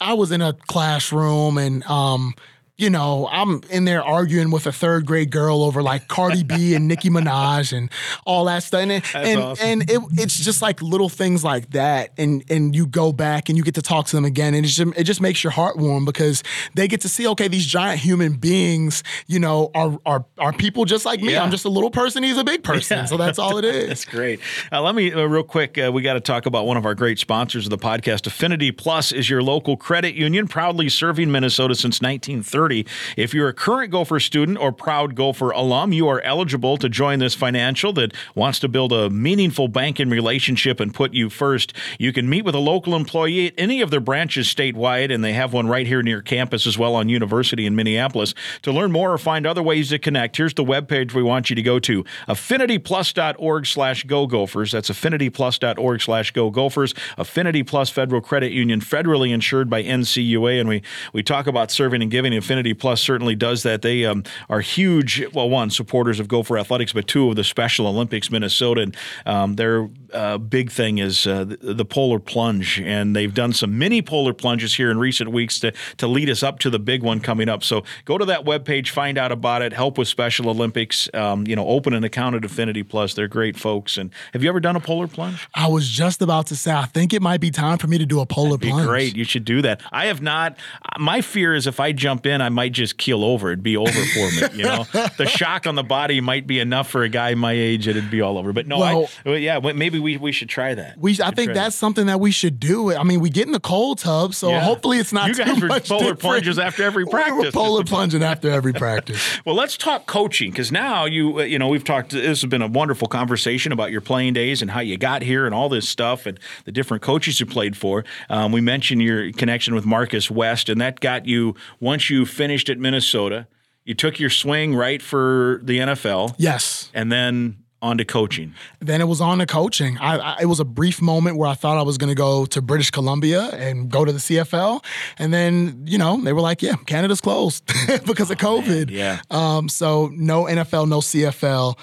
I 0.00 0.14
was 0.14 0.30
in 0.30 0.40
a 0.40 0.52
classroom 0.52 1.58
and 1.58 1.82
um, 1.84 2.34
you 2.80 2.88
know, 2.88 3.28
I'm 3.30 3.60
in 3.68 3.84
there 3.84 4.02
arguing 4.02 4.50
with 4.50 4.66
a 4.66 4.72
third 4.72 5.04
grade 5.04 5.30
girl 5.30 5.62
over 5.62 5.82
like 5.82 6.08
Cardi 6.08 6.42
B 6.42 6.74
and 6.74 6.88
Nicki 6.88 7.10
Minaj 7.10 7.76
and 7.76 7.90
all 8.24 8.46
that 8.46 8.62
stuff. 8.62 8.80
And 8.80 8.90
and, 9.14 9.40
awesome. 9.40 9.66
and 9.66 9.90
it, 9.90 10.00
it's 10.12 10.38
just 10.38 10.62
like 10.62 10.80
little 10.80 11.10
things 11.10 11.44
like 11.44 11.70
that. 11.72 12.12
And 12.16 12.42
and 12.48 12.74
you 12.74 12.86
go 12.86 13.12
back 13.12 13.50
and 13.50 13.58
you 13.58 13.64
get 13.64 13.74
to 13.74 13.82
talk 13.82 14.06
to 14.06 14.16
them 14.16 14.24
again. 14.24 14.54
And 14.54 14.64
it 14.64 14.68
just, 14.70 14.98
it 14.98 15.04
just 15.04 15.20
makes 15.20 15.44
your 15.44 15.50
heart 15.50 15.76
warm 15.76 16.06
because 16.06 16.42
they 16.74 16.88
get 16.88 17.02
to 17.02 17.08
see, 17.08 17.26
okay, 17.28 17.48
these 17.48 17.66
giant 17.66 18.00
human 18.00 18.32
beings, 18.32 19.02
you 19.26 19.38
know, 19.38 19.70
are 19.74 19.98
are 20.06 20.24
are 20.38 20.52
people 20.54 20.86
just 20.86 21.04
like 21.04 21.20
me. 21.20 21.32
Yeah. 21.32 21.44
I'm 21.44 21.50
just 21.50 21.66
a 21.66 21.70
little 21.70 21.90
person. 21.90 22.22
He's 22.22 22.38
a 22.38 22.44
big 22.44 22.62
person. 22.62 22.98
Yeah. 22.98 23.04
So 23.04 23.18
that's 23.18 23.38
all 23.38 23.58
it 23.58 23.64
is. 23.66 23.88
that's 23.88 24.04
great. 24.06 24.40
Uh, 24.72 24.80
let 24.80 24.94
me, 24.94 25.12
uh, 25.12 25.24
real 25.24 25.42
quick, 25.42 25.76
uh, 25.76 25.90
we 25.92 26.00
got 26.00 26.14
to 26.14 26.20
talk 26.20 26.46
about 26.46 26.66
one 26.66 26.78
of 26.78 26.86
our 26.86 26.94
great 26.94 27.18
sponsors 27.18 27.66
of 27.66 27.70
the 27.70 27.78
podcast. 27.78 28.26
Affinity 28.26 28.72
Plus 28.72 29.12
is 29.12 29.28
your 29.28 29.42
local 29.42 29.76
credit 29.76 30.14
union, 30.14 30.48
proudly 30.48 30.88
serving 30.88 31.30
Minnesota 31.30 31.74
since 31.74 32.00
1930. 32.00 32.69
If 33.16 33.34
you're 33.34 33.48
a 33.48 33.54
current 33.54 33.90
Gopher 33.90 34.20
student 34.20 34.58
or 34.58 34.72
proud 34.72 35.14
Gopher 35.14 35.50
alum, 35.50 35.92
you 35.92 36.08
are 36.08 36.20
eligible 36.20 36.76
to 36.78 36.88
join 36.88 37.18
this 37.18 37.34
financial 37.34 37.92
that 37.94 38.14
wants 38.34 38.58
to 38.60 38.68
build 38.68 38.92
a 38.92 39.10
meaningful 39.10 39.68
banking 39.68 40.10
relationship 40.10 40.80
and 40.80 40.94
put 40.94 41.12
you 41.12 41.28
first. 41.28 41.72
You 41.98 42.12
can 42.12 42.28
meet 42.28 42.44
with 42.44 42.54
a 42.54 42.58
local 42.58 42.94
employee 42.94 43.48
at 43.48 43.54
any 43.58 43.80
of 43.80 43.90
their 43.90 44.00
branches 44.00 44.46
statewide, 44.46 45.12
and 45.12 45.24
they 45.24 45.32
have 45.32 45.52
one 45.52 45.66
right 45.66 45.86
here 45.86 46.02
near 46.02 46.22
campus 46.22 46.66
as 46.66 46.78
well 46.78 46.94
on 46.94 47.08
University 47.08 47.66
in 47.66 47.74
Minneapolis. 47.74 48.34
To 48.62 48.72
learn 48.72 48.92
more 48.92 49.12
or 49.12 49.18
find 49.18 49.46
other 49.46 49.62
ways 49.62 49.90
to 49.90 49.98
connect, 49.98 50.36
here's 50.36 50.54
the 50.54 50.64
webpage 50.64 51.14
we 51.14 51.22
want 51.22 51.50
you 51.50 51.56
to 51.56 51.62
go 51.62 51.78
to 51.80 52.04
affinityplus.org 52.28 53.66
slash 53.66 54.04
go 54.04 54.26
gophers. 54.26 54.72
That's 54.72 54.90
affinityplus.org 54.90 56.00
slash 56.00 56.30
go 56.30 56.50
gophers. 56.50 56.94
Affinity 57.16 57.62
Plus 57.62 57.90
Federal 57.90 58.20
Credit 58.20 58.52
Union, 58.52 58.80
federally 58.80 59.32
insured 59.32 59.70
by 59.70 59.82
NCUA. 59.82 60.60
And 60.60 60.68
we, 60.68 60.82
we 61.12 61.22
talk 61.22 61.46
about 61.46 61.70
serving 61.70 62.02
and 62.02 62.10
giving 62.10 62.34
Affinity 62.34 62.59
Affinity 62.60 62.74
Plus 62.74 63.00
certainly 63.00 63.34
does 63.34 63.62
that. 63.62 63.80
They 63.80 64.04
um, 64.04 64.22
are 64.50 64.60
huge, 64.60 65.24
well, 65.32 65.48
one, 65.48 65.70
supporters 65.70 66.20
of 66.20 66.28
Gopher 66.28 66.58
Athletics, 66.58 66.92
but 66.92 67.06
two, 67.06 67.30
of 67.30 67.36
the 67.36 67.44
Special 67.44 67.86
Olympics 67.86 68.30
Minnesota. 68.30 68.82
And 68.82 68.96
um, 69.24 69.56
their 69.56 69.88
uh, 70.12 70.36
big 70.36 70.70
thing 70.70 70.98
is 70.98 71.26
uh, 71.26 71.44
the, 71.44 71.56
the, 71.56 71.84
polar 71.86 72.18
plunge. 72.18 72.78
And 72.78 73.16
they've 73.16 73.32
done 73.32 73.54
some 73.54 73.78
mini 73.78 74.02
polar 74.02 74.34
plunges 74.34 74.74
here 74.74 74.90
in 74.90 74.98
recent 74.98 75.32
weeks 75.32 75.58
to, 75.60 75.72
to 75.96 76.06
lead 76.06 76.28
us 76.28 76.42
up 76.42 76.58
to 76.58 76.70
the 76.70 76.78
big 76.78 77.02
one 77.02 77.20
coming 77.20 77.48
up. 77.48 77.64
So 77.64 77.82
go 78.04 78.18
to 78.18 78.26
that 78.26 78.44
webpage, 78.44 78.90
find 78.90 79.16
out 79.16 79.32
about 79.32 79.62
it, 79.62 79.72
help 79.72 79.96
with 79.96 80.08
Special 80.08 80.50
Olympics, 80.50 81.08
um, 81.14 81.46
you 81.46 81.56
know, 81.56 81.66
open 81.66 81.94
an 81.94 82.04
account 82.04 82.36
at 82.36 82.44
Affinity 82.44 82.82
Plus. 82.82 83.14
They're 83.14 83.28
great 83.28 83.56
folks. 83.56 83.96
And 83.96 84.10
have 84.34 84.42
you 84.42 84.50
ever 84.50 84.60
done 84.60 84.76
a 84.76 84.80
polar 84.80 85.08
plunge? 85.08 85.48
I 85.54 85.68
was 85.68 85.88
just 85.88 86.20
about 86.20 86.48
to 86.48 86.56
say, 86.56 86.72
I 86.72 86.84
think 86.84 87.14
it 87.14 87.22
might 87.22 87.40
be 87.40 87.50
time 87.50 87.78
for 87.78 87.86
me 87.86 87.96
to 87.96 88.06
do 88.06 88.20
a 88.20 88.26
polar 88.26 88.58
plunge. 88.58 88.86
Great. 88.86 89.16
You 89.16 89.24
should 89.24 89.46
do 89.46 89.62
that. 89.62 89.80
I 89.90 90.06
have 90.06 90.20
not. 90.20 90.58
My 90.98 91.22
fear 91.22 91.54
is 91.54 91.66
if 91.66 91.80
I 91.80 91.92
jump 91.92 92.26
in, 92.26 92.39
then 92.40 92.46
I 92.46 92.48
might 92.48 92.72
just 92.72 92.96
keel 92.96 93.22
over. 93.24 93.48
It'd 93.48 93.62
be 93.62 93.76
over 93.76 93.90
for 93.92 94.30
me. 94.30 94.42
You 94.54 94.64
know, 94.64 94.84
the 95.18 95.26
shock 95.26 95.66
on 95.66 95.74
the 95.74 95.82
body 95.82 96.20
might 96.20 96.46
be 96.46 96.58
enough 96.60 96.88
for 96.88 97.02
a 97.02 97.08
guy 97.08 97.34
my 97.34 97.52
age. 97.52 97.86
It'd 97.86 98.10
be 98.10 98.20
all 98.20 98.38
over. 98.38 98.52
But 98.52 98.66
no, 98.66 98.78
Well- 98.78 99.08
I, 99.24 99.28
well, 99.28 99.38
yeah, 99.38 99.58
maybe 99.58 99.98
we, 99.98 100.16
we 100.16 100.32
should 100.32 100.48
try 100.48 100.74
that. 100.74 100.98
We, 100.98 101.18
I 101.22 101.30
think 101.30 101.52
that's 101.54 101.76
something 101.76 102.06
that 102.06 102.20
we 102.20 102.30
should 102.30 102.58
do. 102.60 102.94
I 102.94 103.02
mean, 103.02 103.20
we 103.20 103.30
get 103.30 103.46
in 103.46 103.52
the 103.52 103.60
cold 103.60 103.98
tub, 103.98 104.34
so 104.34 104.50
Yeah. 104.50 104.60
hopefully 104.60 104.98
it's 104.98 105.12
not 105.12 105.28
You 105.28 105.34
too 105.34 105.44
guys 105.44 105.60
were 105.60 105.68
much 105.68 105.88
polar 105.88 106.00
different. 106.00 106.20
plungers 106.20 106.58
after 106.58 106.82
every 106.82 107.04
We 107.10 107.12
were 107.12 107.18
practice. 107.18 107.54
polar 107.54 107.84
plunging 107.84 108.22
after 108.22 108.50
every 108.50 108.72
practice. 108.72 109.40
Well, 109.44 109.54
let's 109.54 109.76
talk 109.76 110.06
coaching 110.06 110.50
because 110.50 110.70
now 110.72 111.04
you 111.04 111.40
uh, 111.40 111.42
you 111.42 111.58
know 111.58 111.68
we've 111.68 111.84
talked. 111.84 112.10
This 112.10 112.40
has 112.42 112.48
been 112.50 112.62
a 112.62 112.66
wonderful 112.68 113.08
conversation 113.08 113.72
about 113.72 113.90
your 113.90 114.00
playing 114.00 114.32
days 114.34 114.62
and 114.62 114.70
how 114.70 114.80
you 114.80 114.96
got 114.96 115.22
here 115.22 115.46
and 115.46 115.54
all 115.54 115.68
this 115.68 115.88
stuff 115.88 116.26
and 116.26 116.38
the 116.64 116.72
different 116.72 117.02
coaches 117.02 117.40
you 117.40 117.46
played 117.46 117.76
for. 117.76 118.04
Um, 118.28 118.52
we 118.52 118.60
mentioned 118.60 119.02
your 119.02 119.32
connection 119.32 119.74
with 119.74 119.84
Marcus 119.86 120.30
West, 120.30 120.68
and 120.68 120.80
that 120.80 121.00
got 121.00 121.26
you 121.26 121.54
once 121.80 122.10
you 122.10 122.24
finished 122.30 122.68
at 122.70 122.78
Minnesota. 122.78 123.46
You 123.84 123.94
took 123.94 124.18
your 124.20 124.30
swing 124.30 124.74
right 124.74 125.02
for 125.02 125.60
the 125.64 125.78
NFL, 125.78 126.34
Yes. 126.38 126.90
and 126.94 127.10
then 127.10 127.56
on 127.82 127.96
to 127.96 128.04
coaching. 128.04 128.52
Then 128.80 129.00
it 129.00 129.08
was 129.08 129.22
on 129.22 129.38
to 129.38 129.46
coaching. 129.46 129.96
I, 129.98 130.18
I, 130.18 130.36
it 130.42 130.44
was 130.44 130.60
a 130.60 130.66
brief 130.66 131.00
moment 131.00 131.38
where 131.38 131.48
I 131.48 131.54
thought 131.54 131.78
I 131.78 131.82
was 131.82 131.96
going 131.96 132.10
to 132.10 132.14
go 132.14 132.44
to 132.44 132.60
British 132.60 132.90
Columbia 132.90 133.44
and 133.54 133.90
go 133.90 134.04
to 134.04 134.12
the 134.12 134.18
CFL, 134.18 134.84
and 135.18 135.32
then 135.32 135.84
you 135.86 135.96
know 135.96 136.20
they 136.22 136.34
were 136.34 136.42
like, 136.42 136.60
"Yeah, 136.60 136.74
Canada's 136.86 137.22
closed 137.22 137.64
because 138.06 138.30
of 138.30 138.36
COVID." 138.36 138.90
yeah. 138.90 139.20
Um, 139.30 139.70
so 139.70 140.10
no 140.12 140.44
NFL, 140.44 140.88
no 140.88 140.98
CFL. 140.98 141.78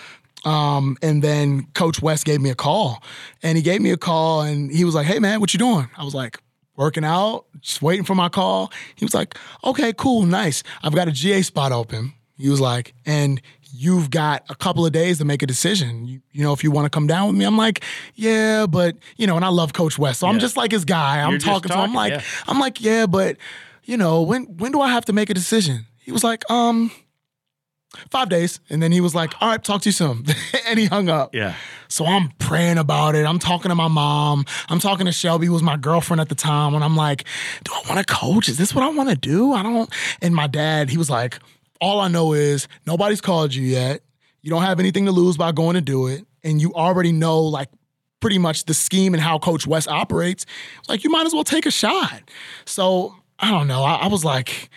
Um, 0.46 0.98
and 1.02 1.24
then 1.24 1.66
Coach 1.74 2.00
West 2.02 2.26
gave 2.26 2.42
me 2.42 2.52
a 2.52 2.56
call, 2.56 3.02
and 3.42 3.58
he 3.58 3.64
gave 3.64 3.82
me 3.82 3.90
a 3.92 3.98
call, 3.98 4.42
and 4.44 4.72
he 4.72 4.86
was 4.86 4.94
like, 4.94 5.08
"Hey 5.08 5.18
man, 5.18 5.40
what 5.40 5.52
you 5.54 5.58
doing?" 5.58 5.90
I 5.98 6.04
was 6.06 6.14
like, 6.14 6.38
"Working 6.78 7.04
out, 7.04 7.46
just 7.60 7.82
waiting 7.82 8.06
for 8.06 8.16
my 8.16 8.30
call." 8.30 8.72
He 8.96 9.04
was 9.04 9.14
like, 9.14 9.36
"Okay, 9.64 9.92
cool, 9.94 10.24
nice. 10.24 10.64
I've 10.82 10.96
got 10.96 11.08
a 11.08 11.12
GA 11.12 11.42
spot 11.42 11.72
open." 11.74 12.14
He 12.38 12.50
was 12.50 12.62
like, 12.62 12.94
"And 13.06 13.42
you've 13.74 14.10
got 14.10 14.46
a 14.50 14.56
couple 14.56 14.86
of 14.86 14.94
days 14.94 15.18
to 15.18 15.26
make 15.26 15.42
a 15.42 15.48
decision. 15.48 16.06
You, 16.06 16.22
you 16.32 16.44
know, 16.44 16.54
if 16.54 16.64
you 16.64 16.72
want 16.72 16.86
to 16.86 16.90
come 16.90 17.08
down 17.08 17.28
with 17.28 17.36
me." 17.36 17.44
I'm 17.44 17.58
like, 17.58 17.84
"Yeah, 18.16 18.66
but 18.68 18.96
you 19.18 19.28
know," 19.28 19.36
and 19.36 19.44
I 19.44 19.50
love 19.50 19.74
Coach 19.74 20.00
West, 20.00 20.22
so 20.22 20.28
I'm 20.28 20.40
just 20.40 20.56
like 20.56 20.72
his 20.72 20.86
guy. 20.86 21.20
I'm 21.22 21.32
You're 21.32 21.40
talking 21.40 21.70
to 21.70 21.76
him. 21.78 21.82
I'm 21.82 21.94
like, 21.94 22.14
yeah. 22.14 22.22
I'm 22.48 22.60
like, 22.60 22.80
"Yeah, 22.80 23.08
but 23.08 23.38
you 23.84 23.98
know, 23.98 24.22
when 24.22 24.44
when 24.58 24.72
do 24.72 24.80
I 24.80 24.90
have 24.90 25.06
to 25.06 25.14
make 25.14 25.30
a 25.30 25.34
decision?" 25.34 25.86
He 26.00 26.12
was 26.12 26.24
like, 26.24 26.50
"Um." 26.50 26.92
five 28.12 28.30
days. 28.30 28.60
And 28.70 28.82
then 28.82 28.92
he 28.92 29.02
was 29.02 29.16
like, 29.16 29.34
all 29.42 29.50
right, 29.50 29.64
talk 29.64 29.82
to 29.82 29.90
you 29.90 29.94
soon. 29.94 30.26
and 30.68 30.80
he 30.80 30.86
hung 30.86 31.10
up. 31.10 31.34
Yeah. 31.34 31.56
So 31.90 32.06
I'm 32.06 32.30
praying 32.40 32.78
about 32.78 33.16
it. 33.16 33.26
I'm 33.26 33.40
talking 33.40 33.70
to 33.70 33.76
my 33.76 33.88
mom. 33.88 34.46
I'm 34.70 34.80
talking 34.80 35.06
to 35.06 35.12
Shelby, 35.12 35.48
who 35.48 35.54
was 35.54 35.64
my 35.64 35.78
girlfriend 35.78 36.22
at 36.22 36.30
the 36.30 36.36
time. 36.36 36.76
And 36.76 36.84
I'm 36.84 36.96
like, 36.96 37.26
do 37.64 37.72
I 37.74 37.82
want 37.90 38.06
to 38.06 38.14
coach? 38.14 38.50
Is 38.50 38.58
this 38.58 38.74
what 38.74 38.84
I 38.84 38.90
want 38.90 39.10
to 39.10 39.16
do? 39.16 39.54
I 39.54 39.64
don't. 39.64 39.90
And 40.22 40.36
my 40.36 40.48
dad, 40.48 40.90
he 40.90 40.98
was 40.98 41.10
like, 41.10 41.40
all 41.80 42.00
I 42.00 42.08
know 42.08 42.34
is 42.34 42.68
nobody's 42.86 43.22
called 43.22 43.54
you 43.54 43.66
yet. 43.66 44.02
You 44.42 44.50
don't 44.50 44.64
have 44.64 44.80
anything 44.80 45.06
to 45.06 45.12
lose 45.12 45.38
by 45.38 45.52
going 45.52 45.76
to 45.76 45.82
do 45.82 46.08
it. 46.08 46.26
And 46.44 46.62
you 46.62 46.74
already 46.74 47.12
know, 47.12 47.42
like, 47.42 47.70
pretty 48.20 48.38
much 48.38 48.66
the 48.66 48.74
scheme 48.74 49.14
and 49.14 49.22
how 49.22 49.38
Coach 49.38 49.68
West 49.68 49.88
operates. 49.88 50.46
Like, 50.88 51.04
you 51.04 51.10
might 51.10 51.26
as 51.26 51.34
well 51.34 51.44
take 51.44 51.66
a 51.66 51.72
shot. 51.72 52.22
So 52.66 53.16
I 53.40 53.52
don't 53.52 53.68
know. 53.68 53.84
I, 53.84 53.96
I 53.96 54.08
was 54.08 54.26
like, 54.26 54.70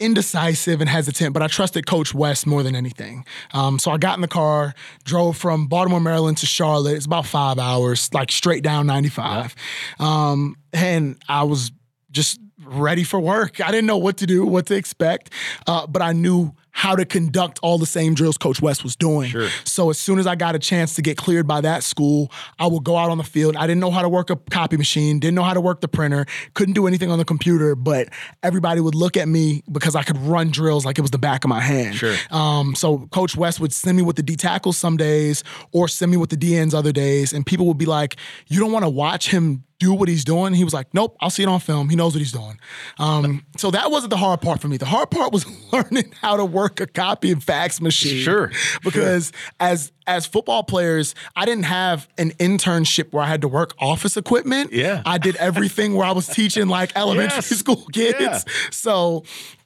indecisive 0.00 0.80
and 0.80 0.88
hesitant, 0.88 1.32
but 1.32 1.42
I 1.42 1.48
trusted 1.48 1.86
Coach 1.86 2.14
West 2.14 2.46
more 2.46 2.62
than 2.62 2.76
anything. 2.76 3.24
Um, 3.52 3.78
so 3.78 3.90
I 3.90 3.98
got 3.98 4.16
in 4.16 4.22
the 4.22 4.28
car, 4.28 4.74
drove 5.04 5.36
from 5.36 5.66
Baltimore, 5.66 6.00
Maryland 6.00 6.38
to 6.38 6.46
Charlotte. 6.46 6.94
It's 6.94 7.06
about 7.06 7.26
five 7.26 7.58
hours, 7.58 8.12
like 8.14 8.30
straight 8.30 8.62
down 8.62 8.86
95. 8.86 9.54
Um, 9.98 10.56
and 10.72 11.16
I 11.28 11.42
was 11.44 11.72
just 12.10 12.40
ready 12.64 13.04
for 13.04 13.20
work. 13.20 13.60
I 13.60 13.70
didn't 13.70 13.86
know 13.86 13.98
what 13.98 14.18
to 14.18 14.26
do, 14.26 14.44
what 14.46 14.66
to 14.66 14.74
expect, 14.74 15.32
uh, 15.66 15.86
but 15.86 16.02
I 16.02 16.12
knew 16.12 16.52
how 16.78 16.94
to 16.94 17.04
conduct 17.04 17.58
all 17.60 17.76
the 17.76 17.84
same 17.84 18.14
drills 18.14 18.38
Coach 18.38 18.62
West 18.62 18.84
was 18.84 18.94
doing. 18.94 19.28
Sure. 19.28 19.48
So 19.64 19.90
as 19.90 19.98
soon 19.98 20.20
as 20.20 20.28
I 20.28 20.36
got 20.36 20.54
a 20.54 20.60
chance 20.60 20.94
to 20.94 21.02
get 21.02 21.16
cleared 21.16 21.44
by 21.44 21.60
that 21.62 21.82
school, 21.82 22.30
I 22.56 22.68
would 22.68 22.84
go 22.84 22.96
out 22.96 23.10
on 23.10 23.18
the 23.18 23.24
field. 23.24 23.56
I 23.56 23.66
didn't 23.66 23.80
know 23.80 23.90
how 23.90 24.00
to 24.00 24.08
work 24.08 24.30
a 24.30 24.36
copy 24.36 24.76
machine, 24.76 25.18
didn't 25.18 25.34
know 25.34 25.42
how 25.42 25.54
to 25.54 25.60
work 25.60 25.80
the 25.80 25.88
printer, 25.88 26.24
couldn't 26.54 26.74
do 26.74 26.86
anything 26.86 27.10
on 27.10 27.18
the 27.18 27.24
computer, 27.24 27.74
but 27.74 28.10
everybody 28.44 28.80
would 28.80 28.94
look 28.94 29.16
at 29.16 29.26
me 29.26 29.64
because 29.72 29.96
I 29.96 30.04
could 30.04 30.18
run 30.18 30.50
drills 30.50 30.84
like 30.84 30.98
it 30.98 31.02
was 31.02 31.10
the 31.10 31.18
back 31.18 31.42
of 31.42 31.48
my 31.48 31.60
hand. 31.60 31.96
Sure. 31.96 32.14
Um, 32.30 32.76
so 32.76 33.08
Coach 33.10 33.34
West 33.36 33.58
would 33.58 33.72
send 33.72 33.96
me 33.96 34.04
with 34.04 34.14
the 34.14 34.22
D 34.22 34.36
tackles 34.36 34.76
some 34.76 34.96
days 34.96 35.42
or 35.72 35.88
send 35.88 36.12
me 36.12 36.16
with 36.16 36.30
the 36.30 36.36
D 36.36 36.56
ends 36.56 36.74
other 36.74 36.92
days, 36.92 37.32
and 37.32 37.44
people 37.44 37.66
would 37.66 37.78
be 37.78 37.86
like, 37.86 38.14
"You 38.46 38.60
don't 38.60 38.70
want 38.70 38.84
to 38.84 38.90
watch 38.90 39.30
him." 39.30 39.64
Do 39.80 39.94
what 39.94 40.08
he's 40.08 40.24
doing. 40.24 40.54
He 40.54 40.64
was 40.64 40.74
like, 40.74 40.92
Nope, 40.92 41.16
I'll 41.20 41.30
see 41.30 41.44
it 41.44 41.48
on 41.48 41.60
film. 41.60 41.88
He 41.88 41.94
knows 41.94 42.12
what 42.12 42.18
he's 42.18 42.32
doing. 42.32 42.58
Um, 42.98 43.46
so 43.56 43.70
that 43.70 43.92
wasn't 43.92 44.10
the 44.10 44.16
hard 44.16 44.40
part 44.40 44.60
for 44.60 44.66
me. 44.66 44.76
The 44.76 44.86
hard 44.86 45.08
part 45.08 45.32
was 45.32 45.46
learning 45.72 46.12
how 46.20 46.36
to 46.36 46.44
work 46.44 46.67
a 46.80 46.86
copy 46.86 47.30
and 47.32 47.42
fax 47.42 47.80
machine. 47.80 48.22
Sure, 48.28 48.50
Because 48.82 49.32
as 49.60 49.92
as 50.06 50.26
football 50.26 50.62
players, 50.62 51.14
I 51.36 51.44
didn't 51.44 51.64
have 51.64 52.08
an 52.18 52.30
internship 52.32 53.12
where 53.12 53.22
I 53.22 53.26
had 53.26 53.42
to 53.42 53.48
work 53.48 53.74
office 53.78 54.16
equipment. 54.16 54.72
Yeah. 54.72 55.02
I 55.04 55.18
did 55.18 55.36
everything 55.36 55.94
where 55.94 56.06
I 56.06 56.12
was 56.12 56.26
teaching 56.26 56.68
like 56.68 56.92
elementary 56.96 57.36
Yes. 57.36 57.46
school 57.48 57.84
kids. 57.92 58.16
Yeah. 58.20 58.38
So 58.70 59.24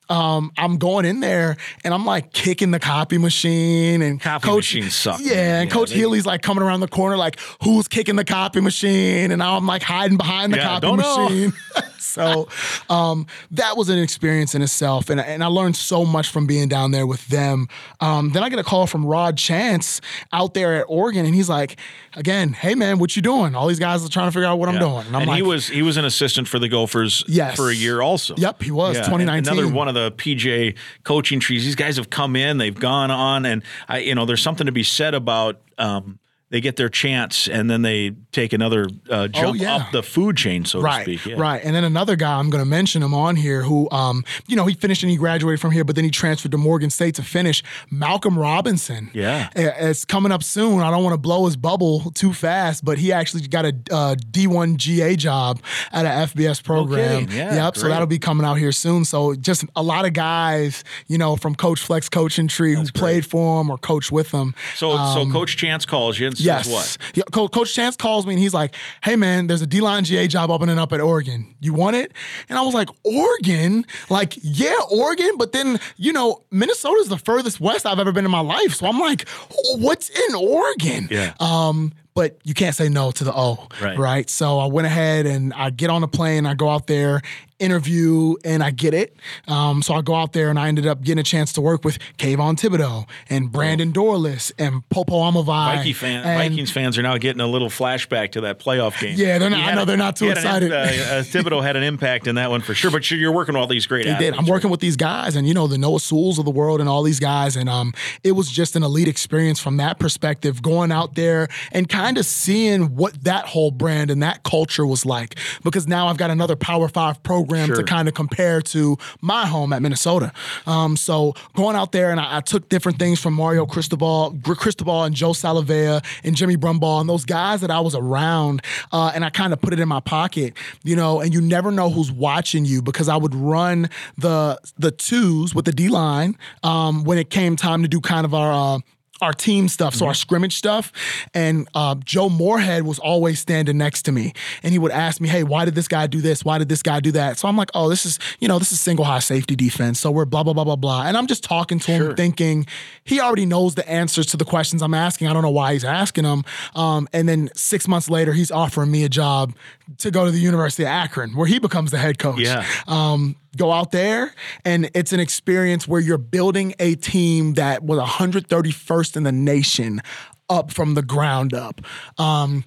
um, 0.08 0.52
I'm 0.58 0.76
going 0.78 1.04
in 1.06 1.20
there 1.20 1.56
and 1.84 1.94
I'm 1.94 2.04
like 2.04 2.32
kicking 2.32 2.70
the 2.70 2.78
copy 2.80 3.18
machine 3.18 4.02
and 4.02 4.20
Copy 4.20 4.44
coach, 4.46 4.74
machines 4.74 4.94
suck, 4.94 5.20
Yeah, 5.20 5.34
man. 5.34 5.60
and 5.62 5.70
Yeah, 5.70 5.74
Coach 5.74 5.90
they- 5.90 5.96
Healy's 5.96 6.26
like 6.26 6.42
coming 6.42 6.62
around 6.62 6.80
the 6.80 6.88
corner, 6.88 7.16
like 7.16 7.38
who's 7.62 7.88
kicking 7.88 8.16
the 8.16 8.24
copy 8.24 8.60
machine, 8.60 9.30
and 9.30 9.38
now 9.38 9.56
I'm 9.56 9.66
like 9.66 9.82
hiding 9.82 10.16
behind 10.18 10.52
the 10.52 10.58
Yeah, 10.58 10.80
copy 10.80 10.96
machine. 10.96 11.52
so 11.98 12.48
um, 12.90 13.26
that 13.52 13.76
was 13.76 13.88
an 13.88 13.98
experience 13.98 14.54
in 14.54 14.60
itself, 14.62 15.08
and 15.08 15.20
and 15.20 15.42
I 15.42 15.46
learned 15.46 15.76
so 15.76 16.04
much 16.04 16.28
from 16.30 16.46
being 16.46 16.68
down 16.68 16.90
there 16.90 17.06
with 17.06 17.26
them. 17.28 17.68
Um, 18.00 18.30
then 18.32 18.42
I 18.42 18.48
get 18.50 18.58
a 18.58 18.64
call 18.64 18.86
from 18.86 19.06
Rod 19.06 19.38
Chance 19.38 20.00
out 20.32 20.52
there 20.54 20.74
at 20.74 20.86
Oregon, 20.88 21.24
and 21.24 21.34
he's 21.34 21.48
like, 21.48 21.78
again, 22.14 22.52
hey 22.52 22.74
man, 22.74 22.98
what 22.98 23.16
you 23.16 23.22
doing? 23.22 23.54
All 23.54 23.66
these 23.68 23.78
guys 23.78 24.04
are 24.04 24.08
trying 24.10 24.26
to 24.28 24.32
figure 24.32 24.46
out 24.48 24.58
what 24.58 24.68
I'm 24.68 24.78
doing, 24.78 25.06
and 25.06 25.16
I'm 25.16 25.26
like, 25.26 25.36
he 25.36 25.42
was 25.42 25.68
he 25.68 25.80
was 25.80 25.96
an 25.96 26.04
assistant 26.04 26.48
for 26.48 26.58
the 26.58 26.68
Gophers 26.68 27.24
Yes. 27.28 27.56
for 27.56 27.70
a 27.70 27.74
year 27.74 28.02
also. 28.02 28.34
Yep, 28.36 28.62
he 28.62 28.70
was, 28.70 28.96
Yeah, 28.96 29.02
2019. 29.04 29.52
Another 29.58 29.72
one 29.74 29.88
of 29.94 30.02
the 30.02 30.12
PJ 30.12 30.76
coaching 31.04 31.40
trees. 31.40 31.64
These 31.64 31.76
guys 31.76 31.96
have 31.96 32.10
come 32.10 32.36
in, 32.36 32.58
they've 32.58 32.74
gone 32.74 33.10
on, 33.10 33.46
and 33.46 33.62
I 33.88 33.98
you 33.98 34.14
know 34.14 34.24
there's 34.24 34.42
something 34.42 34.66
to 34.66 34.72
be 34.72 34.82
said 34.82 35.14
about. 35.14 35.60
Um, 35.78 36.18
they 36.52 36.60
get 36.60 36.76
their 36.76 36.88
chance 36.90 37.48
and 37.48 37.68
then 37.70 37.80
they 37.82 38.12
take 38.30 38.52
another 38.52 38.86
uh, 39.10 39.26
jump 39.26 39.48
Oh, 39.48 39.52
yeah. 39.54 39.76
up 39.76 39.90
the 39.90 40.02
food 40.02 40.36
chain, 40.36 40.64
so 40.66 40.80
right, 40.80 41.04
to 41.06 41.16
speak. 41.18 41.32
Yeah. 41.32 41.40
Right. 41.40 41.60
And 41.64 41.74
then 41.74 41.82
another 41.82 42.14
guy, 42.14 42.38
I'm 42.38 42.50
going 42.50 42.62
to 42.62 42.68
mention 42.68 43.02
him 43.02 43.14
on 43.14 43.36
here 43.36 43.62
who, 43.62 43.90
um, 43.90 44.22
you 44.46 44.54
know, 44.54 44.66
he 44.66 44.74
finished 44.74 45.02
and 45.02 45.10
he 45.10 45.16
graduated 45.16 45.60
from 45.60 45.70
here, 45.72 45.82
but 45.82 45.96
then 45.96 46.04
he 46.04 46.10
transferred 46.10 46.52
to 46.52 46.58
Morgan 46.58 46.90
State 46.90 47.14
to 47.16 47.22
finish. 47.22 47.62
Malcolm 47.90 48.38
Robinson. 48.38 49.10
Yeah. 49.14 49.48
It's 49.56 50.04
coming 50.04 50.30
up 50.30 50.42
soon. 50.42 50.80
I 50.80 50.90
don't 50.90 51.02
want 51.02 51.14
to 51.14 51.18
blow 51.18 51.46
his 51.46 51.56
bubble 51.56 52.10
too 52.12 52.34
fast, 52.34 52.84
but 52.84 52.98
he 52.98 53.12
actually 53.12 53.46
got 53.48 53.64
a 53.64 53.74
uh, 53.90 54.14
D1 54.30 54.76
GA 54.76 55.16
job 55.16 55.58
at 55.90 56.04
an 56.04 56.28
FBS 56.28 56.62
program. 56.62 57.26
kidding. 57.26 57.36
Yeah, 57.38 57.54
yep. 57.64 57.76
So 57.78 57.88
that'll 57.88 58.06
be 58.06 58.18
coming 58.18 58.46
out 58.46 58.58
here 58.58 58.72
soon. 58.72 59.06
So 59.06 59.34
just 59.34 59.64
a 59.74 59.82
lot 59.82 60.04
of 60.04 60.12
guys, 60.12 60.84
you 61.06 61.16
know, 61.16 61.36
from 61.36 61.54
Coach 61.54 61.80
Fleck's 61.80 62.10
coaching 62.10 62.46
tree 62.46 62.74
who 62.74 62.84
played 62.92 63.24
for 63.24 63.60
him 63.62 63.70
or 63.70 63.78
coached 63.78 64.12
with 64.12 64.30
him. 64.32 64.54
So 64.76 64.92
so 65.14 65.26
Coach 65.30 65.56
Chance 65.56 65.86
calls 65.86 66.18
you 66.18 66.26
and 66.26 66.36
Um, 66.41 66.41
Yes. 66.44 66.68
what? 66.68 66.98
Co- 67.32 67.48
Coach 67.48 67.74
Chance 67.74 67.96
calls 67.96 68.26
me 68.26 68.34
and 68.34 68.42
he's 68.42 68.54
like, 68.54 68.74
"Hey 69.02 69.16
man, 69.16 69.46
there's 69.46 69.62
a 69.62 69.66
D-line 69.66 70.04
GA 70.04 70.26
job 70.26 70.50
opening 70.50 70.78
up 70.78 70.92
at 70.92 71.00
Oregon. 71.00 71.54
You 71.60 71.72
want 71.74 71.96
it?" 71.96 72.12
And 72.48 72.58
I 72.58 72.62
was 72.62 72.74
like, 72.74 72.88
"Oregon? 73.04 73.84
Like, 74.10 74.34
yeah, 74.42 74.74
Oregon." 74.90 75.32
But 75.38 75.52
then, 75.52 75.80
you 75.96 76.12
know, 76.12 76.42
Minnesota's 76.50 77.08
the 77.08 77.18
furthest 77.18 77.60
west 77.60 77.86
I've 77.86 77.98
ever 77.98 78.12
been 78.12 78.24
in 78.24 78.30
my 78.30 78.40
life. 78.40 78.74
So 78.74 78.86
I'm 78.86 78.98
like, 78.98 79.28
"What's 79.76 80.08
in 80.10 80.34
Oregon?" 80.34 81.08
Yeah. 81.10 81.34
Um, 81.40 81.92
but 82.14 82.38
you 82.44 82.52
can't 82.52 82.76
say 82.76 82.90
no 82.90 83.10
to 83.10 83.24
the 83.24 83.32
O, 83.34 83.68
Right. 83.80 83.98
right? 83.98 84.28
So 84.28 84.58
I 84.58 84.66
went 84.66 84.86
ahead 84.86 85.24
and 85.24 85.54
I 85.54 85.70
get 85.70 85.88
on 85.88 86.02
the 86.02 86.08
plane. 86.08 86.44
I 86.44 86.52
go 86.52 86.68
out 86.68 86.86
there, 86.86 87.22
interview, 87.62 88.34
and 88.44 88.62
I 88.62 88.70
get 88.70 88.92
it. 88.94 89.16
Um, 89.48 89.82
so 89.82 89.94
I 89.94 90.02
go 90.02 90.14
out 90.14 90.32
there 90.32 90.50
and 90.50 90.58
I 90.58 90.68
ended 90.68 90.86
up 90.86 91.02
getting 91.02 91.20
a 91.20 91.24
chance 91.24 91.52
to 91.54 91.60
work 91.60 91.84
with 91.84 91.98
Kayvon 92.18 92.56
Thibodeaux 92.60 93.06
and 93.30 93.50
Brandon 93.50 93.92
Dorlus 93.92 94.52
and 94.58 94.88
Popo 94.90 95.14
Aumavae. 95.14 95.76
Viking 95.76 95.94
fan, 95.94 96.22
Vikings 96.24 96.70
fans 96.70 96.98
are 96.98 97.02
now 97.02 97.16
getting 97.18 97.40
a 97.40 97.46
little 97.46 97.68
flashback 97.70 98.32
to 98.32 98.42
that 98.42 98.58
playoff 98.58 99.00
game. 99.00 99.14
Yeah, 99.16 99.38
they're 99.38 99.48
not- 99.50 99.60
He 99.60 99.64
I 99.66 99.74
know 99.74 99.82
a- 99.82 99.86
they're 99.86 99.96
not 99.96 100.16
too 100.16 100.26
had 100.26 100.38
an- 100.38 100.44
excited. 100.44 100.72
uh, 100.72 100.76
uh, 100.76 101.22
Thibodeaux 101.22 101.62
had 101.62 101.76
an 101.76 101.82
impact 101.82 102.26
in 102.26 102.34
that 102.34 102.50
one 102.50 102.60
for 102.60 102.74
sure. 102.74 102.90
But 102.90 103.10
you're 103.10 103.20
you're 103.20 103.32
working 103.32 103.54
with 103.54 103.60
all 103.60 103.66
these 103.68 103.86
great 103.86 104.06
athletes. 104.06 104.32
did. 104.32 104.38
I'm 104.38 104.46
working 104.46 104.70
with 104.70 104.80
these 104.80 104.96
guys 104.96 105.36
and, 105.36 105.46
you 105.46 105.54
know, 105.54 105.66
the 105.68 105.78
Noah 105.78 106.00
Sewells 106.00 106.38
of 106.38 106.44
the 106.44 106.50
world 106.50 106.80
and 106.80 106.88
all 106.88 107.02
these 107.04 107.20
guys. 107.20 107.54
And 107.56 107.68
um, 107.68 107.92
it 108.24 108.32
was 108.32 108.50
just 108.50 108.74
an 108.74 108.82
elite 108.82 109.06
experience 109.08 109.60
from 109.60 109.76
that 109.76 109.98
perspective, 110.00 110.60
going 110.62 110.90
out 110.90 111.14
there 111.14 111.46
and 111.70 111.88
kind 111.88 112.18
of 112.18 112.26
seeing 112.26 112.96
what 112.96 113.22
that 113.24 113.46
whole 113.46 113.70
brand 113.70 114.10
and 114.10 114.22
that 114.22 114.42
culture 114.42 114.84
was 114.86 115.06
like. 115.06 115.36
Because 115.62 115.86
now 115.86 116.08
I've 116.08 116.16
got 116.16 116.30
another 116.30 116.56
Power 116.56 116.88
Five 116.88 117.22
program 117.22 117.51
program 117.52 117.66
Sure. 117.66 117.76
to 117.76 117.82
kind 117.84 118.08
of 118.08 118.14
compare 118.14 118.60
to 118.62 118.96
my 119.20 119.46
home 119.46 119.72
at 119.72 119.82
Minnesota. 119.82 120.32
Um, 120.66 120.96
so 120.96 121.34
going 121.54 121.76
out 121.76 121.92
there 121.92 122.10
and 122.10 122.18
I, 122.20 122.38
I 122.38 122.40
took 122.40 122.68
different 122.68 122.98
things 122.98 123.20
from 123.20 123.34
Mario 123.34 123.66
Cristobal, 123.66 124.36
Cristobal 124.44 125.04
and 125.04 125.14
Joe 125.14 125.30
Salavea 125.32 126.04
and 126.24 126.34
Jimmy 126.34 126.56
Brumbaugh 126.56 127.00
and 127.00 127.08
those 127.08 127.24
guys 127.24 127.60
that 127.60 127.70
I 127.70 127.80
was 127.80 127.94
around, 127.94 128.62
uh, 128.92 129.12
and 129.14 129.24
I 129.24 129.30
kind 129.30 129.52
of 129.52 129.60
put 129.60 129.72
it 129.72 129.80
in 129.80 129.88
my 129.88 130.00
pocket, 130.00 130.54
you 130.82 130.96
know. 130.96 131.20
And 131.20 131.32
you 131.34 131.40
never 131.40 131.70
know 131.70 131.90
who's 131.90 132.10
watching 132.10 132.64
you 132.64 132.82
because 132.82 133.08
I 133.08 133.16
would 133.16 133.34
run 133.34 133.88
the 134.18 134.58
the 134.78 134.90
twos 134.90 135.54
with 135.54 135.64
the 135.64 135.72
D 135.72 135.88
line 135.88 136.36
um, 136.62 137.04
when 137.04 137.18
it 137.18 137.30
came 137.30 137.56
time 137.56 137.82
to 137.82 137.88
do 137.88 138.00
kind 138.00 138.24
of 138.24 138.34
our. 138.34 138.52
Uh, 138.76 138.80
our 139.22 139.32
team 139.32 139.68
stuff, 139.68 139.94
so 139.94 140.06
our 140.06 140.14
scrimmage 140.14 140.56
stuff. 140.56 140.92
And 141.32 141.68
uh, 141.74 141.94
Joe 142.04 142.28
Moorhead 142.28 142.82
was 142.82 142.98
always 142.98 143.38
standing 143.38 143.78
next 143.78 144.02
to 144.02 144.12
me, 144.12 144.32
and 144.62 144.72
he 144.72 144.78
would 144.78 144.92
ask 144.92 145.20
me, 145.20 145.28
"Hey, 145.28 145.44
why 145.44 145.64
did 145.64 145.74
this 145.74 145.88
guy 145.88 146.06
do 146.06 146.20
this? 146.20 146.44
Why 146.44 146.58
did 146.58 146.68
this 146.68 146.82
guy 146.82 147.00
do 147.00 147.12
that?" 147.12 147.38
So 147.38 147.48
I'm 147.48 147.56
like, 147.56 147.70
"Oh, 147.74 147.88
this 147.88 148.04
is 148.04 148.18
you 148.40 148.48
know 148.48 148.58
this 148.58 148.72
is 148.72 148.80
single 148.80 149.04
high 149.04 149.20
safety 149.20 149.56
defense, 149.56 150.00
so 150.00 150.10
we're 150.10 150.24
blah 150.24 150.42
blah 150.42 150.52
blah 150.52 150.64
blah 150.64 150.76
blah." 150.76 151.04
And 151.06 151.16
I'm 151.16 151.26
just 151.26 151.44
talking 151.44 151.78
to 151.78 151.92
him, 151.92 152.16
thinking 152.16 152.66
he 153.04 153.20
already 153.20 153.46
knows 153.46 153.76
the 153.76 153.88
answers 153.88 154.26
to 154.26 154.36
the 154.36 154.44
questions 154.44 154.82
I'm 154.82 154.94
asking. 154.94 155.28
I 155.28 155.32
don't 155.32 155.42
know 155.42 155.50
why 155.50 155.72
he's 155.72 155.84
asking 155.84 156.24
them. 156.24 156.44
Um, 156.74 157.08
and 157.12 157.28
then 157.28 157.48
six 157.54 157.86
months 157.86 158.10
later, 158.10 158.32
he's 158.32 158.50
offering 158.50 158.90
me 158.90 159.04
a 159.04 159.08
job 159.08 159.54
to 159.98 160.10
go 160.10 160.24
to 160.24 160.30
the 160.30 160.40
University 160.40 160.82
of 160.82 160.88
Akron, 160.88 161.36
where 161.36 161.46
he 161.46 161.58
becomes 161.58 161.92
the 161.92 161.98
head 161.98 162.18
coach. 162.18 162.40
Yeah. 162.40 162.66
Um, 162.88 163.36
go 163.56 163.70
out 163.72 163.90
there 163.92 164.34
and 164.64 164.90
it's 164.94 165.12
an 165.12 165.20
experience 165.20 165.86
where 165.86 166.00
you're 166.00 166.18
building 166.18 166.74
a 166.78 166.94
team 166.94 167.54
that 167.54 167.82
was 167.82 167.98
131st 167.98 169.16
in 169.16 169.22
the 169.24 169.32
nation 169.32 170.00
up 170.48 170.70
from 170.72 170.94
the 170.94 171.02
ground 171.02 171.54
up. 171.54 171.80
Um, 172.18 172.64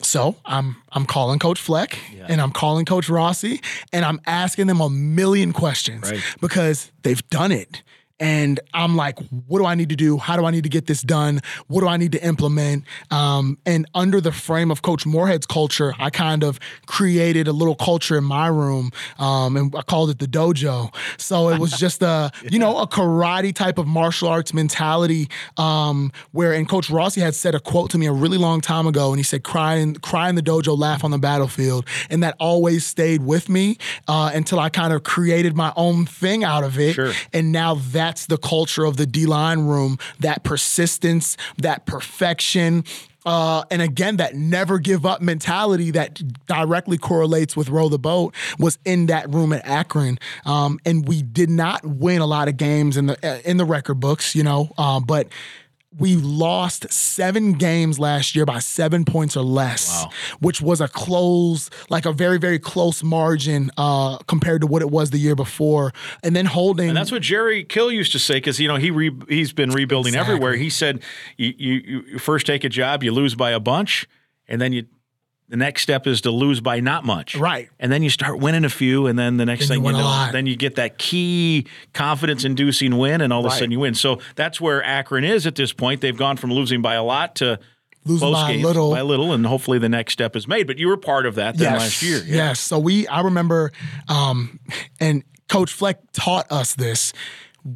so 0.00 0.36
I'm 0.44 0.76
I'm 0.92 1.06
calling 1.06 1.38
Coach 1.40 1.60
Fleck 1.60 1.98
and 2.28 2.40
I'm 2.40 2.52
calling 2.52 2.84
Coach 2.84 3.08
Rossi 3.08 3.60
and 3.92 4.04
I'm 4.04 4.20
asking 4.26 4.68
them 4.68 4.80
a 4.80 4.88
million 4.88 5.52
questions 5.52 6.10
Right. 6.10 6.22
because 6.40 6.92
they've 7.02 7.28
done 7.30 7.50
it. 7.50 7.82
And 8.20 8.58
I'm 8.74 8.96
like, 8.96 9.18
what 9.46 9.58
do 9.58 9.66
I 9.66 9.74
need 9.74 9.90
to 9.90 9.96
do? 9.96 10.18
How 10.18 10.36
do 10.36 10.44
I 10.44 10.50
need 10.50 10.64
to 10.64 10.68
get 10.68 10.86
this 10.86 11.02
done? 11.02 11.40
What 11.68 11.80
do 11.82 11.88
I 11.88 11.96
need 11.96 12.12
to 12.12 12.24
implement? 12.24 12.84
Um, 13.10 13.58
and 13.64 13.86
under 13.94 14.20
the 14.20 14.32
frame 14.32 14.70
of 14.70 14.82
Coach 14.82 15.06
Moorhead's 15.06 15.46
culture, 15.46 15.94
I 15.98 16.10
kind 16.10 16.42
of 16.42 16.58
created 16.86 17.46
a 17.46 17.52
little 17.52 17.76
culture 17.76 18.18
in 18.18 18.24
my 18.24 18.48
room, 18.48 18.90
um, 19.18 19.56
and 19.56 19.74
I 19.76 19.82
called 19.82 20.10
it 20.10 20.18
the 20.18 20.26
dojo. 20.26 20.94
So 21.16 21.48
it 21.50 21.60
was 21.60 21.72
just 21.78 22.02
a, 22.02 22.32
you 22.50 22.58
know, 22.58 22.78
a 22.78 22.86
karate 22.86 23.54
type 23.54 23.78
of 23.78 23.86
martial 23.86 24.28
arts 24.28 24.52
mentality. 24.52 25.28
Um, 25.56 26.12
where 26.32 26.52
and 26.52 26.68
Coach 26.68 26.90
Rossi 26.90 27.20
had 27.20 27.34
said 27.34 27.54
a 27.54 27.60
quote 27.60 27.90
to 27.90 27.98
me 27.98 28.06
a 28.06 28.12
really 28.12 28.38
long 28.38 28.60
time 28.60 28.86
ago, 28.86 29.10
and 29.10 29.18
he 29.18 29.24
said, 29.24 29.44
"Cry 29.44 29.76
in, 29.76 29.94
cry 29.96 30.28
in 30.28 30.34
the 30.34 30.42
dojo, 30.42 30.76
laugh 30.76 31.04
on 31.04 31.10
the 31.12 31.18
battlefield," 31.18 31.86
and 32.10 32.22
that 32.22 32.34
always 32.40 32.84
stayed 32.84 33.22
with 33.22 33.48
me 33.48 33.78
uh, 34.08 34.32
until 34.34 34.58
I 34.58 34.70
kind 34.70 34.92
of 34.92 35.04
created 35.04 35.56
my 35.56 35.72
own 35.76 36.06
thing 36.06 36.42
out 36.42 36.64
of 36.64 36.78
it. 36.78 36.94
Sure. 36.94 37.12
And 37.32 37.52
now 37.52 37.74
that's 38.08 38.24
the 38.24 38.38
culture 38.38 38.86
of 38.86 38.96
the 38.96 39.04
D 39.04 39.26
line 39.26 39.60
room 39.60 39.98
that 40.20 40.42
persistence, 40.42 41.36
that 41.58 41.84
perfection. 41.84 42.84
Uh, 43.26 43.64
and 43.70 43.82
again, 43.82 44.16
that 44.16 44.34
never 44.34 44.78
give 44.78 45.04
up 45.04 45.20
mentality 45.20 45.90
that 45.90 46.22
directly 46.46 46.96
correlates 46.96 47.54
with 47.54 47.68
row 47.68 47.90
the 47.90 47.98
boat 47.98 48.34
was 48.58 48.78
in 48.86 49.06
that 49.06 49.28
room 49.28 49.52
at 49.52 49.62
Akron, 49.66 50.18
um, 50.46 50.78
and 50.86 51.06
we 51.06 51.20
did 51.20 51.50
not 51.50 51.84
win 51.84 52.22
a 52.22 52.26
lot 52.26 52.48
of 52.48 52.56
games 52.56 52.96
in 52.96 53.06
the 53.06 53.18
uh, 53.22 53.40
in 53.44 53.58
the 53.58 53.66
record 53.66 54.00
books, 54.00 54.34
you 54.34 54.42
know. 54.42 54.72
Um, 54.78 55.04
but 55.04 55.28
we 55.96 56.16
lost 56.16 56.92
seven 56.92 57.54
games 57.54 57.98
last 57.98 58.36
year 58.36 58.44
by 58.44 58.58
seven 58.58 59.04
points 59.04 59.36
or 59.36 59.42
less, 59.42 60.04
which 60.38 60.60
was 60.60 60.80
a 60.82 60.88
close, 60.88 61.70
like 61.88 62.04
a 62.04 62.12
very 62.12 62.38
very 62.38 62.58
close 62.58 63.02
margin 63.02 63.70
uh, 63.78 64.18
compared 64.26 64.60
to 64.60 64.66
what 64.66 64.82
it 64.82 64.90
was 64.90 65.10
the 65.10 65.18
year 65.18 65.34
before, 65.34 65.92
and 66.22 66.36
then 66.36 66.44
holding. 66.44 66.88
And 66.88 66.96
that's 66.96 67.10
what 67.10 67.22
Jerry 67.22 67.64
Kill 67.64 67.90
used 67.90 68.12
to 68.12 68.18
say 68.18 68.34
because 68.34 68.60
you 68.60 68.68
know 68.68 68.76
he 68.76 68.90
re- 68.90 69.16
he's 69.28 69.52
been 69.52 69.70
rebuilding 69.70 70.12
Exactly. 70.14 70.34
everywhere. 70.34 70.56
He 70.56 70.68
said 70.68 71.02
you, 71.38 71.54
you 71.56 72.02
you 72.10 72.18
first 72.18 72.46
take 72.46 72.64
a 72.64 72.68
job, 72.68 73.02
you 73.02 73.10
lose 73.10 73.34
by 73.34 73.50
a 73.52 73.60
bunch, 73.60 74.06
and 74.46 74.60
then 74.60 74.72
you 74.74 74.86
the 75.48 75.56
next 75.56 75.82
step 75.82 76.06
is 76.06 76.20
to 76.22 76.30
lose 76.30 76.60
by 76.60 76.80
not 76.80 77.04
much. 77.04 77.34
Right. 77.34 77.70
And 77.80 77.90
then 77.90 78.02
you 78.02 78.10
start 78.10 78.38
winning 78.38 78.64
a 78.64 78.68
few, 78.68 79.06
and 79.06 79.18
then 79.18 79.36
the 79.38 79.46
next 79.46 79.68
Then 79.68 79.68
thing 79.68 79.78
you, 79.80 79.86
win 79.86 79.94
a 79.94 79.98
know, 79.98 80.28
then 80.32 80.46
you 80.46 80.56
get 80.56 80.76
that 80.76 80.98
key 80.98 81.66
confidence 81.94 82.44
inducing 82.44 82.98
win, 82.98 83.20
and 83.20 83.32
all 83.32 83.44
of 83.44 83.52
a 83.52 83.54
sudden 83.54 83.70
you 83.70 83.80
win. 83.80 83.94
So 83.94 84.20
that's 84.36 84.60
where 84.60 84.82
Akron 84.82 85.24
is 85.24 85.46
at 85.46 85.54
this 85.54 85.72
point. 85.72 86.00
They've 86.00 86.16
gone 86.16 86.36
from 86.36 86.52
losing 86.52 86.82
by 86.82 86.94
a 86.94 87.02
lot 87.02 87.36
to 87.36 87.58
Losing 88.04 88.32
by 88.32 88.52
games 88.52 88.64
little. 88.64 88.90
by 88.92 89.02
little, 89.02 89.32
and 89.32 89.44
hopefully 89.44 89.78
the 89.78 89.88
next 89.88 90.14
step 90.14 90.34
is 90.34 90.48
made. 90.48 90.66
But 90.66 90.78
you 90.78 90.88
were 90.88 90.96
part 90.96 91.26
of 91.26 91.34
that 91.34 91.58
then 91.58 91.74
last 91.74 92.02
year. 92.02 92.18
Yeah. 92.18 92.36
Yes. 92.36 92.60
So 92.60 92.78
we, 92.78 93.06
I 93.06 93.20
remember, 93.20 93.70
um, 94.08 94.60
and 94.98 95.24
Coach 95.48 95.72
Fleck 95.72 95.98
taught 96.12 96.50
us 96.50 96.74
this. 96.74 97.12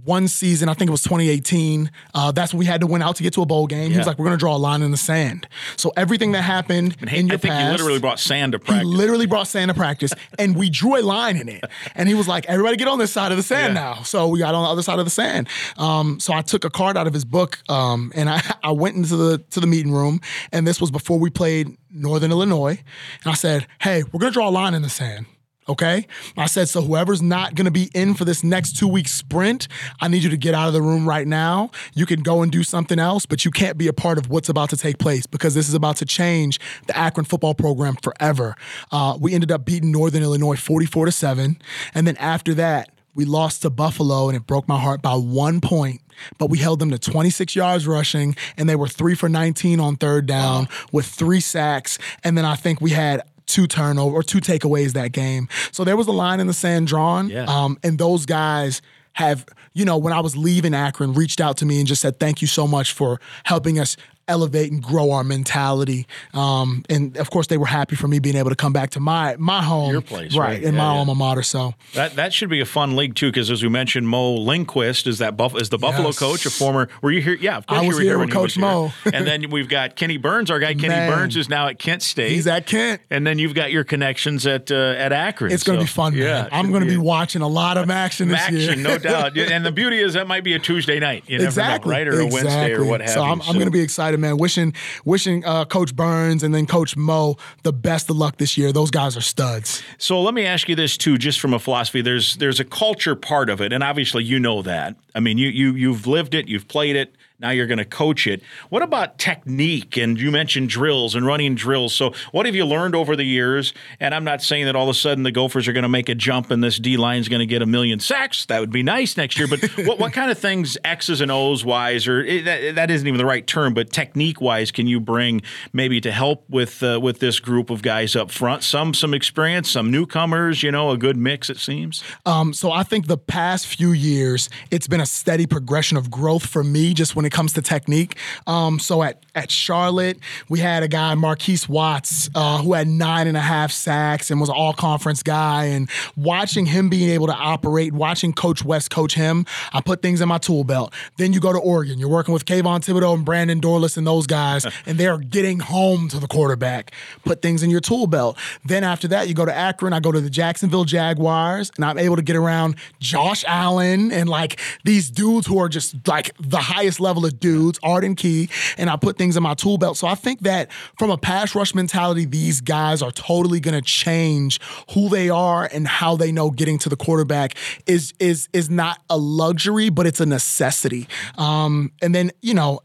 One 0.05 0.27
season, 0.29 0.69
I 0.69 0.75
think 0.75 0.89
it 0.89 0.93
was 0.93 1.03
2018. 1.03 1.91
Uh, 2.15 2.33
that's 2.33 2.53
when 2.55 2.59
we 2.61 2.65
had 2.67 2.81
to 2.81 2.87
win 2.87 3.03
out 3.03 3.17
to 3.17 3.23
get 3.23 3.33
to 3.35 3.43
a 3.43 3.47
bowl 3.47 3.67
game. 3.67 3.91
He 3.91 3.99
was 3.99 4.07
like, 4.07 4.19
"We're 4.19 4.25
going 4.27 4.39
to 4.39 4.41
draw 4.41 4.57
a 4.57 4.59
line 4.59 4.81
in 4.83 4.91
the 4.91 4.97
sand." 4.97 5.47
So 5.77 5.93
everything 5.97 6.33
that 6.33 6.43
happened 6.43 6.97
And 7.01 7.11
he- 7.11 7.19
in 7.19 7.27
your 7.27 7.35
I 7.35 7.39
think 7.39 7.53
past, 7.53 7.65
you 7.67 7.73
literally 7.73 7.99
brought 8.01 8.19
sand 8.19 8.53
to 8.53 8.59
practice. 8.59 8.89
he 8.89 8.97
literally 8.97 9.27
brought 9.27 9.47
sand 9.49 9.69
to 9.69 9.75
practice, 9.75 10.13
and 10.39 10.57
we 10.57 10.71
drew 10.71 10.99
a 10.99 11.03
line 11.03 11.37
in 11.37 11.49
it. 11.49 11.65
And 11.95 12.09
he 12.09 12.15
was 12.15 12.27
like, 12.29 12.47
"Everybody, 12.47 12.77
get 12.77 12.89
on 12.89 12.99
this 12.99 13.13
side 13.13 13.33
of 13.33 13.37
the 13.37 13.43
sand 13.43 13.75
Yeah. 13.75 13.81
now." 13.97 14.03
So 14.03 14.29
we 14.29 14.39
got 14.39 14.55
on 14.55 14.63
the 14.65 14.69
other 14.71 14.83
side 14.83 14.99
of 14.99 15.05
the 15.05 15.11
sand. 15.11 15.49
Um, 15.77 16.19
so 16.21 16.33
I 16.33 16.43
took 16.43 16.65
a 16.65 16.71
card 16.71 16.97
out 16.97 17.07
of 17.07 17.13
his 17.15 17.25
book, 17.25 17.59
um, 17.69 18.13
and 18.15 18.31
I, 18.31 18.43
I 18.63 18.71
went 18.73 18.97
into 18.97 19.17
the 19.17 19.39
to 19.51 19.61
the 19.61 19.67
meeting 19.67 19.93
room, 19.93 20.21
and 20.53 20.67
this 20.67 20.81
was 20.81 20.91
before 20.91 21.19
we 21.19 21.29
played 21.31 21.77
Northern 21.91 22.31
Illinois, 22.31 22.79
and 23.25 23.31
I 23.31 23.35
said, 23.35 23.67
"Hey, 23.81 24.05
we're 24.11 24.21
gonna 24.21 24.33
draw 24.33 24.49
a 24.49 24.51
line 24.51 24.75
in 24.75 24.83
the 24.83 24.89
sand." 24.91 25.27
Okay. 25.69 26.07
I 26.37 26.47
said, 26.47 26.69
so 26.69 26.83
whoever's 26.83 27.23
not 27.23 27.55
going 27.55 27.67
to 27.67 27.71
be 27.71 27.89
in 27.95 28.15
for 28.15 28.25
this 28.25 28.43
next 28.43 28.77
two 28.77 28.89
week 28.89 29.07
sprint, 29.07 29.69
I 30.01 30.09
need 30.09 30.25
you 30.25 30.31
to 30.31 30.37
get 30.37 30.55
out 30.55 30.67
of 30.67 30.75
the 30.75 30.83
room 30.83 31.09
right 31.09 31.27
now. 31.27 31.71
You 31.95 32.05
can 32.05 32.23
go 32.23 32.43
and 32.43 32.51
do 32.51 32.65
something 32.65 32.99
else, 32.99 33.27
but 33.27 33.45
you 33.45 33.53
can't 33.53 33.79
be 33.79 33.87
a 33.87 33.93
part 33.93 34.19
of 34.19 34.29
what's 34.29 34.49
about 34.49 34.71
to 34.71 34.77
take 34.77 34.99
place 34.99 35.25
because 35.27 35.55
this 35.55 35.69
is 35.69 35.75
about 35.75 35.97
to 35.99 36.05
change 36.05 36.59
the 36.89 36.97
Akron 36.97 37.25
football 37.25 37.55
program 37.55 37.95
forever. 37.95 38.57
Uh, 38.91 39.17
we 39.21 39.35
ended 39.35 39.53
up 39.53 39.65
beating 39.65 39.93
Northern 39.93 40.23
Illinois 40.23 40.57
44 40.57 41.07
to 41.07 41.13
7. 41.13 41.57
And 41.95 42.07
then 42.07 42.17
after 42.17 42.55
that, 42.55 42.91
we 43.15 43.25
lost 43.25 43.63
to 43.63 43.71
Buffalo 43.71 44.29
and 44.29 44.37
it 44.37 44.47
broke 44.47 44.67
my 44.67 44.81
heart 44.81 45.01
by 45.03 45.15
one 45.15 45.61
point. 45.61 46.01
But 46.39 46.51
we 46.51 46.59
held 46.59 46.79
them 46.79 46.91
to 46.91 46.99
26 46.99 47.57
yards 47.57 47.87
rushing, 47.87 48.37
and 48.57 48.69
they 48.69 48.77
were 48.77 48.87
three 48.87 49.15
for 49.15 49.29
19 49.29 49.81
on 49.81 49.97
third 49.97 50.27
down 50.27 50.69
with 50.93 51.07
three 51.07 51.41
sacks. 51.41 51.99
And 52.23 52.37
then 52.37 52.45
I 52.45 52.55
think 52.55 52.81
we 52.81 52.91
had 52.91 53.23
two 53.47 53.67
turnover 53.67 54.15
or 54.17 54.23
two 54.23 54.41
takeaways 54.41 54.93
that 54.93 55.13
game. 55.13 55.49
So 55.71 55.85
there 55.85 55.97
was 55.97 56.07
a 56.07 56.13
line 56.13 56.41
in 56.41 56.47
the 56.47 56.53
sand 56.55 56.87
drawn. 56.87 57.29
Yeah. 57.29 57.45
Um, 57.45 57.79
and 57.83 57.99
those 57.99 58.27
guys 58.27 58.83
have, 59.15 59.45
you 59.75 59.85
know, 59.85 59.99
when 59.99 60.13
I 60.13 60.21
was 60.21 60.37
leaving 60.37 60.75
Akron, 60.75 61.13
reached 61.13 61.41
out 61.41 61.59
to 61.59 61.67
me 61.67 61.79
and 61.79 61.87
just 61.87 62.01
said, 62.01 62.19
thank 62.19 62.41
you 62.41 62.49
so 62.49 62.67
much 62.67 62.93
for 62.93 63.21
helping 63.45 63.79
us 63.79 63.97
elevate 64.29 64.71
and 64.73 64.83
grow 64.83 65.11
our 65.13 65.25
mentality. 65.25 66.07
Um, 66.35 66.85
and 66.89 67.17
of 67.17 67.31
course, 67.31 67.47
they 67.49 67.59
were 67.59 67.67
happy 67.67 67.97
for 67.97 68.09
me 68.09 68.19
being 68.19 68.37
able 68.37 68.51
to 68.51 68.57
come 68.57 68.73
back 68.73 68.91
to 68.91 69.01
my 69.01 69.37
my 69.39 69.63
home, 69.63 69.91
Your 69.93 70.01
place, 70.01 70.35
right, 70.37 70.49
right. 70.55 70.63
in 70.63 70.75
Yeah, 70.75 70.79
my 70.83 70.93
yeah. 70.93 70.99
alma 70.99 71.15
mater. 71.15 71.43
So 71.43 71.75
That 71.95 72.17
that 72.17 72.33
should 72.33 72.49
be 72.49 72.61
a 72.61 72.65
fun 72.67 72.97
league 72.97 73.15
too, 73.15 73.29
because 73.31 73.51
as 73.51 73.63
we 73.63 73.69
mentioned, 73.69 74.09
Mo 74.09 74.35
Linguist 74.35 75.07
is 75.07 75.19
that 75.19 75.37
Buff- 75.37 75.61
is 75.61 75.69
the 75.71 75.79
Buffalo 75.79 76.09
Yes. 76.09 76.19
coach, 76.19 76.47
a 76.47 76.51
former. 76.51 76.89
Were 77.03 77.11
you 77.11 77.21
here? 77.23 77.37
Yeah, 77.41 77.57
of 77.59 77.67
course 77.67 77.81
I 77.81 77.83
you 77.83 77.89
was 77.89 77.97
were 77.97 78.03
here 78.03 78.11
here 78.13 78.19
with 78.19 78.29
when 78.29 78.29
he 78.29 78.35
Coach 78.35 78.59
Mo. 78.59 78.93
here. 79.05 79.13
and 79.15 79.27
then 79.27 79.51
we've 79.51 79.69
got 79.69 79.97
Kenny 79.97 80.17
Burns, 80.19 80.51
our 80.51 80.59
guy 80.59 80.75
Kenny 80.75 80.89
Man. 80.89 81.11
Burns 81.11 81.37
is 81.37 81.49
now 81.49 81.69
at 81.69 81.79
Kent 81.79 82.03
State. 82.03 82.31
he's 82.33 82.47
at 82.47 82.67
Kent. 82.67 83.01
and 83.11 83.27
then 83.27 83.39
you've 83.39 83.55
got 83.55 83.73
your 83.73 83.85
connections 83.85 84.47
at 84.47 84.71
uh, 84.71 84.75
at 84.97 85.13
Akron. 85.13 85.53
It's 85.53 85.63
going 85.65 85.79
to 85.79 85.87
So, 85.87 85.93
be 85.93 85.95
fun, 85.95 86.15
Yeah, 86.15 86.43
man. 86.43 86.49
I'm 86.53 86.71
going 86.71 86.83
to 86.83 86.89
be 86.89 86.97
watching 86.97 87.43
a 87.43 87.49
lot 87.49 87.77
of 87.77 87.91
action 87.91 88.29
this 88.29 88.51
year. 88.51 88.71
action, 88.71 88.83
no 88.83 88.99
doubt. 88.99 89.37
And 89.53 89.67
the 89.67 89.73
beauty 89.73 89.99
is 89.99 90.15
that 90.15 90.27
might 90.27 90.45
be 90.45 90.55
a 90.55 90.59
Tuesday 90.59 90.99
night. 91.01 91.25
You 91.27 91.37
never 91.39 91.49
exactly, 91.49 91.91
know, 91.93 91.99
right? 91.99 92.09
Or 92.09 92.21
a 92.21 92.27
Wednesday 92.27 92.73
or 92.73 92.85
what 92.85 93.01
have 93.01 93.11
so 93.11 93.25
you. 93.25 93.31
I'm, 93.33 93.41
I'm 93.43 93.55
going 93.55 93.67
to 93.67 93.71
be 93.73 93.81
excited, 93.81 94.12
man. 94.19 94.37
Wishing, 94.37 94.75
wishing 95.05 95.45
uh, 95.45 95.65
Coach 95.65 95.95
Burns 95.95 96.43
and 96.43 96.55
then 96.55 96.67
Coach 96.67 96.97
Mo 96.97 97.37
the 97.63 97.73
best 97.73 98.11
of 98.11 98.17
luck 98.17 98.37
this 98.37 98.57
year. 98.57 98.73
Those 98.73 98.91
guys 98.91 99.17
are 99.17 99.21
studs. 99.23 99.83
So 99.99 100.21
let 100.21 100.35
me 100.35 100.45
ask 100.45 100.69
you 100.69 100.77
this 100.77 100.97
too, 100.97 101.19
just 101.19 101.41
from 101.41 101.55
a 101.55 101.59
philosophy. 101.59 102.03
There's 102.03 102.37
there's 102.37 102.61
a 102.61 102.65
culture 102.65 103.15
part 103.15 103.51
of 103.51 103.61
it, 103.61 103.73
and 103.73 103.83
obviously 103.83 104.25
you 104.25 104.39
know 104.39 104.63
that. 104.63 104.97
I 105.15 105.21
mean, 105.21 105.39
you 105.39 105.49
you 105.49 105.75
you've 105.75 106.07
lived 106.07 106.35
it, 106.35 106.49
you've 106.49 106.69
played 106.69 106.97
it. 106.97 107.15
Now 107.39 107.51
you're 107.51 107.67
going 107.67 107.79
to 107.79 107.85
coach 107.85 108.27
it. 108.27 108.43
What 108.69 108.83
about 108.83 109.19
technique? 109.19 109.97
And 109.97 110.19
you 110.19 110.31
mentioned 110.31 110.69
drills 110.69 111.15
and 111.15 111.27
running 111.27 111.55
drills. 111.55 111.95
So 111.95 112.15
what 112.31 112.47
have 112.47 112.55
you 112.55 112.65
learned 112.65 112.95
over 112.95 113.17
the 113.17 113.25
years? 113.25 113.75
And 113.99 114.15
I'm 114.15 114.25
not 114.25 114.43
saying 114.43 114.67
that 114.67 114.77
all 114.77 114.85
of 114.85 114.91
a 114.91 114.99
sudden 114.99 115.25
the 115.25 115.33
Gophers 115.33 115.67
are 115.67 115.73
going 115.73 115.83
to 115.83 115.89
make 115.89 116.09
a 116.09 116.15
jump 116.15 116.51
and 116.51 116.63
this 116.63 116.79
D 116.79 116.97
line 116.97 117.21
is 117.21 117.29
going 117.29 117.41
to 117.41 117.47
get 117.47 117.63
a 117.63 117.67
million 117.67 117.99
sacks. 117.99 118.47
That 118.47 118.61
would 118.61 118.71
be 118.71 118.83
nice 118.83 119.17
next 119.17 119.39
year. 119.39 119.49
But 119.49 119.63
what 119.87 119.99
what 119.99 120.13
kind 120.13 120.31
of 120.31 120.39
things 120.39 120.79
X's 120.85 121.21
and 121.21 121.31
O's 121.31 121.65
wise, 121.65 122.07
or 122.07 122.25
eh, 122.25 122.43
that, 122.43 122.75
that 122.77 122.91
isn't 122.91 123.07
even 123.07 123.19
the 123.19 123.27
right 123.27 123.47
term, 123.47 123.75
but 123.75 123.91
technique 123.91 124.41
wise, 124.41 124.71
can 124.71 124.87
you 124.87 125.01
bring 125.01 125.43
maybe 125.73 126.01
to 126.01 126.13
help 126.13 126.49
with 126.49 126.83
uh, 126.83 127.01
with 127.03 127.19
this 127.19 127.41
group 127.41 127.71
of 127.71 127.83
guys 127.83 128.15
up 128.15 128.31
front? 128.31 128.63
Some 128.63 128.95
some 128.95 129.15
experience, 129.15 129.71
some 129.71 129.91
newcomers. 129.91 130.63
You 130.63 130.71
know, 130.71 130.91
a 130.91 130.99
good 130.99 131.17
mix 131.17 131.51
it 131.51 131.59
seems. 131.59 132.03
Um, 132.25 132.53
so 132.53 132.71
I 132.71 132.83
think 132.83 133.07
the 133.07 133.19
past 133.19 133.67
few 133.67 133.93
years, 133.93 134.49
it's 134.71 134.87
been 134.87 135.01
a 135.01 135.07
steady 135.07 135.47
progression 135.47 135.97
of 135.97 136.11
growth 136.11 136.47
for 136.47 136.63
me, 136.63 136.95
just 136.95 137.17
when 137.17 137.25
it 137.25 137.32
it 137.33 137.35
comes 137.35 137.53
to 137.55 137.63
technique. 137.63 138.17
Um, 138.47 138.79
so 138.79 139.03
at 139.03 139.23
at 139.35 139.51
Charlotte, 139.51 140.19
we 140.49 140.59
had 140.59 140.83
a 140.83 140.89
guy 140.89 141.15
Markees 141.15 141.69
Watts 141.69 142.29
uh, 142.35 142.59
who 142.59 142.75
had 142.75 142.87
nine 142.87 143.27
and 143.27 143.37
a 143.37 143.41
half 143.41 143.73
sacks 143.73 144.31
and 144.31 144.39
was 144.39 144.51
an 144.51 144.55
all 144.55 144.75
conference 144.75 145.23
guy. 145.23 145.65
And 145.67 145.89
watching 146.17 146.67
him 146.67 146.91
being 146.91 147.09
able 147.09 147.29
to 147.29 147.35
operate, 147.35 147.95
watching 147.95 148.33
Coach 148.35 148.63
West 148.65 148.91
coach 148.91 149.15
him, 149.15 149.47
I 149.73 149.81
put 149.81 150.03
things 150.03 150.21
in 150.21 150.29
my 150.29 150.39
tool 150.39 150.65
belt. 150.65 150.93
Then 151.17 151.33
you 151.33 151.41
go 151.41 151.53
to 151.53 151.59
Oregon. 151.59 151.99
You're 151.99 152.11
working 152.11 152.35
with 152.35 152.45
Kayvon 152.45 152.81
Thibodeaux 152.81 153.15
and 153.15 153.25
Brandon 153.25 153.61
Dorlus 153.61 153.97
and 153.97 154.07
those 154.07 154.27
guys, 154.27 154.67
and 154.87 154.99
they're 154.99 155.19
getting 155.19 155.61
home 155.61 156.09
to 156.09 156.19
the 156.19 156.29
quarterback. 156.29 156.93
Put 157.25 157.41
things 157.41 157.63
in 157.63 157.71
your 157.71 157.81
tool 157.81 158.07
belt. 158.07 158.37
Then 158.65 158.85
after 158.85 159.09
that, 159.09 159.29
you 159.29 159.35
go 159.35 159.47
to 159.47 159.55
Akron. 159.55 159.93
I 159.93 160.01
go 160.01 160.13
to 160.13 160.21
the 160.21 160.31
Jacksonville 160.31 160.85
Jaguars, 160.85 161.71
and 161.77 161.85
I'm 161.85 161.99
able 161.99 162.17
to 162.17 162.23
get 162.23 162.37
around 162.37 162.77
Josh 163.01 163.45
Allen 163.47 164.13
and 164.13 164.29
like 164.29 164.61
these 164.85 165.11
dudes 165.11 165.47
who 165.47 165.59
are 165.59 165.69
just 165.69 166.07
like 166.07 166.33
the 166.39 166.59
highest 166.59 167.01
level 167.01 167.12
of 167.17 167.41
dudes, 167.41 167.79
Arden 167.83 168.15
Key, 168.15 168.49
and 168.77 168.89
I 168.91 168.97
put 168.97 169.19
things 169.19 169.37
in 169.37 169.43
my 169.43 169.55
tool 169.55 169.79
belt. 169.79 169.97
So 169.97 170.07
I 170.07 170.15
think 170.15 170.41
that 170.41 170.71
from 170.99 171.11
a 171.11 171.19
pass 171.19 171.55
rush 171.55 171.75
mentality, 171.75 172.25
these 172.25 172.61
guys 172.61 173.03
are 173.03 173.13
totally 173.13 173.61
going 173.61 173.75
to 173.75 173.83
change 173.83 174.61
who 174.95 175.09
they 175.09 175.31
are 175.31 175.69
and 175.73 175.87
how 175.87 176.17
they 176.17 176.33
know 176.33 176.51
getting 176.51 176.79
to 176.79 176.89
the 176.89 176.97
quarterback 176.97 177.57
is 177.87 178.13
is 178.19 178.49
is 178.53 178.71
not 178.71 179.01
a 179.11 179.17
luxury, 179.17 179.89
but 179.89 180.07
it's 180.07 180.21
a 180.21 180.27
necessity. 180.27 181.09
Um, 181.37 181.93
and 182.01 182.15
then 182.15 182.31
you 182.41 182.55
know 182.55 182.81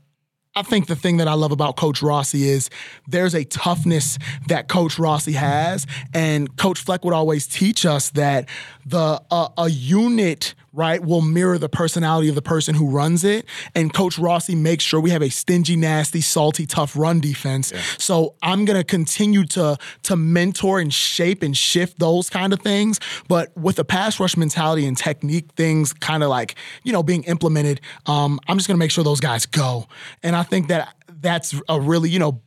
I 0.58 0.64
think 0.64 0.88
the 0.88 0.96
thing 0.96 1.18
that 1.18 1.28
I 1.28 1.34
love 1.34 1.52
about 1.52 1.76
Coach 1.76 2.02
Rossi 2.02 2.50
is 2.50 2.72
there's 3.08 3.36
a 3.36 3.44
toughness 3.44 4.18
that 4.48 4.68
Coach 4.68 4.98
Rossi 4.98 5.34
has, 5.34 5.86
and 6.16 6.58
Coach 6.58 6.80
Fleck 6.80 7.06
would 7.06 7.14
always 7.14 7.46
teach 7.46 7.86
us 7.86 8.10
that 8.12 8.50
the 8.84 9.22
uh, 9.30 9.50
a 9.56 9.70
unit 9.70 10.56
right 10.78 11.04
will 11.04 11.22
mirror 11.22 11.58
the 11.58 11.68
personality 11.68 12.30
of 12.30 12.36
the 12.36 12.42
person 12.42 12.76
who 12.76 12.90
runs 12.90 13.24
it. 13.24 13.46
And 13.76 13.94
Coach 13.94 14.18
Rossi 14.18 14.56
makes 14.56 14.84
sure 14.84 15.00
we 15.02 15.10
have 15.10 15.22
a 15.22 15.30
stingy, 15.30 15.76
nasty, 15.76 16.22
salty, 16.22 16.66
tough 16.66 16.96
run 16.96 17.20
defense. 17.20 17.72
Yeah. 17.72 17.82
So 17.98 18.36
I'm 18.42 18.66
gonna 18.66 18.84
continue 18.84 19.44
to 19.48 19.78
to 20.04 20.16
mentor 20.16 20.80
and 20.80 20.94
shape 20.94 21.44
and 21.44 21.58
shift 21.58 22.00
those 22.00 22.30
kind 22.30 22.54
of 22.54 22.62
things, 22.62 23.00
but 23.28 23.56
with 23.58 23.80
a 23.80 23.84
pass 23.84 24.20
rush 24.20 24.38
mentality 24.38 24.86
and 24.86 24.96
technique 24.96 25.52
things 25.56 25.92
kind 25.94 26.24
of 26.24 26.30
like 26.30 26.56
you 26.84 26.94
know 26.94 27.04
being 27.04 27.24
implemented. 27.24 27.82
Um, 28.06 28.40
I'm 28.48 28.58
just 28.58 28.68
gonna 28.68 28.78
make 28.78 28.92
sure 28.92 29.04
those 29.04 29.20
guys 29.20 29.46
go, 29.46 29.88
and 30.24 30.36
I 30.36 30.44
think 30.44 30.68
that 30.68 30.94
that's 31.22 31.56
a 31.68 31.80
really, 31.80 32.10
you 32.10 32.20
know, 32.20 32.42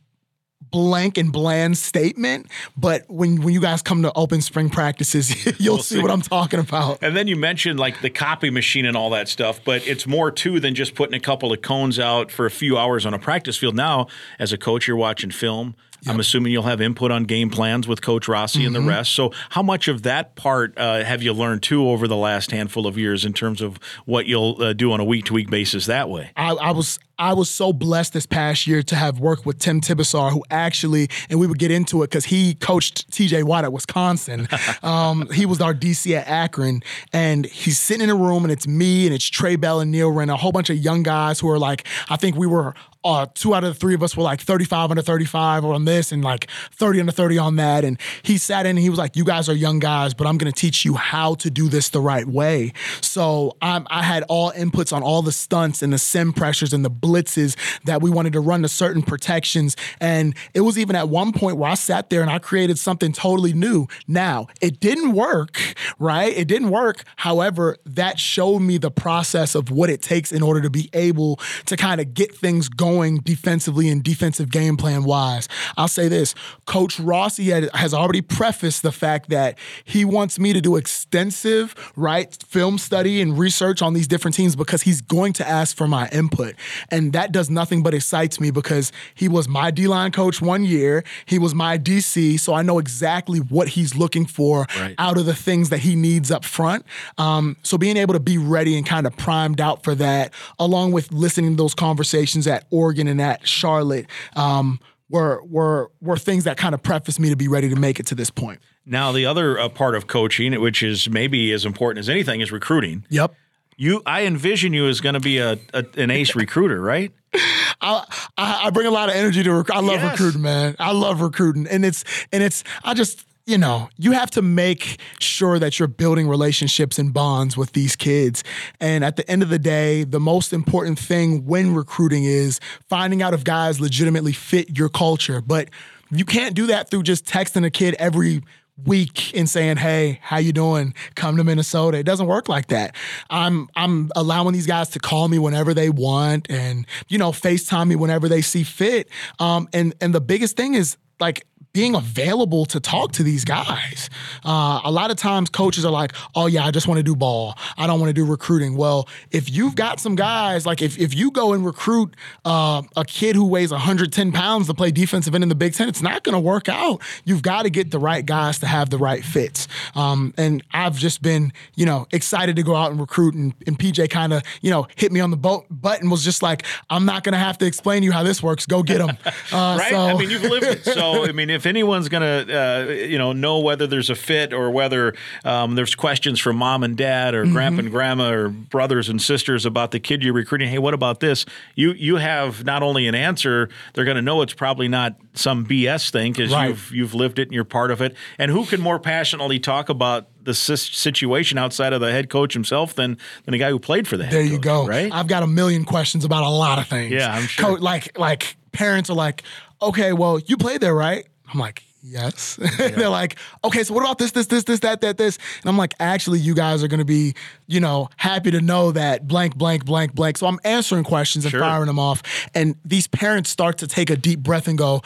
blank 0.71 1.17
and 1.17 1.31
bland 1.31 1.77
statement, 1.77 2.47
but 2.75 3.03
when 3.07 3.41
when 3.41 3.53
you 3.53 3.61
guys 3.61 3.81
come 3.81 4.01
to 4.03 4.11
open 4.15 4.41
spring 4.41 4.69
practices, 4.69 5.45
you'll 5.59 5.75
we'll 5.75 5.83
see, 5.83 5.95
see, 5.95 6.01
what 6.01 6.11
I'm 6.11 6.21
talking 6.21 6.59
about. 6.59 6.99
And 7.01 7.15
then 7.15 7.27
you 7.27 7.35
mentioned 7.35 7.79
like 7.79 8.01
the 8.01 8.09
copy 8.09 8.49
machine 8.49 8.85
and 8.85 8.97
all 8.97 9.09
that 9.11 9.27
stuff, 9.27 9.59
but 9.63 9.85
it's 9.87 10.07
more 10.07 10.31
too 10.31 10.59
than 10.59 10.75
just 10.75 10.95
putting 10.95 11.15
a 11.15 11.19
couple 11.19 11.51
of 11.53 11.61
cones 11.61 11.99
out 11.99 12.31
for 12.31 12.45
a 12.45 12.51
few 12.51 12.77
hours 12.77 13.05
on 13.05 13.13
a 13.13 13.19
practice 13.19 13.57
field. 13.57 13.75
Now, 13.75 14.07
as 14.39 14.53
a 14.53 14.57
coach, 14.57 14.87
you're 14.87 14.97
watching 14.97 15.31
film. 15.31 15.75
Yep. 16.03 16.13
I'm 16.13 16.19
assuming 16.19 16.51
you'll 16.51 16.63
have 16.63 16.81
input 16.81 17.11
on 17.11 17.25
game 17.25 17.49
plans 17.49 17.87
with 17.87 18.01
Coach 18.01 18.27
Rossi 18.27 18.59
mm-hmm. 18.59 18.67
and 18.67 18.75
the 18.75 18.79
mm-hmm. 18.79 18.89
rest. 18.89 19.13
So, 19.13 19.31
how 19.49 19.61
much 19.61 19.87
of 19.87 20.01
that 20.03 20.35
part 20.35 20.77
uh, 20.77 21.03
have 21.03 21.21
you 21.21 21.31
learned 21.31 21.61
too 21.61 21.87
over 21.87 22.07
the 22.07 22.17
last 22.17 22.51
handful 22.51 22.87
of 22.87 22.97
years 22.97 23.23
in 23.23 23.33
terms 23.33 23.61
of 23.61 23.77
what 24.05 24.25
you'll 24.25 24.61
uh, 24.61 24.73
do 24.73 24.91
on 24.91 24.99
a 24.99 25.05
week 25.05 25.25
to 25.25 25.33
week 25.33 25.49
basis 25.49 25.85
that 25.85 26.09
way? 26.09 26.31
I, 26.35 26.53
I 26.53 26.71
was 26.71 26.97
I 27.21 27.33
was 27.33 27.51
so 27.51 27.71
blessed 27.71 28.13
this 28.13 28.25
past 28.25 28.65
year 28.65 28.81
to 28.81 28.95
have 28.95 29.19
worked 29.19 29.45
with 29.45 29.59
Tim 29.59 29.79
Tibesar, 29.79 30.31
who 30.31 30.43
actually, 30.49 31.07
and 31.29 31.39
we 31.39 31.45
would 31.45 31.59
get 31.59 31.69
into 31.69 32.01
it 32.01 32.09
because 32.09 32.25
he 32.25 32.55
coached 32.55 33.11
TJ 33.11 33.43
Watt 33.43 33.63
at 33.63 33.71
Wisconsin. 33.71 34.47
um, 34.83 35.29
he 35.31 35.45
was 35.45 35.61
our 35.61 35.75
DC 35.75 36.15
at 36.17 36.27
Akron, 36.27 36.81
and 37.13 37.45
he's 37.45 37.79
sitting 37.79 38.05
in 38.05 38.09
a 38.09 38.15
room, 38.15 38.43
and 38.43 38.51
it's 38.51 38.65
me, 38.65 39.05
and 39.05 39.13
it's 39.13 39.29
Trey 39.29 39.55
Bell 39.55 39.81
and 39.81 39.91
Neil 39.91 40.09
Wren, 40.09 40.31
a 40.31 40.35
whole 40.35 40.51
bunch 40.51 40.71
of 40.71 40.77
young 40.77 41.03
guys 41.03 41.39
who 41.39 41.47
are 41.51 41.59
like, 41.59 41.85
I 42.09 42.15
think 42.15 42.37
we 42.37 42.47
were 42.47 42.73
uh, 43.03 43.25
two 43.33 43.55
out 43.55 43.63
of 43.63 43.73
the 43.73 43.79
three 43.79 43.93
of 43.93 44.03
us 44.03 44.15
were 44.15 44.23
like 44.23 44.41
35 44.41 44.91
under 44.91 45.01
35 45.01 45.65
on 45.65 45.85
this 45.85 46.11
and 46.11 46.23
like 46.23 46.49
30 46.73 47.01
under 47.01 47.11
30 47.11 47.37
on 47.37 47.55
that. 47.55 47.83
And 47.83 47.99
he 48.23 48.37
sat 48.37 48.65
in 48.65 48.71
and 48.71 48.79
he 48.79 48.89
was 48.89 48.99
like, 48.99 49.15
You 49.15 49.25
guys 49.25 49.49
are 49.49 49.55
young 49.55 49.79
guys, 49.79 50.13
but 50.13 50.27
I'm 50.27 50.37
going 50.37 50.51
to 50.51 50.59
teach 50.59 50.85
you 50.85 50.95
how 50.95 51.35
to 51.35 51.49
do 51.49 51.67
this 51.67 51.89
the 51.89 52.01
right 52.01 52.27
way. 52.27 52.73
So 53.01 53.57
I'm, 53.61 53.87
I 53.89 54.03
had 54.03 54.23
all 54.23 54.51
inputs 54.51 54.93
on 54.93 55.03
all 55.03 55.21
the 55.21 55.31
stunts 55.31 55.81
and 55.81 55.91
the 55.91 55.97
sim 55.97 56.33
pressures 56.33 56.73
and 56.73 56.85
the 56.85 56.91
blitzes 56.91 57.55
that 57.85 58.01
we 58.01 58.09
wanted 58.09 58.33
to 58.33 58.39
run 58.39 58.61
to 58.61 58.69
certain 58.69 59.01
protections. 59.01 59.75
And 59.99 60.35
it 60.53 60.61
was 60.61 60.77
even 60.77 60.95
at 60.95 61.09
one 61.09 61.31
point 61.31 61.57
where 61.57 61.71
I 61.71 61.75
sat 61.75 62.09
there 62.09 62.21
and 62.21 62.29
I 62.29 62.39
created 62.39 62.77
something 62.77 63.13
totally 63.13 63.53
new. 63.53 63.87
Now, 64.07 64.47
it 64.61 64.79
didn't 64.79 65.13
work, 65.13 65.59
right? 65.97 66.35
It 66.35 66.47
didn't 66.47 66.69
work. 66.69 67.03
However, 67.17 67.77
that 67.85 68.19
showed 68.19 68.59
me 68.59 68.77
the 68.77 68.91
process 68.91 69.55
of 69.55 69.71
what 69.71 69.89
it 69.89 70.01
takes 70.01 70.31
in 70.31 70.43
order 70.43 70.61
to 70.61 70.69
be 70.69 70.89
able 70.93 71.39
to 71.65 71.75
kind 71.75 71.99
of 71.99 72.13
get 72.13 72.35
things 72.35 72.69
going 72.69 72.90
going 72.91 73.17
defensively 73.19 73.89
and 73.89 74.03
defensive 74.03 74.51
game 74.51 74.75
plan 74.75 75.03
wise. 75.03 75.47
I'll 75.77 75.87
say 75.87 76.07
this 76.07 76.35
Coach 76.65 76.99
Rossi 76.99 77.49
has 77.73 77.93
already 77.93 78.21
prefaced 78.21 78.83
the 78.83 78.91
fact 78.91 79.29
that 79.29 79.57
he 79.85 80.03
wants 80.03 80.37
me 80.39 80.51
to 80.53 80.61
do 80.61 80.75
extensive, 80.75 81.75
right, 81.95 82.37
film 82.47 82.77
study 82.77 83.21
and 83.21 83.37
research 83.37 83.81
on 83.81 83.93
these 83.93 84.07
different 84.07 84.35
teams 84.35 84.55
because 84.55 84.81
he's 84.81 85.01
going 85.01 85.33
to 85.33 85.47
ask 85.47 85.75
for 85.75 85.87
my 85.87 86.09
input. 86.09 86.55
And 86.89 87.13
that 87.13 87.31
does 87.31 87.49
nothing 87.49 87.81
but 87.81 87.93
excites 87.93 88.39
me 88.39 88.51
because 88.51 88.91
he 89.15 89.27
was 89.27 89.47
my 89.47 89.71
D 89.71 89.87
line 89.87 90.11
coach 90.11 90.41
one 90.41 90.63
year, 90.63 91.03
he 91.25 91.39
was 91.39 91.55
my 91.55 91.77
DC, 91.77 92.39
so 92.39 92.53
I 92.53 92.61
know 92.61 92.77
exactly 92.77 93.39
what 93.39 93.69
he's 93.69 93.95
looking 93.95 94.25
for 94.25 94.67
right. 94.77 94.95
out 94.97 95.17
of 95.17 95.25
the 95.25 95.35
things 95.35 95.69
that 95.69 95.79
he 95.79 95.95
needs 95.95 96.29
up 96.29 96.43
front. 96.43 96.85
Um, 97.17 97.55
so 97.63 97.77
being 97.77 97.97
able 97.97 98.13
to 98.13 98.19
be 98.19 98.37
ready 98.37 98.75
and 98.77 98.85
kind 98.85 99.07
of 99.07 99.15
primed 99.15 99.61
out 99.61 99.83
for 99.83 99.95
that, 99.95 100.33
along 100.59 100.91
with 100.91 101.11
listening 101.11 101.51
to 101.51 101.57
those 101.57 101.73
conversations 101.73 102.47
at 102.47 102.65
Oregon 102.81 103.07
and 103.07 103.21
at 103.21 103.47
Charlotte 103.47 104.07
um, 104.35 104.79
were 105.09 105.43
were 105.43 105.91
were 106.01 106.17
things 106.17 106.45
that 106.45 106.57
kind 106.57 106.73
of 106.73 106.81
prefaced 106.81 107.19
me 107.19 107.29
to 107.29 107.35
be 107.35 107.47
ready 107.47 107.69
to 107.69 107.75
make 107.75 107.99
it 107.99 108.07
to 108.07 108.15
this 108.15 108.29
point. 108.31 108.59
Now, 108.85 109.11
the 109.11 109.27
other 109.27 109.59
uh, 109.59 109.69
part 109.69 109.95
of 109.95 110.07
coaching, 110.07 110.59
which 110.59 110.81
is 110.81 111.07
maybe 111.07 111.51
as 111.51 111.65
important 111.65 111.99
as 111.99 112.09
anything, 112.09 112.41
is 112.41 112.51
recruiting. 112.51 113.05
Yep. 113.09 113.35
You, 113.77 114.01
I 114.05 114.25
envision 114.25 114.73
you 114.73 114.87
as 114.87 115.01
going 115.01 115.13
to 115.13 115.19
be 115.19 115.37
a, 115.37 115.57
a, 115.73 115.85
an 115.97 116.11
ace 116.11 116.35
recruiter, 116.35 116.81
right? 116.81 117.11
I, 117.81 118.05
I, 118.37 118.69
bring 118.69 118.85
a 118.85 118.91
lot 118.91 119.09
of 119.09 119.15
energy 119.15 119.43
to 119.43 119.53
recruit. 119.53 119.75
I 119.75 119.79
love 119.79 120.01
yes. 120.01 120.11
recruiting, 120.11 120.41
man. 120.41 120.75
I 120.77 120.91
love 120.91 121.21
recruiting, 121.21 121.67
and 121.67 121.83
it's 121.85 122.03
and 122.31 122.43
it's. 122.43 122.63
I 122.83 122.93
just 122.93 123.25
you 123.45 123.57
know, 123.57 123.89
you 123.97 124.11
have 124.11 124.31
to 124.31 124.41
make 124.41 124.99
sure 125.19 125.59
that 125.59 125.79
you're 125.79 125.87
building 125.87 126.27
relationships 126.27 126.99
and 126.99 127.13
bonds 127.13 127.57
with 127.57 127.73
these 127.73 127.95
kids. 127.95 128.43
And 128.79 129.03
at 129.03 129.15
the 129.15 129.29
end 129.29 129.43
of 129.43 129.49
the 129.49 129.59
day, 129.59 130.03
the 130.03 130.19
most 130.19 130.53
important 130.53 130.99
thing 130.99 131.45
when 131.45 131.73
recruiting 131.73 132.23
is 132.23 132.59
finding 132.87 133.21
out 133.21 133.33
if 133.33 133.43
guys 133.43 133.79
legitimately 133.79 134.33
fit 134.33 134.77
your 134.77 134.89
culture. 134.89 135.41
But 135.41 135.69
you 136.11 136.25
can't 136.25 136.55
do 136.55 136.67
that 136.67 136.89
through 136.89 137.03
just 137.03 137.25
texting 137.25 137.65
a 137.65 137.69
kid 137.69 137.95
every 137.97 138.41
week 138.85 139.35
and 139.35 139.49
saying, 139.49 139.77
"Hey, 139.77 140.19
how 140.21 140.37
you 140.37 140.51
doing? 140.51 140.93
Come 141.15 141.37
to 141.37 141.43
Minnesota." 141.43 141.97
It 141.97 142.05
doesn't 142.05 142.27
work 142.27 142.49
like 142.49 142.67
that. 142.67 142.95
I'm 143.29 143.69
I'm 143.75 144.11
allowing 144.15 144.53
these 144.53 144.67
guys 144.67 144.89
to 144.89 144.99
call 144.99 145.27
me 145.27 145.39
whenever 145.39 145.73
they 145.73 145.89
want, 145.89 146.49
and 146.49 146.85
you 147.07 147.17
know, 147.17 147.31
Facetime 147.31 147.87
me 147.87 147.95
whenever 147.95 148.27
they 148.27 148.41
see 148.41 148.63
fit. 148.63 149.09
Um, 149.39 149.67
and 149.73 149.93
and 150.01 150.13
the 150.13 150.21
biggest 150.21 150.57
thing 150.57 150.73
is 150.73 150.97
like 151.19 151.45
being 151.73 151.95
available 151.95 152.65
to 152.65 152.79
talk 152.79 153.13
to 153.13 153.23
these 153.23 153.45
guys. 153.45 154.09
Uh, 154.43 154.81
a 154.83 154.91
lot 154.91 155.11
of 155.11 155.17
times 155.17 155.49
coaches 155.49 155.85
are 155.85 155.91
like, 155.91 156.13
oh, 156.35 156.47
yeah, 156.47 156.65
I 156.65 156.71
just 156.71 156.87
want 156.87 156.97
to 156.97 157.03
do 157.03 157.15
ball. 157.15 157.57
I 157.77 157.87
don't 157.87 157.99
want 157.99 158.09
to 158.09 158.13
do 158.13 158.25
recruiting. 158.25 158.75
Well, 158.75 159.07
if 159.31 159.49
you've 159.49 159.75
got 159.75 159.99
some 159.99 160.15
guys, 160.15 160.65
like 160.65 160.81
if, 160.81 160.99
if 160.99 161.15
you 161.15 161.31
go 161.31 161.53
and 161.53 161.65
recruit 161.65 162.15
uh, 162.45 162.81
a 162.97 163.05
kid 163.05 163.35
who 163.35 163.45
weighs 163.45 163.71
110 163.71 164.31
pounds 164.31 164.67
to 164.67 164.73
play 164.73 164.91
defensive 164.91 165.33
end 165.33 165.43
in 165.43 165.49
the 165.49 165.55
Big 165.55 165.73
Ten, 165.73 165.87
it's 165.87 166.01
not 166.01 166.23
going 166.23 166.33
to 166.33 166.39
work 166.39 166.67
out. 166.67 167.01
You've 167.23 167.41
got 167.41 167.63
to 167.63 167.69
get 167.69 167.91
the 167.91 167.99
right 167.99 168.25
guys 168.25 168.59
to 168.59 168.67
have 168.67 168.89
the 168.89 168.97
right 168.97 169.23
fits. 169.23 169.67
Um, 169.95 170.33
and 170.37 170.63
I've 170.71 170.97
just 170.97 171.21
been, 171.21 171.53
you 171.75 171.85
know, 171.85 172.07
excited 172.11 172.55
to 172.57 172.63
go 172.63 172.75
out 172.75 172.91
and 172.91 172.99
recruit. 172.99 173.33
And, 173.33 173.53
and 173.65 173.79
PJ 173.79 174.09
kind 174.09 174.33
of, 174.33 174.43
you 174.61 174.69
know, 174.71 174.87
hit 174.95 175.11
me 175.11 175.19
on 175.19 175.31
the 175.31 175.37
boat 175.37 175.65
button, 175.69 176.09
was 176.09 176.23
just 176.23 176.43
like, 176.43 176.65
I'm 176.89 177.05
not 177.05 177.23
going 177.23 177.33
to 177.33 177.39
have 177.39 177.57
to 177.59 177.65
explain 177.65 178.01
to 178.01 178.05
you 178.05 178.11
how 178.11 178.23
this 178.23 178.43
works. 178.43 178.65
Go 178.65 178.83
get 178.83 178.97
them. 178.97 179.17
Uh, 179.51 179.75
right? 179.77 179.91
So. 179.91 179.97
I 179.97 180.13
mean, 180.13 180.29
you've 180.29 180.43
lived 180.43 180.65
it. 180.65 180.85
So, 180.85 181.25
I 181.25 181.31
mean, 181.31 181.49
if 181.49 181.60
if 181.61 181.67
anyone's 181.67 182.09
going 182.09 182.47
to, 182.47 182.59
uh, 182.59 182.91
you 182.91 183.19
know, 183.19 183.33
know 183.33 183.59
whether 183.59 183.85
there's 183.85 184.09
a 184.09 184.15
fit 184.15 184.51
or 184.51 184.71
whether 184.71 185.13
um, 185.45 185.75
there's 185.75 185.93
questions 185.93 186.39
from 186.39 186.55
mom 186.55 186.81
and 186.81 186.97
dad 186.97 187.35
or 187.35 187.43
mm-hmm. 187.43 187.53
grandpa 187.53 187.79
and 187.81 187.91
grandma 187.91 188.31
or 188.31 188.49
brothers 188.49 189.09
and 189.09 189.21
sisters 189.21 189.63
about 189.63 189.91
the 189.91 189.99
kid 189.99 190.23
you're 190.23 190.33
recruiting, 190.33 190.69
hey, 190.69 190.79
what 190.79 190.95
about 190.95 191.19
this? 191.19 191.45
You 191.75 191.91
you 191.93 192.15
have 192.15 192.65
not 192.65 192.81
only 192.81 193.07
an 193.07 193.13
answer, 193.13 193.69
they're 193.93 194.05
going 194.05 194.15
to 194.15 194.23
know 194.23 194.41
it's 194.41 194.55
probably 194.55 194.87
not 194.87 195.17
some 195.35 195.63
BS 195.67 196.09
thing 196.09 196.31
because 196.31 196.51
right. 196.51 196.69
you've 196.69 196.91
you've 196.91 197.13
lived 197.13 197.37
it 197.37 197.43
and 197.43 197.53
you're 197.53 197.63
part 197.63 197.91
of 197.91 198.01
it. 198.01 198.15
And 198.39 198.49
who 198.49 198.65
can 198.65 198.81
more 198.81 198.97
passionately 198.97 199.59
talk 199.59 199.89
about 199.89 200.29
the 200.43 200.55
situation 200.55 201.59
outside 201.59 201.93
of 201.93 202.01
the 202.01 202.11
head 202.11 202.27
coach 202.27 202.53
himself 202.53 202.95
than 202.95 203.19
than 203.45 203.53
a 203.53 203.59
guy 203.59 203.69
who 203.69 203.77
played 203.77 204.07
for 204.07 204.17
the 204.17 204.23
head 204.23 204.33
there 204.33 204.41
you 204.41 204.53
coach, 204.53 204.61
go 204.61 204.87
right 204.87 205.13
i've 205.13 205.27
got 205.27 205.43
a 205.43 205.47
million 205.47 205.85
questions 205.85 206.25
about 206.25 206.43
a 206.43 206.49
lot 206.49 206.79
of 206.79 206.87
things 206.87 207.11
yeah 207.11 207.31
i'm 207.31 207.43
sure 207.43 207.77
Co- 207.77 207.83
like 207.83 208.17
like 208.17 208.57
parents 208.71 209.11
are 209.11 209.15
like 209.15 209.43
okay 209.83 210.13
well 210.13 210.39
you 210.39 210.57
played 210.57 210.81
there 210.81 210.95
right 210.95 211.27
I'm 211.51 211.59
like, 211.59 211.83
yes. 212.01 212.55
They're 212.77 213.09
like, 213.09 213.35
okay, 213.63 213.83
so 213.83 213.93
what 213.93 214.01
about 214.01 214.17
this, 214.17 214.31
this, 214.31 214.47
this, 214.47 214.63
this, 214.63 214.79
that, 214.81 215.01
that, 215.01 215.17
this? 215.17 215.37
And 215.61 215.69
I'm 215.69 215.77
like, 215.77 215.93
actually, 215.99 216.39
you 216.39 216.55
guys 216.55 216.83
are 216.83 216.87
going 216.87 216.99
to 216.99 217.05
be, 217.05 217.33
you 217.67 217.79
know, 217.79 218.09
happy 218.17 218.51
to 218.51 218.61
know 218.61 218.91
that 218.91 219.27
blank, 219.27 219.55
blank, 219.55 219.85
blank, 219.85 220.13
blank. 220.15 220.37
So 220.37 220.47
I'm 220.47 220.59
answering 220.63 221.03
questions 221.03 221.45
and 221.45 221.51
Sure. 221.51 221.59
firing 221.59 221.87
them 221.87 221.99
off. 221.99 222.23
And 222.55 222.75
these 222.85 223.07
parents 223.07 223.49
start 223.49 223.77
to 223.79 223.87
take 223.87 224.09
a 224.09 224.15
deep 224.15 224.39
breath 224.39 224.67
and 224.67 224.77
go, 224.77 225.01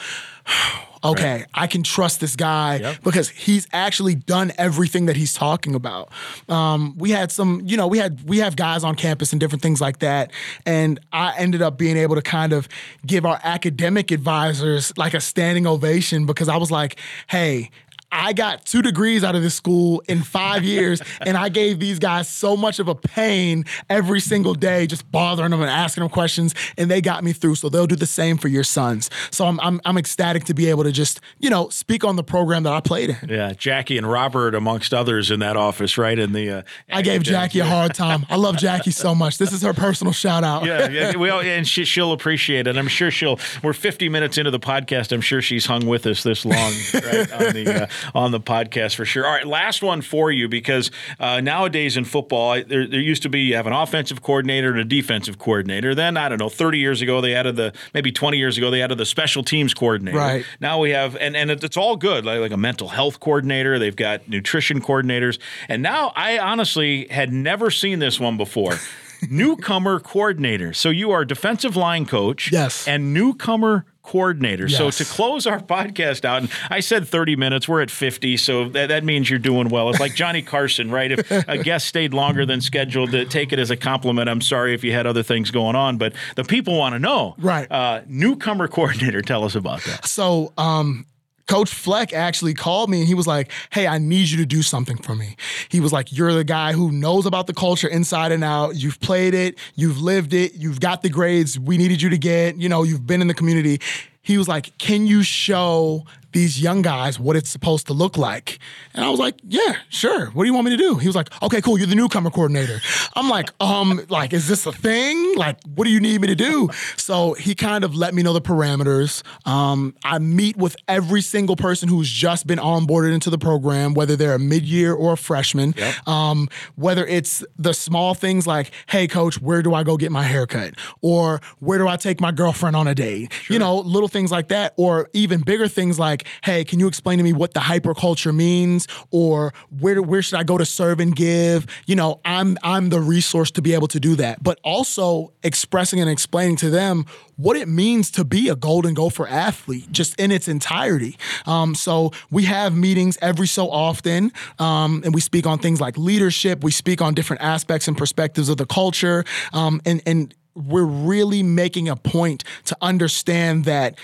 okay, 1.12 1.46
I 1.54 1.68
can 1.68 1.84
trust 1.84 2.20
this 2.20 2.36
guy 2.36 2.78
Yep. 2.78 3.04
because 3.04 3.30
he's 3.30 3.68
actually 3.74 4.16
done 4.16 4.52
everything 4.58 5.06
that 5.08 5.16
he's 5.16 5.34
talking 5.34 5.76
about. 5.76 6.10
Um, 6.50 6.96
we 6.98 7.12
had 7.12 7.32
some, 7.32 7.62
you 7.66 7.78
know, 7.78 7.88
we 7.88 7.98
had 7.98 8.28
we 8.28 8.40
have 8.40 8.56
guys 8.56 8.84
on 8.84 8.96
campus 8.96 9.32
and 9.34 9.40
different 9.40 9.62
things 9.62 9.82
like 9.82 10.00
that, 10.00 10.32
and 10.66 11.00
I 11.12 11.36
ended 11.38 11.62
up 11.62 11.78
being 11.78 11.98
able 11.98 12.16
to 12.16 12.22
kind 12.22 12.54
of 12.54 12.68
give 13.06 13.26
our 13.26 13.40
academic 13.44 14.12
advisors 14.12 14.92
like 14.98 15.14
a 15.14 15.22
standing 15.22 15.68
ovation 15.68 16.26
because 16.26 16.50
I 16.50 16.58
was 16.58 16.72
like, 16.72 17.00
hey. 17.28 17.70
I 18.16 18.34
got 18.34 18.66
two 18.66 18.82
degrees 18.82 19.24
out 19.24 19.36
of 19.36 19.44
this 19.44 19.56
school 19.56 20.02
in 20.08 20.24
five 20.24 20.64
years, 20.64 21.02
and 21.22 21.38
I 21.38 21.50
gave 21.50 21.80
these 21.80 22.00
guys 22.00 22.30
so 22.30 22.56
much 22.56 22.80
of 22.80 22.88
a 22.88 22.96
pain 22.96 23.66
every 23.90 24.20
single 24.20 24.54
day, 24.54 24.88
just 24.88 25.10
bothering 25.12 25.52
them 25.52 25.62
and 25.62 25.70
asking 25.70 26.02
them 26.02 26.10
questions, 26.10 26.56
and 26.78 26.90
they 26.90 27.02
got 27.02 27.24
me 27.24 27.34
through. 27.34 27.56
So 27.56 27.70
they'll 27.70 27.88
do 27.88 27.96
the 27.96 28.06
same 28.06 28.38
for 28.38 28.48
your 28.48 28.64
sons. 28.64 29.10
So 29.32 29.46
I'm 29.46 29.60
I'm, 29.60 29.82
I'm 29.86 29.98
ecstatic 29.98 30.46
to 30.46 30.54
be 30.54 30.70
able 30.70 30.84
to 30.84 30.92
just 30.92 31.20
you 31.40 31.50
know 31.50 31.70
speak 31.70 32.04
on 32.04 32.16
the 32.16 32.24
program 32.24 32.64
that 32.64 32.74
I 32.74 32.80
played 32.80 33.12
in. 33.22 33.30
Yeah, 33.30 33.54
Jackie 33.54 33.98
and 33.98 34.10
Robert, 34.10 34.56
amongst 34.56 34.94
others, 34.94 35.32
in 35.32 35.40
that 35.42 35.58
office, 35.58 35.98
right? 35.98 36.18
In 36.18 36.32
the 36.32 36.50
uh, 36.50 36.62
I 36.92 37.02
gave 37.02 37.24
Jackie 37.24 37.60
a 37.60 37.66
hard 37.66 37.94
time. 37.94 38.26
I 38.30 38.38
love 38.38 38.58
Jackie 38.58 38.92
so 38.92 39.14
much. 39.14 39.38
This 39.38 39.52
is 39.52 39.62
her 39.62 39.74
personal 39.74 40.14
shout 40.14 40.44
out. 40.44 40.66
yeah, 40.66 40.90
yeah. 40.90 41.16
Well, 41.16 41.42
and 41.42 41.68
she, 41.68 41.86
she'll 41.86 42.12
appreciate 42.12 42.68
it. 42.68 42.78
I'm 42.78 42.88
sure 42.88 43.12
she'll. 43.12 43.40
We're 43.64 43.74
50 43.74 44.10
minutes 44.10 44.38
into 44.38 44.52
the 44.52 44.60
podcast. 44.60 45.12
I'm 45.12 45.22
sure 45.22 45.42
she's 45.42 45.66
hung 45.66 45.86
with 45.86 46.06
us 46.06 46.24
this 46.24 46.46
long 46.46 46.74
right, 46.94 47.32
on 47.32 47.54
the 47.54 47.84
uh, 47.84 47.88
on 48.14 48.32
the 48.32 48.40
podcast 48.40 48.96
for 48.96 49.06
sure. 49.06 49.26
All 49.26 49.32
right, 49.32 49.48
last 49.48 49.82
one 49.82 50.02
for 50.02 50.32
you 50.32 50.48
because 50.48 50.92
uh, 51.20 51.42
nowadays 51.42 51.98
in 51.98 52.06
football, 52.06 52.62
there, 52.64 52.88
there 52.88 53.00
used 53.00 53.24
to 53.24 53.30
be 53.30 53.42
you 53.42 53.56
have 53.56 53.68
an 53.68 53.74
offensive 53.74 54.22
coordinator 54.22 54.70
and 54.72 54.80
a 54.80 54.86
defensive 54.86 55.38
coordinator. 55.38 55.96
Then 55.96 56.18
I 56.18 56.30
don't 56.30 56.40
know, 56.40 56.50
30 56.50 56.80
years 56.80 57.02
ago 57.02 57.22
they 57.22 57.34
added 57.36 57.56
the 57.56 57.74
maybe 57.94 58.12
20 58.12 58.38
years 58.38 58.58
ago 58.58 58.70
they 58.70 58.82
added 58.82 58.98
the 58.98 59.06
special 59.06 59.44
teams 59.44 59.74
coordinator. 59.74 60.18
Right. 60.18 60.46
Now 60.60 60.80
we 60.80 60.92
have 60.92 61.16
and 61.16 61.36
and 61.36 61.52
it's 61.52 61.78
all 61.78 61.96
good 61.96 62.26
like, 62.26 62.40
like 62.40 62.52
a 62.52 62.58
mental 62.58 62.90
health 62.90 63.20
coordinator. 63.20 63.80
They've 63.80 63.96
got 63.96 64.28
nutrition 64.28 64.82
coordinators, 64.82 65.40
and 65.70 65.82
now 65.82 66.12
I 66.16 66.40
honestly 66.40 67.08
had 67.10 67.32
never 67.32 67.72
seen 67.72 68.00
this 68.00 68.20
one 68.20 68.38
before. 68.38 68.76
newcomer 69.30 70.00
coordinator. 70.00 70.74
So 70.74 70.90
you 70.90 71.12
are 71.12 71.26
defensive 71.26 71.76
line 71.76 72.06
coach. 72.06 72.52
Yes. 72.52 72.88
And 72.88 73.14
newcomer 73.14 73.86
coordinator. 74.06 74.70
So 74.70 74.92
to 74.92 75.06
close 75.06 75.48
our 75.48 75.60
podcast 75.60 76.26
out, 76.26 76.44
and 76.44 76.52
I 76.70 76.80
said 76.80 77.08
30 77.08 77.36
minutes, 77.36 77.68
we're 77.68 77.82
at 77.82 77.92
50. 77.92 78.38
So 78.38 78.70
that, 78.70 78.88
that 78.88 79.04
means 79.04 79.30
you're 79.30 79.40
doing 79.40 79.70
well. 79.70 79.90
It's 79.90 80.00
like 80.00 80.16
Johnny 80.16 80.42
Carson, 80.42 80.92
right? 80.92 81.12
If 81.12 81.30
a 81.48 81.58
guest 81.58 81.88
stayed 81.88 82.14
longer 82.14 82.46
than 82.46 82.62
scheduled, 82.62 83.12
to 83.12 83.26
take 83.26 83.52
it 83.52 83.60
as 83.60 83.72
a 83.72 83.78
compliment. 83.78 84.30
I'm 84.30 84.42
sorry 84.42 84.74
if 84.74 84.84
you 84.84 84.92
had 84.94 85.08
other 85.08 85.24
things 85.24 85.52
going 85.52 85.76
on, 85.76 85.98
but 85.98 86.14
the 86.36 86.44
people 86.44 86.78
want 86.78 86.94
to 86.94 87.00
know. 87.00 87.36
Right. 87.38 87.70
Uh, 87.72 88.02
newcomer 88.08 88.68
coordinator, 88.68 89.22
tell 89.22 89.44
us 89.44 89.56
about 89.56 89.82
that. 89.84 90.08
So, 90.08 90.54
um, 90.58 91.06
Coach 91.48 91.74
Fleck 91.74 92.12
actually 92.14 92.54
called 92.54 92.90
me 92.90 93.00
and 93.00 93.08
he 93.08 93.14
was 93.14 93.28
like, 93.28 93.52
Hey, 93.72 93.88
I 93.88 93.98
need 93.98 94.30
you 94.30 94.38
to 94.38 94.46
do 94.46 94.62
something 94.62 94.98
for 94.98 95.16
me. 95.16 95.36
He 95.70 95.80
was 95.80 95.94
like, 95.94 96.12
You're 96.12 96.34
the 96.34 96.44
guy 96.44 96.74
who 96.74 96.92
knows 96.92 97.26
about 97.26 97.48
the 97.48 97.54
culture 97.54 97.88
inside 97.88 98.32
and 98.32 98.44
out. 98.44 98.76
You've 98.76 99.00
played 99.00 99.34
it, 99.34 99.58
you've 99.76 100.02
lived 100.02 100.34
it, 100.34 100.54
you've 100.56 100.80
got 100.80 101.02
the 101.02 101.10
grades 101.10 101.60
we 101.60 101.78
needed 101.78 102.02
you 102.02 102.10
to 102.10 102.18
get, 102.18 102.58
you 102.58 102.70
know, 102.70 102.84
you've 102.84 103.06
been 103.06 103.22
in 103.22 103.28
the 103.28 103.34
community. 103.34 103.80
He 104.22 104.38
was 104.38 104.48
like, 104.48 104.76
Can 104.78 105.06
you 105.06 105.22
show 105.22 106.06
these 106.36 106.62
young 106.62 106.82
guys 106.84 107.20
what 107.20 107.36
it's 107.36 107.50
supposed 107.50 107.88
to 107.88 107.94
look 107.94 108.18
like? 108.18 108.60
And 108.94 109.04
I 109.04 109.10
was 109.10 109.20
like, 109.20 109.36
Yeah, 109.44 109.78
sure. 109.90 110.28
What 110.28 110.44
do 110.44 110.48
you 110.48 110.54
want 110.54 110.66
me 110.66 110.72
to 110.72 110.78
do? 110.78 110.96
He 110.98 111.08
was 111.08 111.16
like, 111.16 111.30
Okay, 111.42 111.62
cool. 111.62 111.78
You're 111.78 111.88
the 111.88 111.96
newcomer 111.96 112.30
coordinator. 112.30 112.82
I'm 113.16 113.30
like, 113.30 113.50
um, 113.60 114.02
like, 114.10 114.34
is 114.34 114.48
this 114.48 114.66
a 114.66 114.72
thing? 114.72 115.36
Like, 115.36 115.58
what 115.64 115.86
do 115.86 115.92
you 115.92 116.00
need 116.00 116.22
me 116.22 116.28
to 116.28 116.36
do? 116.36 116.70
So 116.98 117.34
he 117.34 117.56
kind 117.56 117.84
of 117.84 117.96
let 117.96 118.14
me 118.14 118.22
know 118.22 118.34
the 118.34 118.42
parameters. 118.42 119.24
Um, 119.48 119.96
I 120.04 120.20
meet 120.20 120.58
with 120.58 120.76
every 120.88 121.22
single 121.22 121.56
person 121.56 121.88
who's 121.90 122.10
just 122.10 122.46
been 122.46 122.60
onboarded 122.60 123.14
into 123.14 123.30
the 123.30 123.38
program, 123.38 123.94
whether 123.94 124.16
they're 124.16 124.36
a 124.36 124.40
mid-year 124.40 124.94
or 124.94 125.14
a 125.14 125.18
freshman. 125.18 125.74
Um, 126.06 126.50
whether 126.76 127.06
it's 127.06 127.44
the 127.58 127.74
small 127.74 128.14
things 128.14 128.46
like, 128.46 128.72
hey, 128.88 129.08
coach, 129.08 129.42
where 129.42 129.62
do 129.62 129.74
I 129.74 129.84
go 129.84 129.96
get 129.98 130.12
my 130.12 130.24
haircut? 130.24 130.74
Or 131.02 131.40
where 131.60 131.78
do 131.78 131.88
I 131.88 131.96
take 131.96 132.20
my 132.20 132.32
girlfriend 132.32 132.76
on 132.76 132.88
a 132.88 132.96
date? 132.96 133.32
You 133.50 133.60
know, 133.60 133.78
little 133.78 134.10
things 134.10 134.32
like 134.32 134.50
that. 134.50 134.74
Or 134.76 135.10
even 135.14 135.42
bigger 135.42 135.68
things 135.70 135.98
like, 135.98 136.25
hey, 136.44 136.64
can 136.64 136.80
you 136.80 136.88
explain 136.88 137.18
to 137.18 137.24
me 137.24 137.34
what 137.34 137.54
the 137.54 137.60
hyperculture 137.60 138.34
means? 138.34 138.88
Or 139.12 139.54
where 139.80 140.02
where 140.02 140.22
should 140.22 140.40
I 140.40 140.44
go 140.44 140.58
to 140.58 140.66
serve 140.66 141.00
and 141.00 141.16
give? 141.16 141.66
You 141.86 141.96
know, 141.96 142.20
I'm 142.26 142.58
I'm 142.64 142.90
the 142.90 143.00
resource 143.00 143.52
to 143.52 143.62
be 143.62 143.74
able 143.74 143.88
to 143.90 144.00
do 144.00 144.16
that. 144.16 144.44
But 144.44 144.60
also 144.64 145.34
expressing 145.44 146.00
and 146.00 146.10
explaining 146.10 146.58
to 146.58 146.70
them 146.70 147.06
what 147.38 147.58
it 147.58 147.68
means 147.68 148.12
to 148.12 148.24
be 148.24 148.50
a 148.50 148.56
Golden 148.56 148.94
Gopher 148.94 149.28
athlete, 149.28 149.92
just 149.92 150.20
in 150.20 150.32
its 150.32 150.48
entirety. 150.48 151.18
Um, 151.46 151.76
so 151.76 152.12
we 152.32 152.44
have 152.44 152.76
meetings 152.76 153.18
every 153.22 153.48
so 153.48 153.70
often, 153.70 154.32
um, 154.60 155.02
and 155.04 155.14
we 155.14 155.22
speak 155.22 155.46
on 155.46 155.60
things 155.60 155.82
like 155.82 155.98
leadership. 155.98 156.64
We 156.64 156.72
speak 156.72 157.02
on 157.02 157.14
different 157.14 157.42
aspects 157.42 157.88
and 157.88 157.98
perspectives 157.98 158.50
of 158.50 158.58
the 158.58 158.66
culture, 158.66 159.26
um, 159.54 159.82
and 159.86 160.02
and 160.06 160.34
we're 160.56 160.86
really 160.86 161.44
making 161.44 161.90
a 161.90 161.96
point 161.96 162.44
to 162.66 162.78
understand 162.82 163.66
that 163.66 164.00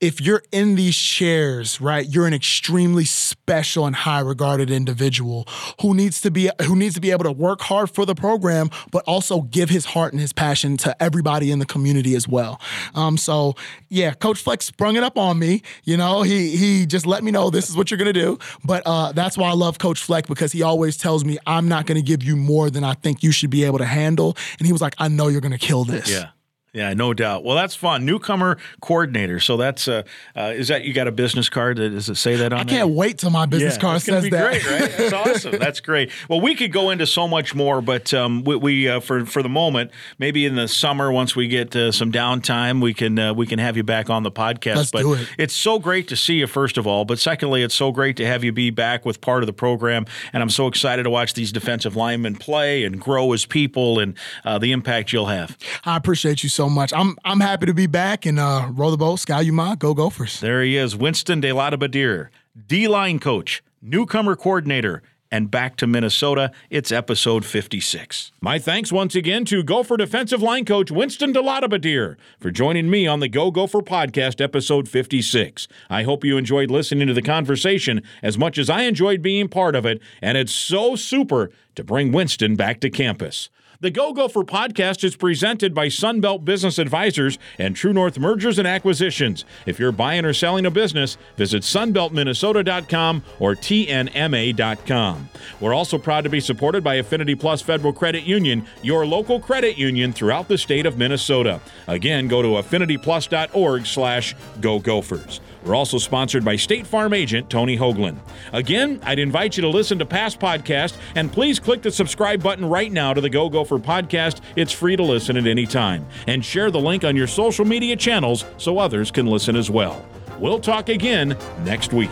if 0.00 0.18
you're 0.20 0.42
in 0.50 0.76
these 0.76 0.96
chairs, 0.96 1.80
right, 1.80 2.08
you're 2.08 2.26
an 2.26 2.32
extremely 2.32 3.04
special 3.04 3.84
and 3.86 3.94
high 3.94 4.20
regarded 4.20 4.70
individual 4.70 5.46
who 5.82 5.94
needs 5.94 6.22
to 6.22 6.30
be 6.30 6.50
who 6.62 6.74
needs 6.74 6.94
to 6.94 7.00
be 7.00 7.10
able 7.10 7.24
to 7.24 7.32
work 7.32 7.60
hard 7.60 7.90
for 7.90 8.06
the 8.06 8.14
program, 8.14 8.70
but 8.90 9.04
also 9.06 9.42
give 9.42 9.68
his 9.68 9.84
heart 9.84 10.12
and 10.12 10.20
his 10.20 10.32
passion 10.32 10.78
to 10.78 11.02
everybody 11.02 11.50
in 11.50 11.58
the 11.58 11.66
community 11.66 12.14
as 12.14 12.26
well. 12.26 12.60
Um, 12.94 13.18
so 13.18 13.54
yeah, 13.90 14.14
Coach 14.14 14.40
Flex 14.40 14.64
sprung 14.64 14.96
it 14.96 15.02
up 15.02 15.18
on 15.18 15.38
me. 15.38 15.62
You 15.84 15.98
know, 15.98 16.22
he 16.22 16.56
he 16.56 16.86
just 16.86 17.06
let 17.06 17.22
me 17.22 17.30
know 17.30 17.50
this 17.50 17.68
is 17.68 17.76
what 17.76 17.90
you're 17.90 17.98
gonna 17.98 18.12
do. 18.14 18.38
But 18.64 18.82
uh, 18.86 19.12
that's 19.12 19.36
why 19.36 19.50
I 19.50 19.54
love 19.54 19.78
Coach 19.78 20.00
Fleck 20.00 20.26
because 20.26 20.52
he 20.52 20.62
always 20.62 20.96
tells 20.96 21.26
me 21.26 21.36
I'm 21.46 21.68
not 21.68 21.84
gonna 21.84 22.02
give 22.02 22.22
you 22.22 22.36
more 22.36 22.70
than 22.70 22.84
I 22.84 22.94
think 22.94 23.22
you 23.22 23.32
should 23.32 23.50
be 23.50 23.64
able 23.64 23.78
to 23.78 23.84
handle. 23.84 24.36
And 24.58 24.66
he 24.66 24.72
was 24.72 24.80
like, 24.80 24.94
I 24.96 25.08
know 25.08 25.28
you're 25.28 25.42
gonna 25.42 25.58
kill 25.58 25.84
this. 25.84 26.10
Yeah. 26.10 26.30
Yeah, 26.72 26.94
no 26.94 27.12
doubt. 27.12 27.42
Well, 27.42 27.56
that's 27.56 27.74
fun. 27.74 28.04
Newcomer 28.04 28.56
coordinator. 28.80 29.40
So 29.40 29.56
that's 29.56 29.88
uh, 29.88 30.04
uh 30.36 30.52
is 30.54 30.68
that 30.68 30.84
you 30.84 30.92
got 30.92 31.08
a 31.08 31.12
business 31.12 31.48
card? 31.48 31.78
that 31.78 31.90
Does 31.90 32.08
it 32.08 32.14
say 32.14 32.36
that 32.36 32.52
on 32.52 32.60
I 32.60 32.64
can't 32.64 32.90
wait 32.90 33.18
till 33.18 33.30
my 33.30 33.46
business 33.46 33.74
Yeah, 33.74 33.80
card 33.80 34.02
says 34.02 34.22
be 34.22 34.30
that. 34.30 34.62
Great, 34.62 34.80
right? 34.80 34.96
That's 34.96 35.12
awesome. 35.12 35.50
That's 35.58 35.80
great. 35.80 36.12
Well, 36.28 36.40
we 36.40 36.54
could 36.54 36.72
go 36.72 36.90
into 36.90 37.06
so 37.06 37.26
much 37.26 37.56
more, 37.56 37.82
but 37.82 38.14
um, 38.14 38.44
we, 38.44 38.56
we 38.56 38.88
uh, 38.88 39.00
for 39.00 39.26
for 39.26 39.42
the 39.42 39.48
moment, 39.48 39.90
maybe 40.18 40.46
in 40.46 40.54
the 40.54 40.68
summer, 40.68 41.10
once 41.10 41.34
we 41.34 41.48
get 41.48 41.74
uh, 41.74 41.90
some 41.90 42.12
downtime, 42.12 42.80
we 42.80 42.94
can 42.94 43.18
uh, 43.18 43.34
we 43.34 43.46
can 43.46 43.58
have 43.58 43.76
you 43.76 43.82
back 43.82 44.08
on 44.08 44.22
the 44.22 44.30
podcast. 44.30 44.76
Let's 44.76 44.90
but 44.92 45.00
do 45.00 45.14
it. 45.14 45.28
it's 45.38 45.54
so 45.54 45.80
great 45.80 46.06
to 46.08 46.16
see 46.16 46.34
you, 46.34 46.46
first 46.46 46.78
of 46.78 46.86
all. 46.86 47.04
But 47.04 47.18
secondly, 47.18 47.64
it's 47.64 47.74
so 47.74 47.90
great 47.90 48.16
to 48.18 48.26
have 48.26 48.44
you 48.44 48.52
be 48.52 48.70
back 48.70 49.04
with 49.04 49.20
part 49.20 49.42
of 49.42 49.48
the 49.48 49.52
program, 49.52 50.06
and 50.32 50.40
I'm 50.40 50.50
so 50.50 50.68
excited 50.68 51.02
to 51.02 51.10
watch 51.10 51.34
these 51.34 51.50
defensive 51.50 51.96
linemen 51.96 52.36
play 52.36 52.84
and 52.84 53.00
grow 53.00 53.32
as 53.32 53.44
people 53.44 53.98
and 53.98 54.16
uh, 54.44 54.58
the 54.58 54.70
impact 54.70 55.12
you'll 55.12 55.26
have. 55.26 55.58
I 55.84 55.96
appreciate 55.96 56.44
you 56.44 56.48
so 56.48 56.59
much. 56.68 56.92
I'm 56.92 57.16
I'm 57.24 57.40
happy 57.40 57.66
to 57.66 57.74
be 57.74 57.86
back 57.86 58.26
and 58.26 58.38
uh, 58.38 58.68
roll 58.72 58.90
the 58.90 58.96
boat, 58.96 59.16
Ski-U-Mah, 59.16 59.76
go 59.76 59.94
Gophers. 59.94 60.40
There 60.40 60.62
he 60.62 60.76
is, 60.76 60.96
Winston 60.96 61.40
DeLattiboudere, 61.40 62.28
D 62.66 62.88
line 62.88 63.18
coach, 63.18 63.62
newcomer 63.80 64.36
coordinator, 64.36 65.02
and 65.30 65.50
back 65.50 65.76
to 65.76 65.86
Minnesota. 65.86 66.50
It's 66.70 66.90
episode 66.90 67.44
56. 67.44 68.32
My 68.40 68.58
thanks 68.58 68.90
once 68.90 69.14
again 69.14 69.44
to 69.46 69.62
Gopher 69.62 69.96
defensive 69.96 70.42
line 70.42 70.64
coach 70.64 70.90
Winston 70.90 71.32
DeLattiboudere 71.32 72.16
for 72.38 72.50
joining 72.50 72.90
me 72.90 73.06
on 73.06 73.20
the 73.20 73.28
Go 73.28 73.50
Gopher 73.50 73.80
podcast, 73.80 74.40
episode 74.40 74.88
56. 74.88 75.68
I 75.88 76.02
hope 76.02 76.24
you 76.24 76.36
enjoyed 76.36 76.70
listening 76.70 77.06
to 77.06 77.14
the 77.14 77.22
conversation 77.22 78.02
as 78.22 78.36
much 78.36 78.58
as 78.58 78.68
I 78.68 78.82
enjoyed 78.82 79.22
being 79.22 79.48
part 79.48 79.74
of 79.76 79.86
it, 79.86 80.00
and 80.20 80.36
it's 80.36 80.52
so 80.52 80.96
super 80.96 81.50
to 81.76 81.84
bring 81.84 82.12
Winston 82.12 82.56
back 82.56 82.80
to 82.80 82.90
campus. 82.90 83.48
The 83.82 83.90
Go 83.90 84.12
Gopher 84.12 84.44
podcast 84.44 85.04
is 85.04 85.16
presented 85.16 85.72
by 85.72 85.86
Sunbelt 85.86 86.44
Business 86.44 86.78
Advisors 86.78 87.38
and 87.58 87.74
True 87.74 87.94
North 87.94 88.18
Mergers 88.18 88.58
and 88.58 88.68
Acquisitions. 88.68 89.46
If 89.64 89.78
you're 89.78 89.90
buying 89.90 90.26
or 90.26 90.34
selling 90.34 90.66
a 90.66 90.70
business, 90.70 91.16
visit 91.38 91.62
sunbeltminnesota.com 91.62 93.22
or 93.38 93.54
tnma.com. 93.54 95.30
We're 95.60 95.72
also 95.72 95.96
proud 95.96 96.24
to 96.24 96.30
be 96.30 96.40
supported 96.40 96.84
by 96.84 96.96
Affinity 96.96 97.34
Plus 97.34 97.62
Federal 97.62 97.94
Credit 97.94 98.24
Union, 98.24 98.66
your 98.82 99.06
local 99.06 99.40
credit 99.40 99.78
union 99.78 100.12
throughout 100.12 100.48
the 100.48 100.58
state 100.58 100.84
of 100.84 100.98
Minnesota. 100.98 101.58
Again, 101.86 102.28
go 102.28 102.42
to 102.42 102.48
affinityplus.org 102.48 103.86
slash 103.86 104.34
go 104.60 104.78
gophers. 104.78 105.40
We're 105.64 105.74
also 105.74 105.98
sponsored 105.98 106.44
by 106.44 106.56
State 106.56 106.86
Farm 106.86 107.12
agent 107.12 107.50
Tony 107.50 107.76
Hoaglund. 107.76 108.18
Again, 108.52 109.00
I'd 109.02 109.18
invite 109.18 109.56
you 109.56 109.62
to 109.62 109.68
listen 109.68 109.98
to 109.98 110.06
past 110.06 110.40
podcasts 110.40 110.96
and 111.14 111.30
please 111.30 111.58
click 111.58 111.82
the 111.82 111.90
subscribe 111.90 112.42
button 112.42 112.64
right 112.64 112.90
now 112.90 113.12
to 113.12 113.20
the 113.20 113.30
Go 113.30 113.48
Gopher 113.48 113.78
podcast. 113.78 114.40
It's 114.56 114.72
free 114.72 114.96
to 114.96 115.02
listen 115.02 115.36
at 115.36 115.46
any 115.46 115.66
time. 115.66 116.06
And 116.26 116.44
share 116.44 116.70
the 116.70 116.80
link 116.80 117.04
on 117.04 117.16
your 117.16 117.26
social 117.26 117.64
media 117.64 117.96
channels 117.96 118.44
so 118.56 118.78
others 118.78 119.10
can 119.10 119.26
listen 119.26 119.56
as 119.56 119.70
well. 119.70 120.04
We'll 120.38 120.60
talk 120.60 120.88
again 120.88 121.36
next 121.64 121.92
week. 121.92 122.10